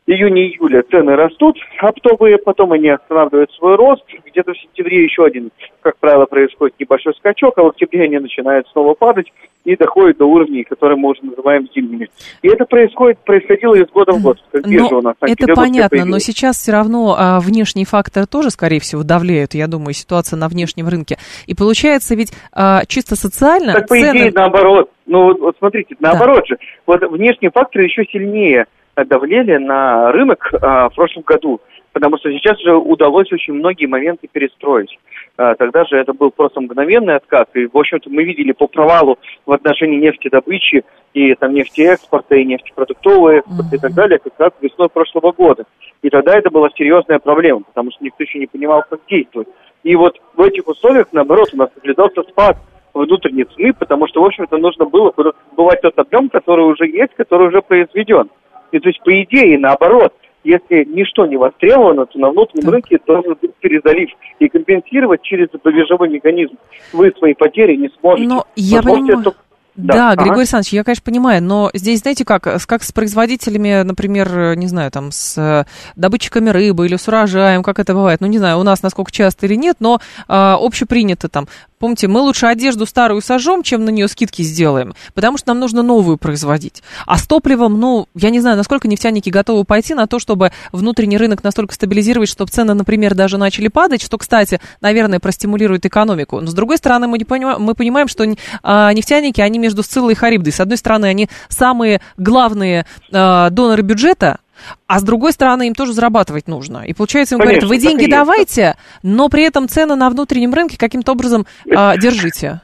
июня-июля 0.09 0.83
цены 0.89 1.15
растут 1.15 1.57
оптовые, 1.77 2.39
потом 2.39 2.71
они 2.71 2.89
останавливают 2.89 3.51
свой 3.53 3.75
рост. 3.75 4.03
Где-то 4.25 4.53
в 4.53 4.57
сентябре 4.57 5.03
еще 5.03 5.23
один, 5.23 5.51
как 5.81 5.97
правило, 5.97 6.25
происходит 6.25 6.79
небольшой 6.79 7.13
скачок, 7.15 7.57
а 7.57 7.63
в 7.63 7.67
октябре 7.67 8.05
они 8.05 8.17
начинают 8.17 8.67
снова 8.69 8.95
падать 8.95 9.31
и 9.65 9.75
доходят 9.75 10.17
до 10.17 10.25
уровней, 10.25 10.63
которые 10.63 10.97
мы 10.97 11.09
уже 11.09 11.23
называем 11.23 11.67
зимними. 11.75 12.09
И 12.41 12.47
это 12.47 12.65
происходит, 12.65 13.19
происходило 13.19 13.75
из 13.75 13.87
года 13.89 14.13
в 14.13 14.21
год. 14.21 14.37
Биржа 14.53 14.95
у 14.95 15.01
Ну, 15.01 15.01
нас 15.01 15.15
в 15.19 15.23
это 15.23 15.53
понятно, 15.53 16.05
но 16.05 16.17
сейчас 16.17 16.57
все 16.57 16.71
равно 16.71 17.15
а, 17.17 17.39
внешние 17.39 17.85
факторы 17.85 18.25
тоже, 18.25 18.49
скорее 18.49 18.79
всего, 18.79 19.03
давляют, 19.03 19.53
я 19.53 19.67
думаю, 19.67 19.93
ситуация 19.93 20.37
на 20.37 20.47
внешнем 20.47 20.87
рынке. 20.87 21.17
И 21.45 21.53
получается 21.53 22.15
ведь 22.15 22.31
а, 22.51 22.83
чисто 22.87 23.15
социально 23.15 23.73
Так, 23.73 23.87
по 23.87 23.95
цены... 23.95 24.17
идее, 24.17 24.31
наоборот. 24.33 24.89
Ну, 25.05 25.23
вот, 25.25 25.39
вот 25.39 25.55
смотрите, 25.59 25.95
наоборот 25.99 26.47
же. 26.47 26.57
Вот 26.85 27.01
внешние 27.01 27.51
факторы 27.51 27.83
еще 27.85 28.05
сильнее 28.05 28.65
давлели 29.05 29.57
на 29.57 30.11
рынок 30.11 30.51
а, 30.61 30.89
в 30.89 30.95
прошлом 30.95 31.23
году. 31.23 31.61
Потому 31.91 32.17
что 32.17 32.31
сейчас 32.31 32.59
же 32.61 32.75
удалось 32.75 33.31
очень 33.31 33.53
многие 33.53 33.87
моменты 33.87 34.27
перестроить. 34.31 34.97
А, 35.37 35.55
тогда 35.55 35.85
же 35.85 35.97
это 35.97 36.13
был 36.13 36.31
просто 36.31 36.61
мгновенный 36.61 37.15
откат. 37.15 37.49
И, 37.55 37.65
в 37.65 37.77
общем-то, 37.77 38.09
мы 38.09 38.23
видели 38.23 38.51
по 38.51 38.67
провалу 38.67 39.17
в 39.45 39.51
отношении 39.51 39.97
нефтедобычи 39.97 40.83
и 41.13 41.33
там 41.35 41.53
нефтеэкспорта, 41.53 42.35
и 42.35 42.45
нефтепродуктового 42.45 43.37
экспорта 43.37 43.75
и 43.75 43.79
так 43.79 43.93
далее, 43.93 44.19
как 44.19 44.33
раз 44.37 44.51
весной 44.61 44.89
прошлого 44.89 45.31
года. 45.31 45.65
И 46.01 46.09
тогда 46.09 46.37
это 46.37 46.49
была 46.49 46.69
серьезная 46.75 47.19
проблема, 47.19 47.61
потому 47.61 47.91
что 47.91 48.03
никто 48.03 48.23
еще 48.23 48.39
не 48.39 48.47
понимал, 48.47 48.83
как 48.87 48.99
действовать. 49.09 49.47
И 49.83 49.95
вот 49.95 50.19
в 50.35 50.41
этих 50.41 50.67
условиях, 50.67 51.07
наоборот, 51.11 51.49
у 51.53 51.57
нас 51.57 51.69
наблюдался 51.75 52.21
спад 52.23 52.57
внутренней 52.93 53.45
цены, 53.45 53.73
потому 53.73 54.07
что, 54.07 54.21
в 54.21 54.25
общем-то, 54.25 54.57
нужно 54.57 54.85
было 54.85 55.13
сбывать 55.51 55.81
тот 55.81 55.97
объем, 55.97 56.29
который 56.29 56.65
уже 56.65 56.87
есть, 56.87 57.13
который 57.15 57.47
уже 57.47 57.61
произведен. 57.61 58.29
И 58.71 58.79
то 58.79 58.87
есть, 58.89 59.01
по 59.03 59.23
идее, 59.23 59.57
наоборот, 59.59 60.13
если 60.43 60.85
ничто 60.85 61.25
не 61.25 61.35
востребовано, 61.37 62.05
то 62.05 62.17
на 62.17 62.29
внутреннем 62.31 62.69
рынке 62.69 62.97
должен 63.05 63.35
быть 63.41 63.53
перезалив. 63.59 64.09
И 64.39 64.47
компенсировать 64.47 65.21
через 65.21 65.47
биржевой 65.63 66.09
механизм 66.09 66.53
вы 66.93 67.11
свои 67.17 67.33
потери 67.33 67.75
не 67.75 67.89
сможете. 67.99 68.27
Но 68.29 68.45
я 68.55 68.81
понимаю. 68.81 69.23
только- 69.23 69.39
Да, 69.75 70.11
ага. 70.11 70.23
Григорий 70.23 70.41
Александрович, 70.41 70.73
я, 70.73 70.83
конечно, 70.83 71.03
понимаю, 71.05 71.41
но 71.41 71.69
здесь, 71.73 71.99
знаете, 72.01 72.25
как, 72.25 72.47
с- 72.47 72.65
как 72.65 72.83
с 72.83 72.91
производителями, 72.91 73.81
например, 73.83 74.57
не 74.57 74.67
знаю, 74.67 74.91
там, 74.91 75.11
с 75.11 75.37
э, 75.37 75.63
добытчиками 75.95 76.49
рыбы 76.49 76.85
или 76.85 76.97
с 76.97 77.07
урожаем, 77.07 77.63
как 77.63 77.79
это 77.79 77.93
бывает, 77.93 78.19
ну, 78.19 78.27
не 78.27 78.39
знаю, 78.39 78.59
у 78.59 78.63
нас 78.63 78.83
насколько 78.83 79.09
часто 79.11 79.45
или 79.45 79.55
нет, 79.55 79.77
но 79.79 79.99
а, 80.27 80.57
общепринято 80.59 81.29
там, 81.29 81.47
помните, 81.79 82.07
мы 82.07 82.19
лучше 82.19 82.45
одежду 82.45 82.85
старую 82.85 83.21
сожжем, 83.21 83.63
чем 83.63 83.85
на 83.85 83.89
нее 83.89 84.07
скидки 84.07 84.41
сделаем, 84.41 84.93
потому 85.13 85.37
что 85.37 85.49
нам 85.49 85.59
нужно 85.59 85.81
новую 85.81 86.17
производить. 86.17 86.83
А 87.05 87.17
с 87.17 87.25
топливом, 87.25 87.79
ну, 87.79 88.07
я 88.15 88.29
не 88.29 88.39
знаю, 88.39 88.57
насколько 88.57 88.87
нефтяники 88.87 89.29
готовы 89.29 89.63
пойти 89.63 89.93
на 89.93 90.07
то, 90.07 90.19
чтобы 90.19 90.51
внутренний 90.71 91.17
рынок 91.17 91.43
настолько 91.43 91.73
стабилизировать, 91.73 92.29
чтобы 92.29 92.51
цены, 92.51 92.73
например, 92.73 93.15
даже 93.15 93.37
начали 93.37 93.69
падать, 93.69 94.01
что, 94.01 94.17
кстати, 94.17 94.59
наверное, 94.81 95.19
простимулирует 95.19 95.85
экономику. 95.85 96.41
Но, 96.41 96.47
с 96.47 96.53
другой 96.53 96.77
стороны, 96.77 97.07
мы, 97.07 97.17
не 97.17 97.25
понимаем, 97.25 97.61
мы 97.61 97.73
понимаем, 97.73 98.07
что 98.07 98.25
а, 98.63 98.93
нефтяники, 98.93 99.41
они 99.41 99.59
между 99.59 99.81
Сциллой 99.81 100.13
и 100.13 100.15
Харибдой. 100.15 100.53
С 100.53 100.59
одной 100.59 100.77
стороны, 100.77 101.05
они 101.05 101.29
самые 101.47 102.01
главные 102.17 102.85
а, 103.11 103.49
доноры 103.49 103.81
бюджета, 103.81 104.39
а 104.87 104.99
с 104.99 105.03
другой 105.03 105.31
стороны, 105.31 105.67
им 105.67 105.73
тоже 105.73 105.93
зарабатывать 105.93 106.47
нужно. 106.47 106.83
И 106.85 106.93
получается, 106.93 107.35
им 107.35 107.39
Конечно, 107.39 107.67
говорят, 107.67 107.81
вы 107.81 107.87
деньги 107.87 108.09
давайте, 108.09 108.75
но 109.03 109.29
при 109.29 109.43
этом 109.43 109.67
цены 109.67 109.95
на 109.95 110.09
внутреннем 110.09 110.53
рынке 110.53 110.77
каким-то 110.77 111.11
образом 111.11 111.45
а, 111.73 111.97
держите. 112.01 112.61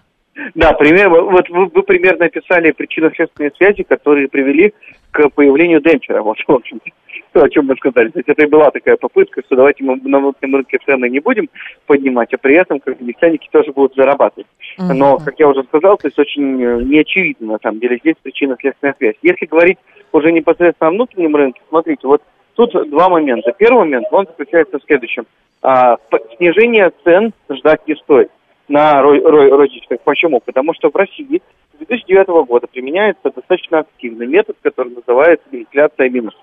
Да, 0.54 0.74
пример, 0.74 1.10
вот 1.10 1.50
вы, 1.50 1.68
вы 1.68 1.84
примерно 1.84 2.26
описали 2.26 2.72
причинно-следственные 2.72 3.52
связи, 3.56 3.84
которые 3.84 4.28
привели 4.28 4.74
к 5.12 5.30
появлению 5.30 5.82
демпфера. 5.82 6.22
Вот, 6.22 6.38
в 6.46 6.52
общем 6.52 6.80
то, 6.80 6.90
о 7.42 7.50
чем 7.50 7.68
мы 7.68 7.76
сказали. 7.76 8.10
То 8.10 8.20
есть 8.20 8.30
это 8.30 8.44
и 8.44 8.50
была 8.50 8.72
такая 8.72 8.98
попытка, 8.98 9.42
что 9.46 9.56
давайте 9.56 9.84
мы 9.84 9.98
на 9.98 10.20
внутреннем 10.20 10.56
рынке 10.56 10.80
цены 10.86 11.10
не 11.10 11.20
будем 11.20 11.50
поднимать, 11.86 12.34
а 12.34 12.38
при 12.38 12.56
этом 12.56 12.80
как 12.80 13.00
нефтяники 13.02 13.50
тоже 13.52 13.72
будут 13.72 13.96
зарабатывать. 13.96 14.48
Но, 14.78 15.18
как 15.18 15.40
я 15.40 15.48
уже 15.48 15.64
сказал, 15.64 15.98
то 15.98 16.08
есть 16.08 16.20
очень 16.20 16.62
э, 16.62 16.84
неочевидно, 16.84 17.54
на 17.54 17.60
самом 17.60 17.80
деле, 17.80 17.98
здесь 17.98 18.16
причинно-следственная 18.22 18.96
связь. 18.98 19.16
Если 19.22 19.46
говорить 19.46 19.78
уже 20.12 20.32
непосредственно 20.32 20.90
о 20.90 20.92
внутреннем 20.92 21.36
рынке, 21.36 21.62
смотрите, 21.70 22.08
вот 22.08 22.22
тут 22.56 22.72
два 22.90 23.10
момента. 23.10 23.54
Первый 23.58 23.80
момент, 23.80 24.08
он 24.12 24.26
заключается 24.26 24.80
в 24.80 24.84
следующем. 24.84 25.26
А, 25.62 25.98
снижение 26.38 26.92
цен 27.04 27.34
ждать 27.50 27.88
не 27.88 27.96
стоит 27.96 28.30
на 28.68 29.02
розничных. 29.02 30.02
Почему? 30.02 30.40
Потому 30.40 30.74
что 30.74 30.90
в 30.90 30.96
России 30.96 31.42
с 31.74 31.78
2009 31.78 32.28
года 32.48 32.68
применяется 32.68 33.32
достаточно 33.36 33.80
активный 33.80 34.28
метод, 34.28 34.58
который 34.62 34.94
называется 34.94 35.46
инфляция 35.52 36.10
минус. 36.10 36.36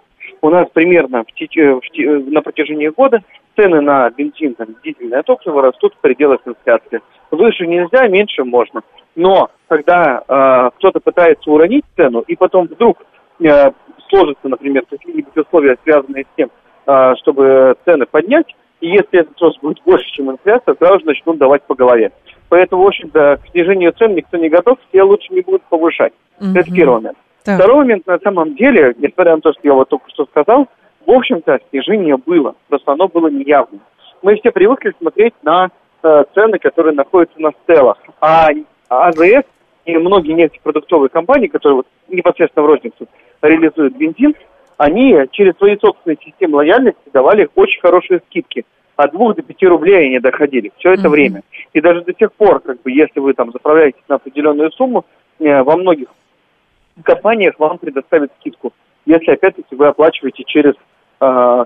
У 0.42 0.50
нас 0.50 0.68
примерно 0.72 1.22
в 1.22 1.32
теч... 1.32 1.56
в 1.56 2.30
на 2.32 2.42
протяжении 2.42 2.88
года 2.88 3.22
цены 3.56 3.80
на 3.80 4.10
бензин, 4.10 4.54
там, 4.54 4.68
дизельное 4.82 5.22
топливо 5.22 5.62
растут 5.62 5.94
в 5.94 6.00
пределах 6.00 6.40
инфляции. 6.44 7.00
Выше 7.30 7.66
нельзя, 7.66 8.08
меньше 8.08 8.42
можно. 8.42 8.82
Но 9.14 9.50
когда 9.68 10.22
э, 10.26 10.70
кто-то 10.78 11.00
пытается 11.00 11.50
уронить 11.50 11.84
цену, 11.96 12.20
и 12.26 12.34
потом 12.34 12.66
вдруг 12.66 12.98
э, 13.40 13.70
сложатся, 14.08 14.48
например, 14.48 14.84
какие-нибудь 14.90 15.36
условия, 15.36 15.76
связанные 15.84 16.24
с 16.24 16.36
тем, 16.36 16.50
э, 16.86 17.14
чтобы 17.20 17.76
цены 17.84 18.06
поднять, 18.06 18.52
и 18.80 18.88
если 18.88 19.20
этот 19.20 19.40
рост 19.40 19.60
будет 19.60 19.80
больше, 19.84 20.10
чем 20.12 20.30
инфляция, 20.30 20.74
сразу 20.74 21.00
же 21.00 21.06
начнут 21.06 21.38
давать 21.38 21.62
по 21.62 21.74
голове. 21.74 22.10
Поэтому, 22.48 22.82
в 22.82 22.86
общем-то, 22.88 23.38
к 23.42 23.50
снижению 23.52 23.92
цен 23.92 24.14
никто 24.14 24.36
не 24.38 24.48
готов, 24.48 24.76
все 24.88 25.02
лучше 25.02 25.32
не 25.32 25.42
будут 25.42 25.62
повышать. 25.62 26.12
Mm-hmm. 26.40 26.58
Это 26.58 26.74
первый 26.74 26.94
момент. 26.96 27.18
Так. 27.44 27.58
Второй 27.58 27.78
момент, 27.78 28.06
на 28.06 28.18
самом 28.18 28.54
деле, 28.54 28.94
несмотря 28.98 29.34
на 29.34 29.40
то, 29.40 29.52
что 29.52 29.60
я 29.64 29.74
вот 29.74 29.88
только 29.88 30.08
что 30.10 30.26
сказал, 30.26 30.68
в 31.06 31.10
общем-то, 31.10 31.58
снижение 31.70 32.16
было, 32.16 32.54
просто 32.68 32.92
оно 32.92 33.08
было 33.08 33.28
неявным. 33.28 33.80
Мы 34.22 34.36
все 34.36 34.52
привыкли 34.52 34.94
смотреть 34.98 35.34
на 35.42 35.70
э, 36.02 36.24
цены, 36.34 36.58
которые 36.58 36.94
находятся 36.94 37.40
на 37.40 37.50
стелах. 37.64 37.98
А 38.20 38.50
АЗС 38.88 39.44
и 39.84 39.96
многие 39.96 40.32
нефтепродуктовые 40.32 41.08
компании, 41.08 41.48
которые 41.48 41.76
вот 41.76 41.86
непосредственно 42.08 42.64
в 42.64 42.68
розницу 42.68 43.08
реализуют 43.42 43.96
бензин, 43.96 44.34
они 44.76 45.16
через 45.32 45.56
свои 45.56 45.76
собственные 45.76 46.18
системы 46.24 46.56
лояльности 46.56 47.00
давали 47.12 47.48
очень 47.56 47.80
хорошие 47.80 48.20
скидки. 48.28 48.64
От 48.94 49.12
2 49.12 49.34
до 49.34 49.42
5 49.42 49.62
рублей 49.64 50.06
они 50.06 50.20
доходили 50.20 50.70
все 50.76 50.92
это 50.92 51.02
mm-hmm. 51.02 51.08
время. 51.08 51.42
И 51.72 51.80
даже 51.80 52.02
до 52.02 52.12
тех 52.12 52.32
пор, 52.32 52.60
как 52.60 52.80
бы, 52.82 52.92
если 52.92 53.18
вы 53.20 53.32
там 53.34 53.50
заправляетесь 53.50 54.02
на 54.08 54.16
определенную 54.16 54.70
сумму, 54.72 55.04
э, 55.40 55.62
во 55.62 55.76
многих 55.76 56.08
компаниях 57.02 57.58
вам 57.58 57.78
предоставят 57.78 58.32
скидку, 58.40 58.72
если 59.06 59.32
опять-таки 59.32 59.74
вы 59.74 59.86
оплачиваете 59.86 60.44
через 60.44 60.74
э, 60.74 60.76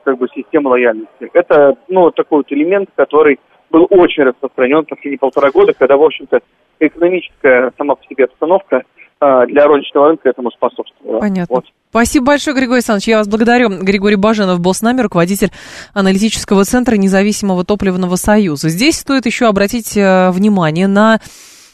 как 0.04 0.18
бы 0.18 0.28
систему 0.34 0.70
лояльности. 0.70 1.30
Это 1.32 1.76
ну 1.88 2.10
такой 2.10 2.38
вот 2.38 2.52
элемент, 2.52 2.90
который 2.94 3.38
был 3.70 3.86
очень 3.90 4.22
распространен 4.22 4.82
в 4.82 4.88
последние 4.88 5.18
полтора 5.18 5.50
года, 5.50 5.72
когда, 5.72 5.96
в 5.96 6.02
общем-то, 6.02 6.40
экономическая 6.78 7.72
сама 7.76 7.94
по 7.96 8.04
себе 8.04 8.24
обстановка 8.24 8.82
э, 9.20 9.46
для 9.46 9.66
розничного 9.66 10.08
рынка 10.08 10.28
этому 10.28 10.50
способствовала. 10.50 11.20
Понятно. 11.20 11.56
Вот. 11.56 11.64
Спасибо 11.90 12.26
большое, 12.26 12.54
Григорий 12.54 12.76
Александрович. 12.76 13.08
Я 13.08 13.18
вас 13.18 13.28
благодарю. 13.28 13.68
Григорий 13.68 14.16
Баженов 14.16 14.60
был 14.60 14.74
с 14.74 14.82
нами, 14.82 15.00
руководитель 15.00 15.50
аналитического 15.94 16.64
центра 16.64 16.96
независимого 16.96 17.64
топливного 17.64 18.16
союза. 18.16 18.68
Здесь 18.68 18.98
стоит 18.98 19.26
еще 19.26 19.46
обратить 19.46 19.96
э, 19.96 20.30
внимание 20.30 20.88
на 20.88 21.20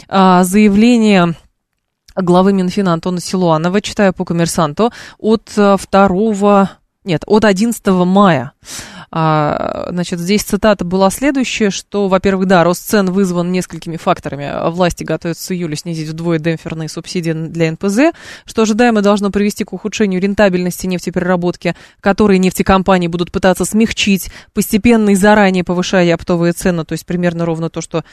а, 0.09 0.43
заявление 0.45 1.35
главы 2.17 2.53
Минфина 2.53 2.93
Антона 2.93 3.21
Силуанова, 3.21 3.81
читаю 3.81 4.13
по 4.13 4.25
коммерсанту, 4.25 4.93
от 5.19 5.51
2 5.55 5.79
э, 5.93 6.67
нет, 7.05 7.25
от 7.27 7.45
11 7.45 7.87
мая. 7.89 8.53
А, 9.15 9.89
значит, 9.91 10.19
здесь 10.21 10.43
цитата 10.43 10.87
была 10.87 11.11
следующая, 11.11 11.69
что, 11.69 12.09
во-первых, 12.09 12.47
да, 12.47 12.65
рост 12.65 12.89
цен 12.89 13.11
вызван 13.11 13.53
несколькими 13.53 13.99
факторами. 13.99 14.71
Власти 14.71 15.05
готовятся 15.05 15.45
с 15.45 15.51
июля 15.53 15.77
снизить 15.77 16.09
вдвое 16.09 16.39
демпферные 16.39 16.89
субсидии 16.89 17.33
для 17.33 17.71
НПЗ, 17.73 18.15
что 18.47 18.63
ожидаемо 18.63 19.03
должно 19.03 19.31
привести 19.31 19.65
к 19.65 19.75
ухудшению 19.75 20.19
рентабельности 20.19 20.87
нефтепереработки, 20.87 21.77
которые 22.01 22.39
нефтекомпании 22.39 23.09
будут 23.09 23.31
пытаться 23.31 23.67
смягчить, 23.67 24.31
постепенно 24.55 25.11
и 25.11 25.15
заранее 25.15 25.63
повышая 25.63 26.15
оптовые 26.15 26.55
цены, 26.55 26.87
то 26.87 26.93
есть 26.93 27.05
примерно 27.05 27.45
ровно 27.45 27.69
то, 27.69 27.83
что 27.83 28.05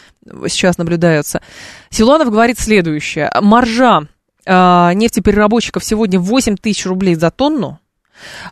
сейчас 0.47 0.77
наблюдается. 0.77 1.41
Силуанов 1.89 2.29
говорит 2.29 2.59
следующее. 2.59 3.31
Маржа 3.41 4.01
э, 4.45 4.91
нефтепереработчиков 4.95 5.81
сегодня 5.81 6.19
8 6.19 6.57
тысяч 6.57 6.85
рублей 6.85 7.15
за 7.15 7.31
тонну, 7.31 7.79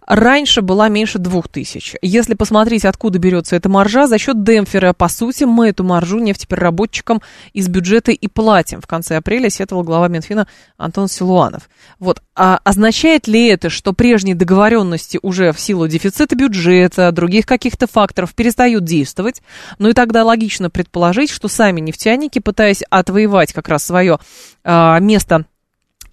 раньше 0.06 0.62
была 0.62 0.90
меньше 0.90 1.20
двух 1.20 1.48
тысяч. 1.48 1.96
Если 2.02 2.34
посмотреть, 2.34 2.86
откуда 2.86 3.20
берется 3.20 3.56
эта 3.56 3.70
маржа, 3.70 4.08
за 4.08 4.18
счет 4.18 4.44
демпфера, 4.44 4.94
по 4.94 5.08
сути, 5.08 5.44
мы 5.44 5.70
эту 5.70 5.84
маржу 5.84 6.20
нефтепереработчикам 6.20 7.22
из 7.54 7.68
бюджета 7.68 8.12
и 8.12 8.28
платим. 8.28 8.82
В 8.82 8.88
конце 8.88 9.18
апреля 9.18 9.50
сетовал 9.50 9.84
глава 9.84 10.08
Минфина 10.08 10.48
Антон 10.78 11.08
Силуанов. 11.08 11.70
Вот. 12.00 12.22
А 12.36 12.60
означает 12.64 13.28
ли 13.28 13.48
это, 13.48 13.70
что 13.70 13.94
прежние 13.94 14.36
договоренности 14.36 15.20
уже 15.22 15.52
в 15.52 15.60
силу 15.60 15.88
дефицита 15.88 16.36
бюджета, 16.36 17.12
других 17.12 17.46
каких-то 17.46 17.88
факторов 17.88 18.34
перестают 18.36 18.84
действовать? 18.84 19.42
Ну 19.80 19.90
и 19.90 19.94
тогда 19.94 20.24
логично 20.24 20.70
предположить, 20.70 21.30
что 21.30 21.48
сами 21.48 21.82
нефтяники, 21.82 22.40
пытаясь 22.40 22.84
отвоевать 22.90 23.54
как 23.54 23.68
раз 23.70 23.84
свое 23.84 24.20
а, 24.64 25.00
место 25.00 25.46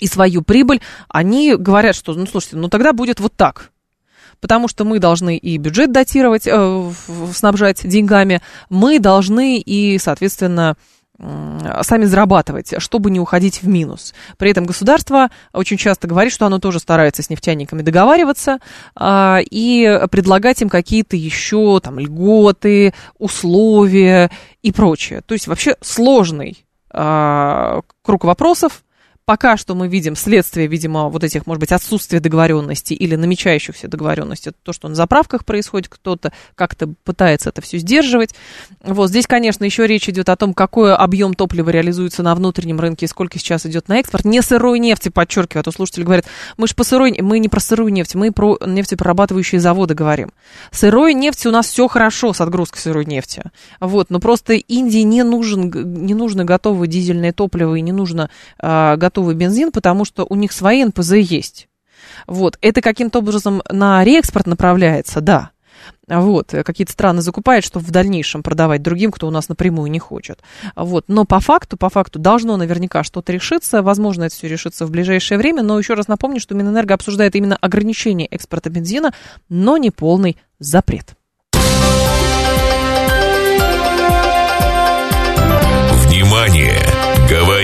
и 0.05 0.07
свою 0.07 0.43
прибыль, 0.43 0.83
они 1.09 1.57
говорят, 1.57 1.97
что, 1.97 2.13
ну, 2.13 2.27
слушайте, 2.27 2.57
ну 2.57 2.69
тогда 2.69 2.93
будет 2.93 3.21
вот 3.21 3.33
так. 3.35 3.71
Потому 4.41 4.69
что 4.69 4.85
мы 4.85 4.99
должны 4.99 5.39
и 5.39 5.57
бюджет 5.57 5.93
датировать, 5.93 6.47
э, 6.47 6.93
снабжать 7.33 7.89
деньгами, 7.89 8.43
мы 8.69 8.99
должны 8.99 9.59
и, 9.59 9.99
соответственно, 9.99 10.77
сами 11.83 12.05
зарабатывать, 12.07 12.75
чтобы 12.79 13.09
не 13.11 13.21
уходить 13.21 13.63
в 13.63 13.69
минус. 13.69 14.15
При 14.37 14.51
этом 14.51 14.67
государство 14.67 15.31
очень 15.53 15.77
часто 15.77 16.09
говорит, 16.09 16.33
что 16.33 16.45
оно 16.45 16.59
тоже 16.59 16.81
старается 16.81 17.23
с 17.23 17.31
нефтяниками 17.31 17.83
договариваться 17.83 18.59
а, 18.97 19.39
и 19.49 20.01
предлагать 20.11 20.61
им 20.61 20.69
какие-то 20.69 21.15
еще 21.15 21.79
там 21.81 22.01
льготы, 22.01 22.95
условия 23.17 24.29
и 24.63 24.73
прочее. 24.73 25.23
То 25.25 25.35
есть 25.35 25.47
вообще 25.47 25.77
сложный 25.81 26.67
а, 26.91 27.81
круг 28.03 28.25
вопросов, 28.25 28.84
Пока 29.27 29.57
что 29.57 29.75
мы 29.75 29.89
видим 29.89 30.17
следствие, 30.17 30.67
видимо, 30.67 31.09
вот 31.09 31.25
этих, 31.25 31.47
может 31.47 31.59
быть, 31.59 31.73
отсутствия 31.73 32.21
договоренности 32.21 32.93
или 32.93 33.17
намечающихся 33.17 33.89
договоренностей. 33.89 34.51
Это 34.51 34.59
то, 34.63 34.75
что 34.75 34.87
на 34.89 34.95
заправках 34.95 35.47
происходит, 35.47 35.89
кто-то 35.89 36.31
как-то 36.55 36.93
пытается 37.05 37.49
это 37.49 37.63
все 37.63 37.79
сдерживать. 37.79 38.35
Вот 38.83 39.09
здесь, 39.09 39.27
конечно, 39.27 39.65
еще 39.65 39.87
речь 39.87 40.11
идет 40.11 40.29
о 40.29 40.37
том, 40.37 40.53
какой 40.53 40.95
объем 40.95 41.33
топлива 41.33 41.71
реализуется 41.71 42.23
на 42.23 42.35
внутреннем 42.35 42.79
рынке 42.79 43.07
и 43.07 43.09
сколько 43.09 43.39
сейчас 43.39 43.65
идет 43.65 43.89
на 43.89 43.99
экспорт. 43.99 44.27
Не 44.27 44.43
сырой 44.43 44.79
нефти, 44.79 45.09
подчеркиваю, 45.09 45.61
а 45.61 45.65
то 45.65 45.71
слушатели 45.71 46.05
говорят, 46.05 46.27
мы 46.59 46.69
же 46.69 46.75
по 46.75 46.85
сырой, 46.85 47.17
мы 47.23 47.39
не 47.39 47.49
про 47.49 47.61
сырую 47.61 47.95
нефть, 47.95 48.15
мы 48.15 48.31
про 48.31 48.59
нефтеперерабатывающие 48.67 49.59
заводы 49.59 49.95
говорим. 49.95 50.33
Сырой 50.71 51.15
нефти 51.15 51.49
у 51.49 51.51
нас 51.51 51.69
все 51.69 51.89
хорошо 51.89 52.35
с 52.35 52.43
отгрузкой 52.43 52.83
сырой 52.83 53.07
нефти. 53.07 53.45
Вот, 53.81 54.11
но 54.11 54.21
просто 54.21 54.53
Индии 54.53 54.99
не 54.99 55.23
нужен, 55.23 55.71
не 56.05 56.13
нужно 56.13 56.45
готовое 56.45 56.89
дизельное 56.89 57.33
топливо 57.33 57.77
и 57.77 57.81
не 57.81 57.93
нужно 57.93 58.29
э, 58.63 58.97
готовый 59.15 59.37
бензин, 59.37 59.71
потому 59.71 60.05
что 60.05 60.27
у 60.29 60.35
них 60.35 60.51
свои 60.51 60.85
НПЗ 60.85 61.13
есть. 61.13 61.69
Вот, 62.27 62.59
это 62.61 62.81
каким-то 62.81 63.21
образом 63.21 63.63
на 63.71 64.03
реэкспорт 64.03 64.47
направляется, 64.47 65.21
да. 65.21 65.51
Вот, 66.09 66.53
какие-то 66.65 66.93
страны 66.93 67.23
закупают, 67.23 67.65
чтобы 67.65 67.87
в 67.87 67.91
дальнейшем 67.91 68.43
продавать 68.43 68.83
другим, 68.83 69.13
кто 69.13 69.29
у 69.29 69.31
нас 69.31 69.49
напрямую 69.49 69.91
не 69.91 70.01
хочет. 70.01 70.41
Вот, 70.75 71.05
но 71.07 71.25
по 71.25 71.39
факту, 71.39 71.77
по 71.77 71.89
факту 71.89 72.19
должно 72.19 72.57
наверняка 72.57 73.05
что-то 73.05 73.33
решиться. 73.33 73.83
Возможно, 73.83 74.25
это 74.25 74.35
все 74.35 74.49
решится 74.49 74.85
в 74.85 74.91
ближайшее 74.91 75.39
время, 75.39 75.63
но 75.63 75.79
еще 75.79 75.95
раз 75.95 76.09
напомню, 76.09 76.41
что 76.41 76.55
Минэнерго 76.55 76.95
обсуждает 76.95 77.37
именно 77.37 77.57
ограничение 77.57 78.27
экспорта 78.27 78.69
бензина, 78.69 79.15
но 79.49 79.77
не 79.77 79.91
полный 79.91 80.37
запрет. 80.59 81.15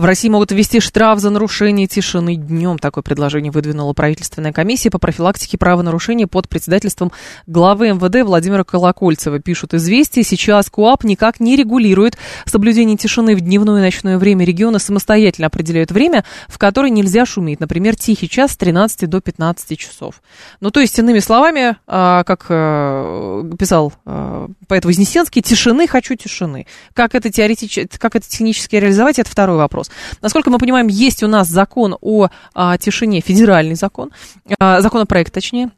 В 0.00 0.06
России 0.06 0.30
могут 0.30 0.50
ввести 0.50 0.80
штраф 0.80 1.18
за 1.18 1.28
нарушение 1.28 1.86
тишины 1.86 2.34
днем. 2.34 2.78
Такое 2.78 3.02
предложение 3.02 3.52
выдвинула 3.52 3.92
правительственная 3.92 4.50
комиссия 4.50 4.88
по 4.88 4.98
профилактике 4.98 5.58
правонарушений 5.58 6.26
под 6.26 6.48
председательством 6.48 7.12
главы 7.46 7.90
МВД 7.90 8.26
Владимира 8.26 8.64
Колокольцева. 8.64 9.40
Пишут 9.40 9.74
известия. 9.74 10.22
Сейчас 10.22 10.70
КУАП 10.70 11.04
никак 11.04 11.38
не 11.38 11.54
регулирует 11.54 12.16
соблюдение 12.46 12.96
тишины 12.96 13.36
в 13.36 13.42
дневное 13.42 13.78
и 13.78 13.82
ночное 13.82 14.16
время. 14.16 14.46
Регионы 14.46 14.78
самостоятельно 14.78 15.48
определяют 15.48 15.90
время, 15.90 16.24
в 16.48 16.56
которое 16.56 16.88
нельзя 16.88 17.26
шуметь. 17.26 17.60
Например, 17.60 17.94
тихий 17.94 18.30
час 18.30 18.52
с 18.52 18.56
13 18.56 19.06
до 19.06 19.20
15 19.20 19.78
часов. 19.78 20.22
Ну, 20.60 20.70
то 20.70 20.80
есть, 20.80 20.98
иными 20.98 21.18
словами, 21.18 21.76
а, 21.86 22.24
как 22.24 22.46
э, 22.48 23.50
писал 23.58 23.92
э, 24.06 24.48
поэт 24.66 24.86
Вознесенский, 24.86 25.42
тишины 25.42 25.86
хочу 25.86 26.14
тишины. 26.14 26.66
Как 26.94 27.14
это 27.14 27.30
теоретически, 27.30 27.98
как 27.98 28.16
это 28.16 28.26
технически 28.26 28.76
реализовать, 28.76 29.18
это 29.18 29.28
второй 29.28 29.58
вопрос. 29.58 29.89
Насколько 30.22 30.50
мы 30.50 30.58
понимаем, 30.58 30.88
есть 30.88 31.22
у 31.22 31.28
нас 31.28 31.48
закон 31.48 31.96
о 32.00 32.28
а, 32.54 32.78
тишине, 32.78 33.20
федеральный 33.20 33.74
закон, 33.74 34.10
а, 34.58 34.80
законопроект 34.80 35.32
точнее, 35.32 35.70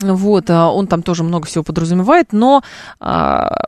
вот, 0.00 0.50
а, 0.50 0.70
он 0.70 0.86
там 0.86 1.02
тоже 1.02 1.22
много 1.22 1.46
всего 1.46 1.64
подразумевает, 1.64 2.32
но 2.32 2.62
а, 3.00 3.64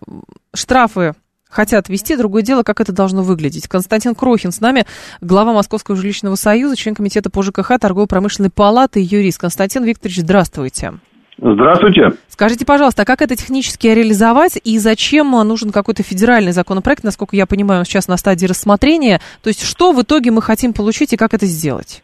штрафы 0.55 1.14
хотят 1.49 1.89
ввести. 1.89 2.16
Другое 2.16 2.43
дело, 2.43 2.62
как 2.62 2.81
это 2.81 2.93
должно 2.93 3.22
выглядеть. 3.22 3.68
Константин 3.68 4.14
Крохин 4.14 4.53
с 4.53 4.61
нами, 4.61 4.85
глава 5.20 5.53
Московского 5.53 5.97
жилищного 5.97 6.35
союза, 6.35 6.77
член 6.77 6.95
комитета 6.95 7.31
по 7.31 7.43
ЖКХ, 7.43 7.79
торгово-промышленной 7.81 8.51
палаты 8.51 9.01
и 9.01 9.05
юрист. 9.05 9.39
Константин 9.39 9.85
Викторович, 9.85 10.20
здравствуйте. 10.20 10.95
Здравствуйте. 11.39 12.12
Скажите, 12.28 12.64
пожалуйста, 12.64 13.03
а 13.03 13.05
как 13.05 13.22
это 13.22 13.35
технически 13.37 13.89
реализовать 13.89 14.59
и 14.62 14.78
зачем 14.78 15.30
нужен 15.30 15.72
какой-то 15.72 16.03
федеральный 16.03 16.53
законопроект? 16.53 17.03
Насколько 17.03 17.37
я 17.37 17.47
понимаю, 17.47 17.80
он 17.80 17.85
сейчас 17.85 18.09
на 18.09 18.16
стадии 18.16 18.47
рассмотрения. 18.47 19.20
То 19.43 19.49
есть 19.49 19.66
что 19.68 19.93
в 19.93 20.03
итоге 20.03 20.30
мы 20.30 20.43
хотим 20.43 20.72
получить 20.72 21.12
и 21.12 21.16
как 21.16 21.35
это 21.35 21.47
сделать? 21.47 22.03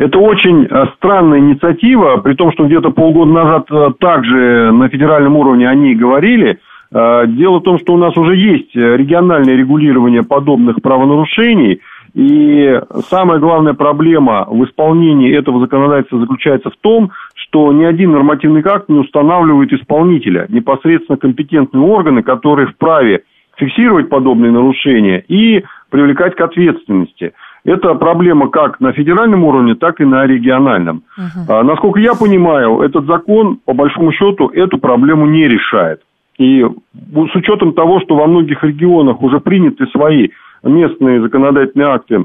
Это 0.00 0.18
очень 0.18 0.64
э, 0.64 0.86
странная 0.96 1.40
инициатива, 1.40 2.16
при 2.16 2.32
том, 2.32 2.52
что 2.52 2.64
где-то 2.66 2.90
полгода 2.90 3.30
назад 3.30 3.66
э, 3.70 3.88
также 4.00 4.72
на 4.72 4.88
федеральном 4.88 5.36
уровне 5.36 5.68
они 5.68 5.94
говорили. 5.94 6.58
Э, 6.90 7.26
дело 7.26 7.58
в 7.58 7.62
том, 7.64 7.78
что 7.78 7.92
у 7.92 7.98
нас 7.98 8.16
уже 8.16 8.34
есть 8.34 8.74
региональное 8.74 9.56
регулирование 9.56 10.22
подобных 10.22 10.80
правонарушений, 10.80 11.82
и 12.14 12.80
самая 13.10 13.38
главная 13.40 13.74
проблема 13.74 14.46
в 14.48 14.64
исполнении 14.64 15.36
этого 15.36 15.60
законодательства 15.60 16.18
заключается 16.18 16.70
в 16.70 16.76
том, 16.80 17.10
что 17.50 17.72
ни 17.72 17.84
один 17.84 18.12
нормативный 18.12 18.62
акт 18.64 18.88
не 18.88 18.98
устанавливает 18.98 19.72
исполнителя, 19.72 20.46
непосредственно 20.48 21.18
компетентные 21.18 21.82
органы, 21.82 22.22
которые 22.22 22.68
вправе 22.68 23.24
фиксировать 23.56 24.08
подобные 24.08 24.52
нарушения 24.52 25.24
и 25.26 25.64
привлекать 25.90 26.36
к 26.36 26.40
ответственности. 26.40 27.32
Это 27.64 27.94
проблема 27.94 28.48
как 28.48 28.80
на 28.80 28.92
федеральном 28.92 29.44
уровне, 29.44 29.74
так 29.74 30.00
и 30.00 30.04
на 30.04 30.24
региональном. 30.26 31.02
Uh-huh. 31.18 31.60
А, 31.60 31.62
насколько 31.64 31.98
я 31.98 32.14
понимаю, 32.14 32.80
этот 32.80 33.06
закон, 33.06 33.58
по 33.64 33.74
большому 33.74 34.12
счету, 34.12 34.48
эту 34.48 34.78
проблему 34.78 35.26
не 35.26 35.46
решает. 35.48 36.00
И 36.38 36.62
с 36.64 37.34
учетом 37.34 37.74
того, 37.74 38.00
что 38.00 38.14
во 38.14 38.28
многих 38.28 38.62
регионах 38.62 39.20
уже 39.20 39.40
приняты 39.40 39.86
свои 39.88 40.28
местные 40.62 41.20
законодательные 41.20 41.88
акты 41.88 42.24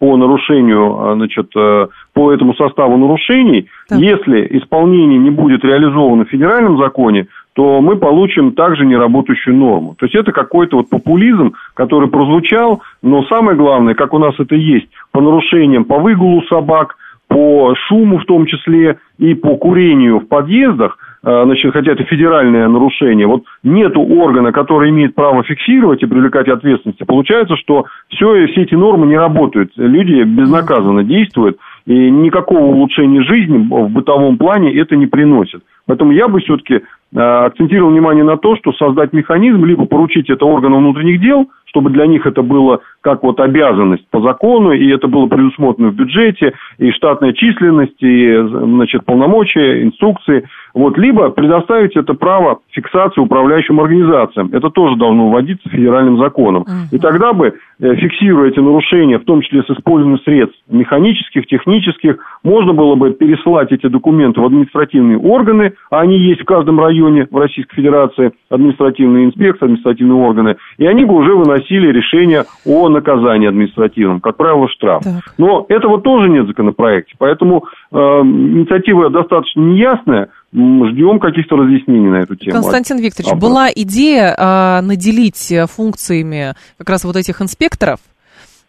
по 0.00 0.16
нарушению, 0.16 0.98
а, 0.98 1.14
значит, 1.14 1.50
э, 1.54 1.86
по 2.14 2.32
этому 2.32 2.54
составу 2.54 2.96
нарушений, 2.96 3.68
так. 3.88 3.98
если 3.98 4.46
исполнение 4.58 5.18
не 5.18 5.30
будет 5.30 5.64
реализовано 5.64 6.24
в 6.24 6.28
федеральном 6.28 6.78
законе, 6.78 7.26
то 7.54 7.80
мы 7.80 7.96
получим 7.96 8.52
также 8.52 8.86
неработающую 8.86 9.54
норму. 9.54 9.94
То 9.98 10.06
есть 10.06 10.14
это 10.14 10.32
какой-то 10.32 10.78
вот 10.78 10.88
популизм, 10.88 11.54
который 11.74 12.08
прозвучал, 12.08 12.82
но 13.02 13.24
самое 13.24 13.56
главное, 13.56 13.94
как 13.94 14.14
у 14.14 14.18
нас 14.18 14.34
это 14.38 14.54
есть, 14.54 14.88
по 15.10 15.20
нарушениям, 15.20 15.84
по 15.84 15.98
выгулу 15.98 16.42
собак, 16.44 16.96
по 17.28 17.74
шуму 17.88 18.18
в 18.18 18.24
том 18.26 18.46
числе 18.46 18.98
и 19.18 19.34
по 19.34 19.56
курению 19.56 20.20
в 20.20 20.28
подъездах, 20.28 20.98
э, 21.24 21.44
значит, 21.44 21.72
хотя 21.72 21.92
это 21.92 22.04
федеральное 22.04 22.68
нарушение, 22.68 23.26
вот 23.26 23.44
нету 23.62 24.02
органа, 24.02 24.52
который 24.52 24.90
имеет 24.90 25.14
право 25.14 25.42
фиксировать 25.42 26.02
и 26.02 26.06
привлекать 26.06 26.48
ответственности, 26.48 27.04
получается, 27.04 27.56
что 27.56 27.86
все, 28.08 28.46
все 28.48 28.62
эти 28.62 28.74
нормы 28.74 29.06
не 29.06 29.16
работают, 29.16 29.72
люди 29.76 30.22
безнаказанно 30.22 31.04
действуют, 31.04 31.56
и 31.86 32.10
никакого 32.10 32.64
улучшения 32.64 33.22
жизни 33.22 33.66
в 33.68 33.88
бытовом 33.88 34.38
плане 34.38 34.74
это 34.74 34.96
не 34.96 35.06
приносит. 35.06 35.62
Поэтому 35.86 36.12
я 36.12 36.28
бы 36.28 36.40
все-таки 36.40 36.74
э, 36.74 37.18
акцентировал 37.18 37.90
внимание 37.90 38.24
на 38.24 38.36
то, 38.36 38.56
что 38.56 38.72
создать 38.72 39.12
механизм, 39.12 39.64
либо 39.64 39.86
поручить 39.86 40.30
это 40.30 40.44
органам 40.44 40.78
внутренних 40.78 41.20
дел, 41.20 41.50
чтобы 41.66 41.90
для 41.90 42.06
них 42.06 42.26
это 42.26 42.42
было 42.42 42.80
как 43.02 43.22
вот 43.22 43.40
обязанность 43.40 44.06
по 44.10 44.22
закону, 44.22 44.72
и 44.72 44.88
это 44.90 45.08
было 45.08 45.26
предусмотрено 45.26 45.88
в 45.90 45.94
бюджете, 45.94 46.54
и 46.78 46.90
штатная 46.92 47.32
численность, 47.32 48.00
и 48.00 48.34
значит, 48.36 49.04
полномочия, 49.04 49.82
инструкции. 49.82 50.48
Вот, 50.72 50.96
либо 50.96 51.28
предоставить 51.30 51.96
это 51.96 52.14
право 52.14 52.60
фиксации 52.70 53.20
управляющим 53.20 53.78
организациям. 53.80 54.48
Это 54.52 54.70
тоже 54.70 54.96
должно 54.96 55.28
вводиться 55.28 55.68
федеральным 55.68 56.16
законом. 56.18 56.64
И 56.90 56.98
тогда 56.98 57.32
бы, 57.34 57.54
э, 57.80 57.94
фиксируя 57.96 58.48
эти 58.48 58.60
нарушения, 58.60 59.18
в 59.18 59.24
том 59.24 59.42
числе 59.42 59.62
с 59.62 59.70
использованием 59.70 60.20
средств 60.20 60.58
механических, 60.70 61.46
технических, 61.46 62.16
можно 62.42 62.72
было 62.72 62.94
бы 62.94 63.10
пересылать 63.10 63.72
эти 63.72 63.86
документы 63.88 64.40
в 64.40 64.46
административные 64.46 65.18
органы, 65.18 65.74
а 65.90 66.00
они 66.00 66.18
есть 66.18 66.40
в 66.40 66.44
каждом 66.44 66.80
районе 66.80 67.26
в 67.30 67.36
Российской 67.36 67.74
Федерации, 67.76 68.32
административные 68.48 69.26
инспекции, 69.26 69.64
административные 69.64 70.16
органы, 70.16 70.56
и 70.78 70.86
они 70.86 71.04
бы 71.04 71.14
уже 71.14 71.34
выносили 71.34 71.92
решение 71.92 72.44
о 72.64 72.88
наказании 72.92 73.48
административном, 73.48 74.20
как 74.20 74.36
правило, 74.36 74.68
штраф. 74.68 75.02
Так. 75.04 75.34
Но 75.38 75.66
этого 75.68 76.00
тоже 76.00 76.28
нет 76.28 76.44
в 76.44 76.48
законопроекте, 76.48 77.14
поэтому 77.18 77.64
э, 77.90 77.96
инициатива 77.96 79.10
достаточно 79.10 79.60
неясная, 79.60 80.28
ждем 80.52 81.18
каких-то 81.18 81.56
разъяснений 81.56 82.08
на 82.08 82.20
эту 82.20 82.36
тему. 82.36 82.52
Константин 82.52 82.98
Викторович, 82.98 83.32
Автор. 83.32 83.40
была 83.40 83.68
идея 83.74 84.34
э, 84.36 84.80
наделить 84.82 85.52
функциями 85.70 86.54
как 86.78 86.90
раз 86.90 87.04
вот 87.04 87.16
этих 87.16 87.40
инспекторов, 87.40 88.00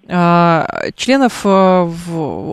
а, 0.09 0.89
членов 0.97 1.45
э, 1.45 1.89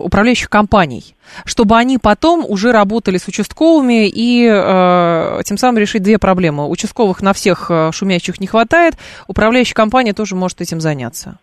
управляющих 0.05 0.49
компаний, 0.49 1.17
чтобы 1.43 1.75
они 1.75 1.97
потом 1.97 2.45
уже 2.47 2.71
работали 2.71 3.17
с 3.17 3.27
участковыми 3.27 4.07
и 4.07 4.47
э, 4.49 5.41
тем 5.43 5.57
самым 5.57 5.79
решить 5.79 6.01
две 6.01 6.17
проблемы. 6.17 6.69
Участковых 6.69 7.21
на 7.21 7.33
всех 7.33 7.69
э, 7.69 7.91
шумящих 7.91 8.39
не 8.39 8.47
хватает, 8.47 8.95
управляющая 9.27 9.75
компания 9.75 10.13
тоже 10.13 10.35
может 10.35 10.61
этим 10.61 10.79
заняться. 10.79 11.39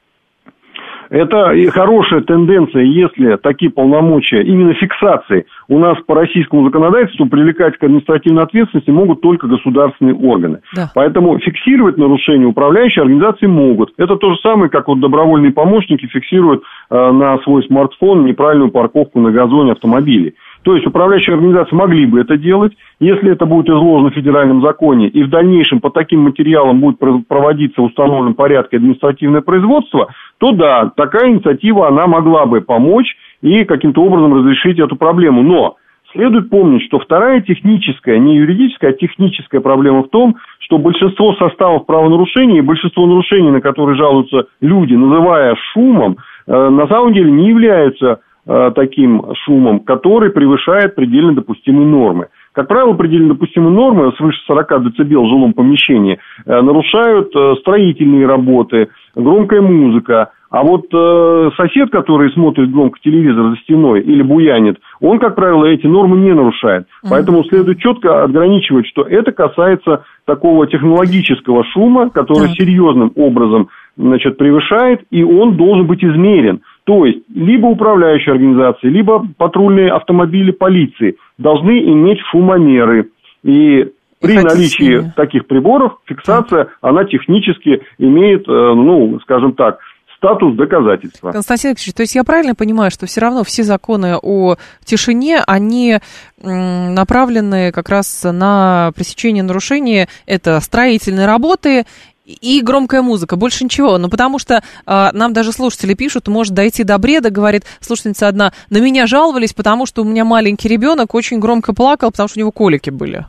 Это 1.10 1.54
хорошая 1.70 2.20
тенденция, 2.20 2.82
если 2.82 3.36
такие 3.36 3.70
полномочия, 3.70 4.42
именно 4.42 4.74
фиксации, 4.74 5.46
у 5.68 5.78
нас 5.78 5.98
по 6.06 6.14
российскому 6.14 6.64
законодательству 6.64 7.26
привлекать 7.26 7.76
к 7.76 7.84
административной 7.84 8.42
ответственности 8.42 8.90
могут 8.90 9.20
только 9.20 9.46
государственные 9.46 10.14
органы. 10.14 10.60
Да. 10.74 10.90
Поэтому 10.94 11.38
фиксировать 11.38 11.98
нарушения 11.98 12.46
управляющие 12.46 13.02
организации 13.02 13.46
могут. 13.46 13.92
Это 13.98 14.16
то 14.16 14.32
же 14.32 14.38
самое, 14.40 14.70
как 14.70 14.88
вот 14.88 15.00
добровольные 15.00 15.52
помощники 15.52 16.06
фиксируют 16.06 16.62
э, 16.90 17.12
на 17.12 17.38
свой 17.38 17.62
смартфон 17.64 18.24
неправильную 18.24 18.70
парковку 18.70 19.20
на 19.20 19.30
газоне 19.30 19.72
автомобилей. 19.72 20.34
То 20.62 20.74
есть 20.74 20.86
управляющие 20.86 21.34
организации 21.34 21.74
могли 21.74 22.06
бы 22.06 22.20
это 22.20 22.36
делать, 22.36 22.72
если 22.98 23.30
это 23.30 23.46
будет 23.46 23.68
изложено 23.68 24.10
в 24.10 24.14
федеральном 24.14 24.60
законе, 24.60 25.08
и 25.08 25.22
в 25.22 25.30
дальнейшем 25.30 25.80
по 25.80 25.90
таким 25.90 26.20
материалам 26.22 26.80
будет 26.80 26.98
проводиться 27.28 27.80
в 27.80 27.84
установленном 27.84 28.34
порядке 28.34 28.78
административное 28.78 29.40
производство, 29.40 30.08
то 30.38 30.52
да, 30.52 30.90
такая 30.96 31.30
инициатива, 31.30 31.88
она 31.88 32.06
могла 32.06 32.46
бы 32.46 32.60
помочь 32.60 33.16
и 33.42 33.64
каким-то 33.64 34.02
образом 34.02 34.34
разрешить 34.34 34.78
эту 34.78 34.96
проблему. 34.96 35.42
Но 35.42 35.76
следует 36.12 36.50
помнить, 36.50 36.82
что 36.84 36.98
вторая 36.98 37.40
техническая, 37.40 38.18
не 38.18 38.36
юридическая, 38.36 38.90
а 38.90 38.94
техническая 38.94 39.60
проблема 39.60 40.02
в 40.02 40.08
том, 40.08 40.36
что 40.60 40.78
большинство 40.78 41.34
составов 41.34 41.86
правонарушений 41.86 42.58
и 42.58 42.62
большинство 42.62 43.06
нарушений, 43.06 43.50
на 43.50 43.60
которые 43.60 43.96
жалуются 43.96 44.46
люди, 44.60 44.94
называя 44.94 45.56
шумом, 45.72 46.18
э, 46.46 46.68
на 46.68 46.86
самом 46.88 47.14
деле 47.14 47.30
не 47.30 47.48
являются 47.48 48.20
э, 48.46 48.72
таким 48.74 49.22
шумом, 49.44 49.80
который 49.80 50.30
превышает 50.30 50.94
предельно 50.94 51.34
допустимые 51.34 51.86
нормы. 51.86 52.26
Как 52.52 52.68
правило, 52.68 52.94
предельно 52.94 53.34
допустимые 53.34 53.70
нормы 53.70 54.12
свыше 54.16 54.38
40 54.46 54.82
дБ 54.82 54.98
в 54.98 55.28
жилом 55.28 55.52
помещении 55.52 56.18
э, 56.44 56.60
нарушают 56.60 57.32
строительные 57.60 58.26
работы, 58.26 58.88
громкая 59.14 59.60
музыка. 59.60 60.32
А 60.50 60.62
вот 60.62 60.86
э, 60.92 61.50
сосед, 61.56 61.90
который 61.90 62.32
смотрит 62.32 62.70
громко 62.72 62.98
телевизор 63.04 63.50
за 63.50 63.56
стеной 63.58 64.00
или 64.00 64.22
буянит, 64.22 64.78
он, 65.00 65.18
как 65.18 65.34
правило, 65.34 65.66
эти 65.66 65.86
нормы 65.86 66.16
не 66.16 66.32
нарушает. 66.32 66.86
Поэтому 67.08 67.44
следует 67.44 67.78
четко 67.80 68.24
отграничивать, 68.24 68.86
что 68.86 69.02
это 69.02 69.32
касается 69.32 70.04
такого 70.24 70.66
технологического 70.66 71.64
шума, 71.64 72.08
который 72.08 72.48
серьезным 72.50 73.12
образом 73.16 73.68
значит, 73.98 74.38
превышает, 74.38 75.02
и 75.10 75.22
он 75.22 75.56
должен 75.56 75.86
быть 75.86 76.02
измерен. 76.02 76.60
То 76.84 77.04
есть, 77.04 77.24
либо 77.34 77.66
управляющие 77.66 78.32
организации, 78.32 78.88
либо 78.88 79.26
патрульные 79.36 79.92
автомобили 79.92 80.52
полиции 80.52 81.16
должны 81.36 81.78
иметь 81.92 82.20
шумомеры. 82.30 83.10
И 83.42 83.88
при 84.20 84.34
наличии 84.34 85.12
таких 85.14 85.46
приборов 85.46 85.98
фиксация, 86.06 86.68
она 86.80 87.04
технически 87.04 87.82
имеет, 87.98 88.48
э, 88.48 88.52
ну, 88.52 89.18
скажем 89.20 89.52
так, 89.52 89.78
статус 90.18 90.56
доказательства. 90.56 91.32
Константин 91.32 91.70
Алексеевич, 91.70 91.94
то 91.94 92.02
есть 92.02 92.14
я 92.14 92.24
правильно 92.24 92.54
понимаю, 92.54 92.90
что 92.90 93.06
все 93.06 93.20
равно 93.20 93.44
все 93.44 93.62
законы 93.62 94.16
о 94.20 94.56
тишине, 94.84 95.42
они 95.46 95.98
направлены 96.36 97.72
как 97.72 97.88
раз 97.88 98.24
на 98.24 98.92
пресечение 98.94 99.42
нарушений, 99.42 100.06
это 100.26 100.60
строительные 100.60 101.26
работы 101.26 101.86
и 102.24 102.60
громкая 102.62 103.00
музыка, 103.00 103.36
больше 103.36 103.64
ничего. 103.64 103.96
Ну, 103.96 104.10
потому 104.10 104.38
что 104.38 104.62
э, 104.86 105.08
нам 105.12 105.32
даже 105.32 105.52
слушатели 105.52 105.94
пишут, 105.94 106.28
может 106.28 106.52
дойти 106.52 106.84
до 106.84 106.98
бреда, 106.98 107.30
говорит 107.30 107.64
слушательница 107.80 108.28
одна, 108.28 108.52
на 108.68 108.78
меня 108.78 109.06
жаловались, 109.06 109.54
потому 109.54 109.86
что 109.86 110.02
у 110.02 110.04
меня 110.04 110.24
маленький 110.26 110.68
ребенок 110.68 111.14
очень 111.14 111.38
громко 111.38 111.72
плакал, 111.72 112.10
потому 112.10 112.28
что 112.28 112.38
у 112.38 112.40
него 112.40 112.52
колики 112.52 112.90
были. 112.90 113.24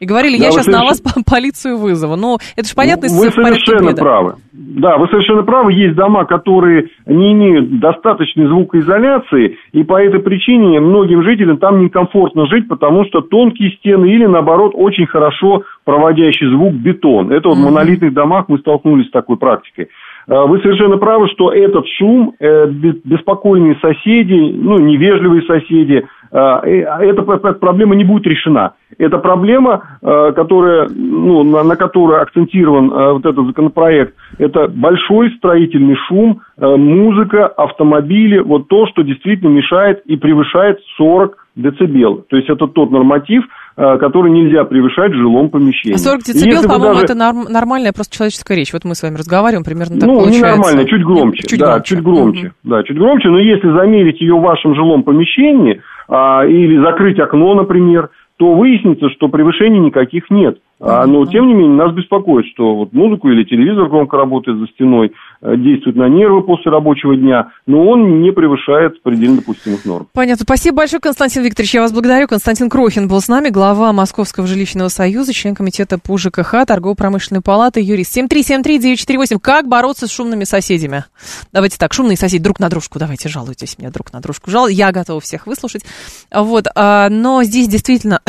И 0.00 0.06
говорили, 0.06 0.38
да, 0.38 0.44
я 0.44 0.50
сейчас 0.52 0.66
соверш... 0.66 0.80
на 0.80 0.86
вас 0.86 1.02
полицию 1.26 1.78
вызову. 1.78 2.16
Ну, 2.16 2.38
это 2.56 2.68
же 2.68 2.74
понятно, 2.74 3.08
Вы 3.10 3.30
совершенно 3.30 3.94
правы. 3.94 4.34
Да, 4.52 4.96
вы 4.96 5.08
совершенно 5.08 5.42
правы. 5.42 5.72
Есть 5.72 5.96
дома, 5.96 6.24
которые 6.24 6.90
не 7.06 7.32
имеют 7.32 7.80
достаточной 7.80 8.46
звукоизоляции, 8.46 9.58
и 9.72 9.82
по 9.82 10.00
этой 10.00 10.20
причине 10.20 10.80
многим 10.80 11.22
жителям 11.24 11.58
там 11.58 11.80
некомфортно 11.80 12.46
жить, 12.46 12.68
потому 12.68 13.04
что 13.06 13.22
тонкие 13.22 13.72
стены 13.72 14.06
или, 14.06 14.26
наоборот, 14.26 14.72
очень 14.74 15.06
хорошо 15.06 15.64
проводящий 15.84 16.48
звук 16.48 16.74
бетон. 16.74 17.32
Это 17.32 17.48
вот 17.48 17.58
mm-hmm. 17.58 17.60
в 17.60 17.64
монолитных 17.64 18.14
домах 18.14 18.44
мы 18.48 18.58
столкнулись 18.58 19.08
с 19.08 19.10
такой 19.10 19.36
практикой. 19.36 19.88
А, 20.28 20.46
вы 20.46 20.60
совершенно 20.60 20.98
правы, 20.98 21.28
что 21.28 21.52
этот 21.52 21.86
шум, 21.98 22.34
э, 22.38 22.66
беспокойные 22.68 23.78
соседи, 23.80 24.52
ну, 24.54 24.78
невежливые 24.78 25.42
соседи, 25.42 26.06
эта 26.30 27.22
проблема 27.54 27.94
не 27.94 28.04
будет 28.04 28.26
решена. 28.26 28.74
Это 28.98 29.18
проблема, 29.18 29.98
а, 30.02 30.32
которая, 30.32 30.88
ну, 30.88 31.42
на, 31.44 31.62
на 31.62 31.76
которую 31.76 32.20
акцентирован 32.20 32.90
вот 32.90 33.24
этот 33.26 33.46
законопроект, 33.46 34.14
это 34.38 34.68
большой 34.68 35.30
строительный 35.36 35.96
шум, 36.08 36.40
музыка, 36.56 37.46
автомобили, 37.46 38.38
вот 38.38 38.68
то, 38.68 38.86
что 38.88 39.02
действительно 39.02 39.50
мешает 39.50 40.02
и 40.06 40.16
превышает 40.16 40.80
40 40.96 41.36
децибел. 41.56 42.24
То 42.28 42.36
есть 42.36 42.48
это 42.48 42.66
тот 42.66 42.90
норматив, 42.90 43.44
Э, 43.44 43.67
который 43.78 44.32
нельзя 44.32 44.64
превышать 44.64 45.12
в 45.12 45.16
жилом 45.16 45.50
помещении. 45.50 45.96
40 45.96 46.22
децибел, 46.22 46.62
по-моему, 46.64 46.94
даже... 46.94 47.04
это 47.04 47.14
норм, 47.14 47.44
нормальная 47.48 47.92
просто 47.92 48.16
человеческая 48.16 48.56
речь. 48.56 48.72
Вот 48.72 48.84
мы 48.84 48.96
с 48.96 49.02
вами 49.04 49.16
разговариваем, 49.16 49.64
примерно 49.64 50.00
так 50.00 50.08
ну, 50.08 50.18
получается. 50.18 50.40
Ну, 50.40 50.52
не 50.52 50.56
нормально, 50.56 50.84
чуть 50.88 51.04
громче. 51.04 51.42
Чуть 51.46 51.60
да, 51.60 51.66
громче. 51.66 51.94
чуть 51.94 52.02
громче. 52.02 52.46
Угу. 52.46 52.54
Да, 52.64 52.82
чуть 52.82 52.98
громче, 52.98 53.28
но 53.28 53.38
если 53.38 53.70
замерить 53.70 54.20
ее 54.20 54.34
в 54.34 54.42
вашем 54.42 54.74
жилом 54.74 55.04
помещении 55.04 55.80
а, 56.08 56.44
или 56.44 56.82
закрыть 56.82 57.20
окно, 57.20 57.54
например, 57.54 58.10
то 58.38 58.54
выяснится, 58.54 59.10
что 59.10 59.28
превышений 59.28 59.80
никаких 59.80 60.30
нет. 60.30 60.58
А, 60.80 61.06
но, 61.06 61.26
тем 61.26 61.48
не 61.48 61.54
менее, 61.54 61.76
нас 61.76 61.92
беспокоит, 61.92 62.46
что 62.46 62.76
вот 62.76 62.92
музыку 62.92 63.28
или 63.28 63.42
телевизор 63.42 63.88
громко 63.88 64.16
работает 64.16 64.58
за 64.58 64.66
стеной, 64.68 65.08
э, 65.08 65.12
действует 65.40 65.96
на 65.96 66.08
нервы 66.08 66.42
после 66.42 66.70
рабочего 66.70 67.16
дня, 67.16 67.52
но 67.66 67.86
он 67.86 68.22
не 68.22 68.32
превышает 68.32 69.02
предельно 69.02 69.36
допустимых 69.36 69.84
норм. 69.84 70.08
Понятно. 70.12 70.44
Спасибо 70.44 70.78
большое, 70.78 71.00
Константин 71.00 71.44
Викторович. 71.44 71.74
Я 71.74 71.82
вас 71.82 71.92
благодарю. 71.92 72.26
Константин 72.26 72.68
Крохин 72.68 73.08
был 73.08 73.20
с 73.20 73.28
нами, 73.28 73.48
глава 73.48 73.92
Московского 73.92 74.46
жилищного 74.46 74.88
союза, 74.88 75.32
член 75.32 75.54
комитета 75.54 75.98
по 75.98 76.16
ЖКХ, 76.18 76.66
торгово-промышленной 76.66 77.42
палаты, 77.42 77.80
юрист. 77.80 78.16
7373948. 78.16 79.38
Как 79.40 79.68
бороться 79.68 80.06
с 80.06 80.10
шумными 80.10 80.44
соседями? 80.44 81.04
Давайте 81.52 81.78
так, 81.78 81.92
шумные 81.92 82.16
соседи 82.16 82.42
друг 82.42 82.58
на 82.58 82.68
дружку. 82.68 82.98
Давайте, 82.98 83.28
жалуйтесь 83.28 83.78
мне 83.78 83.90
друг 83.90 84.12
на 84.12 84.20
дружку. 84.20 84.50
Жал, 84.50 84.68
я 84.68 84.90
готова 84.92 85.20
всех 85.20 85.46
выслушать. 85.46 85.84
Вот. 86.32 86.66
А, 86.74 87.08
но 87.08 87.42
здесь 87.44 87.68
действительно 87.68 88.20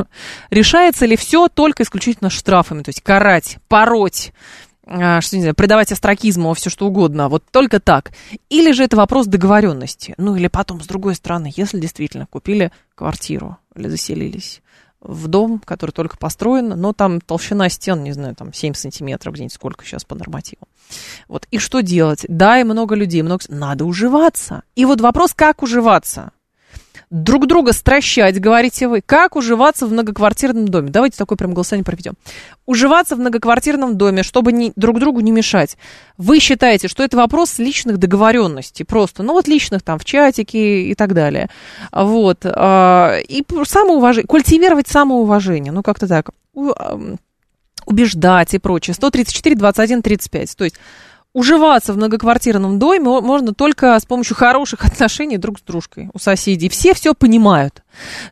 решается 0.50 1.06
ли 1.06 1.16
все 1.16 1.48
только 1.48 1.82
исключительно 1.82 2.30
штрафами, 2.30 2.82
то 2.82 2.90
есть 2.90 3.00
карать, 3.00 3.58
пороть, 3.68 4.32
что 4.88 5.36
не 5.36 5.42
знаю, 5.42 5.54
придавать 5.54 5.92
астракизму, 5.92 6.54
все 6.54 6.70
что 6.70 6.86
угодно, 6.86 7.28
вот 7.28 7.44
только 7.50 7.78
так. 7.80 8.12
Или 8.48 8.72
же 8.72 8.84
это 8.84 8.96
вопрос 8.96 9.26
договоренности. 9.26 10.14
Ну 10.16 10.36
или 10.36 10.48
потом, 10.48 10.80
с 10.80 10.86
другой 10.86 11.14
стороны, 11.14 11.52
если 11.54 11.78
действительно 11.78 12.26
купили 12.26 12.72
квартиру 12.94 13.58
или 13.74 13.88
заселились 13.88 14.62
в 15.00 15.28
дом, 15.28 15.60
который 15.64 15.92
только 15.92 16.16
построен, 16.16 16.68
но 16.68 16.92
там 16.92 17.20
толщина 17.20 17.68
стен, 17.68 18.02
не 18.02 18.12
знаю, 18.12 18.34
там 18.34 18.52
7 18.52 18.74
сантиметров, 18.74 19.34
где-нибудь 19.34 19.52
сколько 19.52 19.84
сейчас 19.84 20.04
по 20.04 20.16
нормативу. 20.16 20.62
Вот, 21.28 21.46
и 21.50 21.58
что 21.58 21.80
делать? 21.82 22.24
Да, 22.28 22.58
и 22.58 22.64
много 22.64 22.94
людей, 22.94 23.22
много... 23.22 23.44
Надо 23.48 23.84
уживаться. 23.84 24.62
И 24.74 24.84
вот 24.84 25.00
вопрос, 25.00 25.34
как 25.34 25.62
уживаться? 25.62 26.32
Друг 27.10 27.46
друга 27.46 27.72
стращать, 27.72 28.40
говорите 28.40 28.88
вы. 28.88 29.00
Как 29.00 29.36
уживаться 29.36 29.86
в 29.86 29.92
многоквартирном 29.92 30.68
доме? 30.68 30.90
Давайте 30.90 31.16
такое 31.16 31.36
прям 31.36 31.54
голосование 31.54 31.84
проведем. 31.84 32.14
Уживаться 32.66 33.16
в 33.16 33.18
многоквартирном 33.18 33.96
доме, 33.96 34.22
чтобы 34.22 34.52
не, 34.52 34.72
друг 34.76 34.98
другу 35.00 35.20
не 35.20 35.30
мешать. 35.30 35.76
Вы 36.16 36.38
считаете, 36.38 36.88
что 36.88 37.02
это 37.02 37.16
вопрос 37.16 37.58
личных 37.58 37.98
договоренностей 37.98 38.84
просто, 38.84 39.22
ну 39.22 39.32
вот 39.32 39.48
личных 39.48 39.82
там 39.82 39.98
в 39.98 40.04
чатике 40.04 40.82
и 40.82 40.94
так 40.94 41.14
далее. 41.14 41.48
Вот. 41.92 42.44
А, 42.44 43.16
и 43.18 43.44
самоуважение, 43.64 44.26
культивировать 44.26 44.88
самоуважение, 44.88 45.72
ну 45.72 45.82
как-то 45.82 46.06
так 46.06 46.30
убеждать 47.86 48.52
и 48.52 48.58
прочее. 48.58 48.94
134, 48.94 49.56
21, 49.56 50.02
35. 50.02 50.56
То 50.56 50.64
есть 50.64 50.76
уживаться 51.32 51.92
в 51.92 51.96
многоквартирном 51.96 52.78
доме 52.78 53.00
можно 53.00 53.54
только 53.54 53.98
с 53.98 54.04
помощью 54.04 54.36
хороших 54.36 54.84
отношений 54.84 55.38
друг 55.38 55.58
с 55.58 55.62
дружкой 55.62 56.08
у 56.12 56.18
соседей. 56.18 56.68
Все 56.68 56.94
все 56.94 57.14
понимают. 57.14 57.82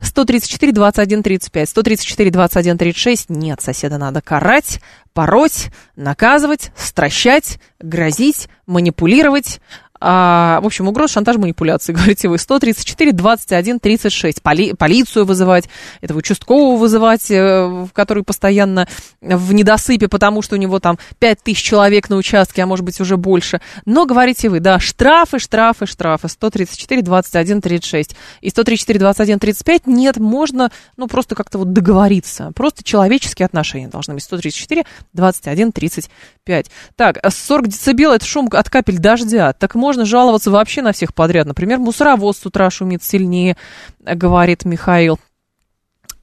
134, 0.01 0.73
21, 0.73 1.23
35, 1.23 1.69
134, 1.69 2.31
21, 2.31 2.79
36. 2.79 3.31
Нет, 3.31 3.61
соседа 3.61 3.99
надо 3.99 4.21
карать, 4.23 4.81
пороть, 5.13 5.69
наказывать, 5.97 6.71
стращать, 6.77 7.59
грозить, 7.81 8.49
манипулировать, 8.67 9.61
а, 10.01 10.61
в 10.61 10.67
общем, 10.67 10.89
угроз, 10.89 11.11
шантаж, 11.11 11.37
манипуляции, 11.37 11.93
говорите 11.95 12.29
вы. 12.29 12.39
134, 12.39 13.13
21, 13.13 13.81
36. 13.81 14.43
Поли, 14.43 14.75
полицию 14.75 15.25
вызывать, 15.25 15.69
этого 16.01 16.19
участкового 16.19 16.77
вызывать, 16.77 17.31
э, 17.31 17.87
который 17.93 18.23
постоянно 18.23 18.87
в 19.21 19.53
недосыпе, 19.53 20.09
потому 20.09 20.43
что 20.43 20.57
у 20.57 20.59
него 20.59 20.79
там 20.79 20.99
5 21.19 21.43
тысяч 21.43 21.63
человек 21.63 22.09
на 22.11 22.17
участке, 22.17 22.63
а 22.63 22.67
может 22.67 22.85
быть 22.85 23.01
уже 23.01 23.17
больше. 23.17 23.61
Но 23.85 24.07
говорите 24.07 24.49
вы, 24.49 24.61
да, 24.61 24.79
штрафы, 24.79 25.39
штрафы, 25.39 25.87
штрафы. 25.87 26.29
134, 26.29 27.03
21, 27.03 27.61
36. 27.61 28.17
И 28.41 28.51
134, 28.51 28.99
21, 28.99 29.39
35 29.39 29.87
нет, 29.87 30.19
можно, 30.19 30.71
ну, 30.97 31.09
просто 31.09 31.35
как-то 31.35 31.59
вот 31.59 31.73
договориться. 31.73 32.53
Просто 32.55 32.85
человеческие 32.85 33.47
отношения 33.47 33.89
должны 33.89 34.15
быть. 34.15 34.23
134, 34.23 34.85
21, 35.13 35.73
35. 35.73 36.67
Так, 36.97 37.19
40 37.29 37.69
децибел 37.69 38.13
это 38.13 38.27
шум 38.27 38.49
от 38.53 38.71
капель 38.71 38.99
дождя. 38.99 39.53
Так 39.53 39.75
можно 39.75 39.86
жаловаться 39.95 40.51
вообще 40.51 40.83
на 40.83 40.93
всех 40.93 41.15
подряд. 41.15 41.47
Например, 41.47 41.79
мусоровоз 41.79 42.39
с 42.39 42.47
утра 42.47 42.71
шумит 42.71 43.03
сильнее, 43.03 43.57
говорит 44.01 44.65
Михаил. 44.65 45.19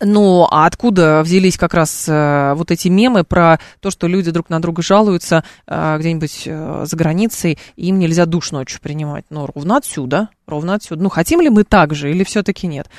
Ну, 0.06 0.48
а 0.50 0.66
откуда 0.66 1.22
взялись 1.24 1.58
как 1.58 1.74
раз 1.74 2.06
э, 2.08 2.54
вот 2.56 2.72
эти 2.72 2.90
мемы 2.90 3.24
про 3.24 3.60
то, 3.80 3.90
что 3.90 4.08
люди 4.08 4.32
друг 4.32 4.50
на 4.50 4.62
друга 4.62 4.82
жалуются 4.82 5.44
э, 5.66 5.98
где-нибудь 5.98 6.44
э, 6.46 6.84
за 6.86 6.98
границей, 6.98 7.58
и 7.78 7.88
им 7.88 8.00
нельзя 8.00 8.26
душ 8.26 8.52
ночью 8.52 8.82
принимать? 8.82 9.24
Ну, 9.30 9.48
ровно 9.54 9.78
отсюда, 9.78 10.30
ровно 10.46 10.74
отсюда. 10.74 11.02
Ну, 11.04 11.10
хотим 11.10 11.40
ли 11.40 11.50
мы 11.50 11.64
так 11.64 11.96
же 11.96 12.12
или 12.12 12.24
все-таки 12.26 12.68
нет? 12.68 12.90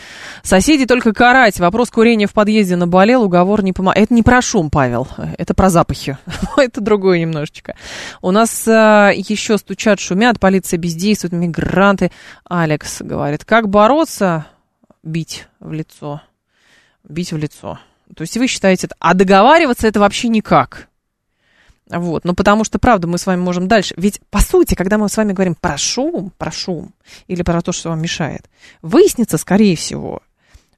Соседи 0.43 0.87
только 0.87 1.13
карать. 1.13 1.61
Вопрос 1.61 1.91
курения 1.91 2.27
в 2.27 2.33
подъезде 2.33 2.77
наболел, 2.77 3.25
уговор 3.25 3.63
не 3.63 3.73
помогает. 3.73 4.07
Это 4.07 4.15
не 4.15 4.23
про 4.23 4.41
шум, 4.41 4.71
Павел, 4.71 5.07
это 5.37 5.53
про 5.53 5.69
запахи. 5.69 6.17
это 6.57 6.81
другое 6.81 7.19
немножечко. 7.19 7.77
У 8.23 8.31
нас 8.31 8.67
э, 8.67 9.13
еще 9.15 9.59
стучат, 9.59 10.01
шумят, 10.01 10.41
полиция 10.41 10.79
бездействует, 10.79 11.35
мигранты. 11.35 12.11
Алекс 12.49 13.03
говорит, 13.03 13.45
как 13.45 13.69
бороться? 13.69 14.47
Бить 15.03 15.47
в 15.61 15.71
лицо 15.71 16.23
бить 17.09 17.33
в 17.33 17.37
лицо. 17.37 17.79
То 18.15 18.23
есть 18.23 18.37
вы 18.37 18.47
считаете, 18.47 18.89
а 18.99 19.15
договариваться 19.15 19.87
это 19.87 20.01
вообще 20.01 20.29
никак. 20.29 20.89
Вот, 21.87 22.25
ну 22.25 22.35
потому 22.35 22.65
что, 22.65 22.79
правда, 22.79 23.07
мы 23.07 23.19
с 23.19 23.27
вами 23.27 23.41
можем 23.41 23.69
дальше. 23.69 23.95
Ведь, 23.99 24.21
по 24.31 24.41
сути, 24.41 24.75
когда 24.75 24.97
мы 24.97 25.09
с 25.09 25.17
вами 25.17 25.33
говорим 25.33 25.55
про 25.55 25.77
шум, 25.77 26.33
про 26.39 26.51
шум, 26.51 26.95
или 27.27 27.43
про 27.43 27.61
то, 27.61 27.73
что 27.73 27.91
вам 27.91 28.01
мешает, 28.01 28.49
выяснится, 28.81 29.37
скорее 29.37 29.77
всего, 29.77 30.23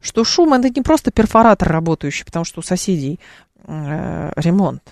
что 0.01 0.25
шум 0.25 0.55
это 0.55 0.69
не 0.69 0.83
просто 0.83 1.13
перфоратор 1.13 1.69
работающий, 1.69 2.25
потому 2.25 2.45
что 2.45 2.61
у 2.61 2.63
соседей 2.63 3.21
э, 3.65 4.33
ремонт. 4.37 4.83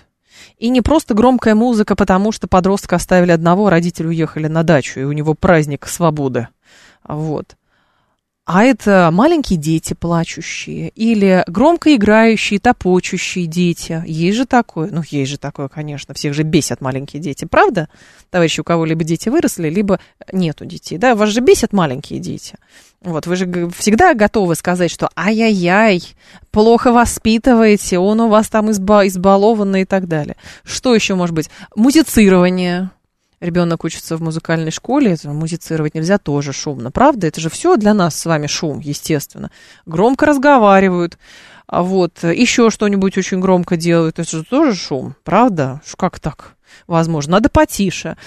И 0.57 0.69
не 0.69 0.81
просто 0.81 1.13
громкая 1.13 1.55
музыка, 1.55 1.95
потому 1.95 2.31
что 2.31 2.47
подростка 2.47 2.95
оставили 2.95 3.31
одного, 3.31 3.69
родители 3.69 4.07
уехали 4.07 4.47
на 4.47 4.63
дачу, 4.63 5.01
и 5.01 5.03
у 5.03 5.11
него 5.11 5.33
праздник 5.33 5.85
свободы. 5.87 6.47
Вот 7.03 7.55
а 8.45 8.63
это 8.63 9.09
маленькие 9.11 9.57
дети 9.57 9.95
плачущие 9.95 10.89
или 10.89 11.43
громко 11.47 11.95
играющие, 11.95 12.59
топочущие 12.59 13.47
дети. 13.47 14.03
Есть 14.05 14.37
же 14.37 14.45
такое? 14.45 14.89
Ну, 14.91 15.01
есть 15.09 15.31
же 15.31 15.39
такое, 15.39 15.67
конечно. 15.67 16.13
Всех 16.13 16.35
же 16.35 16.43
бесят 16.43 16.79
маленькие 16.79 17.21
дети, 17.21 17.45
правда? 17.45 17.89
Товарищи, 18.29 18.61
у 18.61 18.63
кого 18.63 18.85
либо 18.85 19.03
дети 19.03 19.29
выросли, 19.29 19.69
либо 19.69 19.99
нету 20.31 20.65
детей. 20.65 20.99
Да, 20.99 21.15
вас 21.15 21.29
же 21.29 21.41
бесят 21.41 21.73
маленькие 21.73 22.19
дети. 22.19 22.55
Вот, 23.01 23.25
вы 23.25 23.35
же 23.35 23.69
всегда 23.77 24.13
готовы 24.13 24.53
сказать, 24.53 24.91
что 24.91 25.09
ай-яй-яй, 25.15 26.03
плохо 26.51 26.91
воспитываете, 26.91 27.97
он 27.97 28.19
у 28.19 28.29
вас 28.29 28.49
там 28.49 28.69
изба- 28.69 29.07
избалованный 29.07 29.81
и 29.81 29.85
так 29.85 30.07
далее. 30.07 30.35
Что 30.63 30.93
еще 30.93 31.15
может 31.15 31.33
быть? 31.33 31.49
Музицирование, 31.75 32.91
ребенок 33.39 33.83
учится 33.83 34.17
в 34.17 34.21
музыкальной 34.21 34.71
школе, 34.71 35.13
это 35.13 35.29
музицировать 35.29 35.95
нельзя, 35.95 36.17
тоже 36.17 36.53
шумно, 36.53 36.91
правда? 36.91 37.27
Это 37.27 37.41
же 37.41 37.49
все 37.49 37.77
для 37.77 37.93
нас 37.93 38.19
с 38.19 38.25
вами 38.25 38.47
шум, 38.47 38.79
естественно. 38.79 39.51
Громко 39.85 40.25
разговаривают, 40.25 41.17
а 41.67 41.81
вот 41.81 42.23
еще 42.23 42.69
что-нибудь 42.69 43.17
очень 43.17 43.39
громко 43.39 43.77
делают, 43.77 44.19
это 44.19 44.29
же 44.29 44.43
тоже 44.43 44.75
шум, 44.75 45.15
правда? 45.23 45.81
Как 45.97 46.19
так? 46.19 46.55
Возможно, 46.87 47.33
надо 47.33 47.49
потише. 47.49 48.17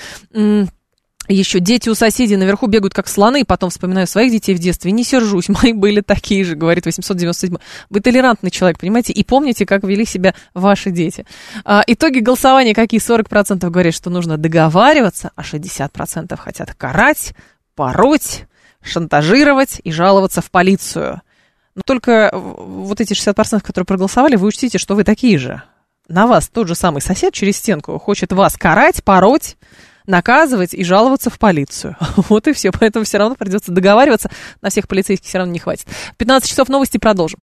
Еще 1.28 1.60
дети 1.60 1.90
у 1.90 1.94
соседей 1.94 2.36
наверху 2.36 2.66
бегают, 2.66 2.94
как 2.94 3.06
слоны, 3.06 3.44
потом 3.44 3.68
вспоминаю 3.68 4.06
своих 4.06 4.32
детей 4.32 4.54
в 4.54 4.58
детстве. 4.58 4.92
Не 4.92 5.04
сержусь, 5.04 5.48
мои 5.62 5.72
были 5.74 6.00
такие 6.00 6.42
же, 6.44 6.56
говорит 6.56 6.86
897. 6.86 7.56
Вы 7.90 8.00
толерантный 8.00 8.50
человек, 8.50 8.78
понимаете? 8.78 9.12
И 9.12 9.22
помните, 9.24 9.66
как 9.66 9.84
вели 9.84 10.06
себя 10.06 10.34
ваши 10.54 10.90
дети. 10.90 11.26
А, 11.64 11.82
итоги 11.86 12.20
голосования 12.20 12.74
какие? 12.74 13.00
40% 13.00 13.68
говорят, 13.68 13.94
что 13.94 14.08
нужно 14.08 14.38
договариваться, 14.38 15.30
а 15.36 15.42
60% 15.42 16.36
хотят 16.36 16.74
карать, 16.74 17.34
пороть, 17.74 18.44
шантажировать 18.82 19.80
и 19.84 19.92
жаловаться 19.92 20.40
в 20.40 20.50
полицию. 20.50 21.20
Но 21.74 21.82
только 21.84 22.30
вот 22.32 23.00
эти 23.00 23.12
60%, 23.12 23.60
которые 23.60 23.86
проголосовали, 23.86 24.36
вы 24.36 24.48
учтите, 24.48 24.78
что 24.78 24.94
вы 24.94 25.04
такие 25.04 25.38
же. 25.38 25.62
На 26.08 26.26
вас 26.26 26.48
тот 26.48 26.66
же 26.68 26.74
самый 26.74 27.02
сосед 27.02 27.34
через 27.34 27.58
стенку 27.58 27.98
хочет 27.98 28.32
вас 28.32 28.56
карать, 28.56 29.04
пороть, 29.04 29.56
наказывать 30.08 30.74
и 30.74 30.82
жаловаться 30.82 31.30
в 31.30 31.38
полицию. 31.38 31.96
Вот 32.28 32.48
и 32.48 32.52
все. 32.52 32.72
Поэтому 32.72 33.04
все 33.04 33.18
равно 33.18 33.36
придется 33.36 33.70
договариваться. 33.70 34.30
На 34.60 34.70
всех 34.70 34.88
полицейских 34.88 35.28
все 35.28 35.38
равно 35.38 35.52
не 35.52 35.58
хватит. 35.58 35.86
15 36.16 36.48
часов 36.48 36.68
новости 36.68 36.98
продолжим. 36.98 37.36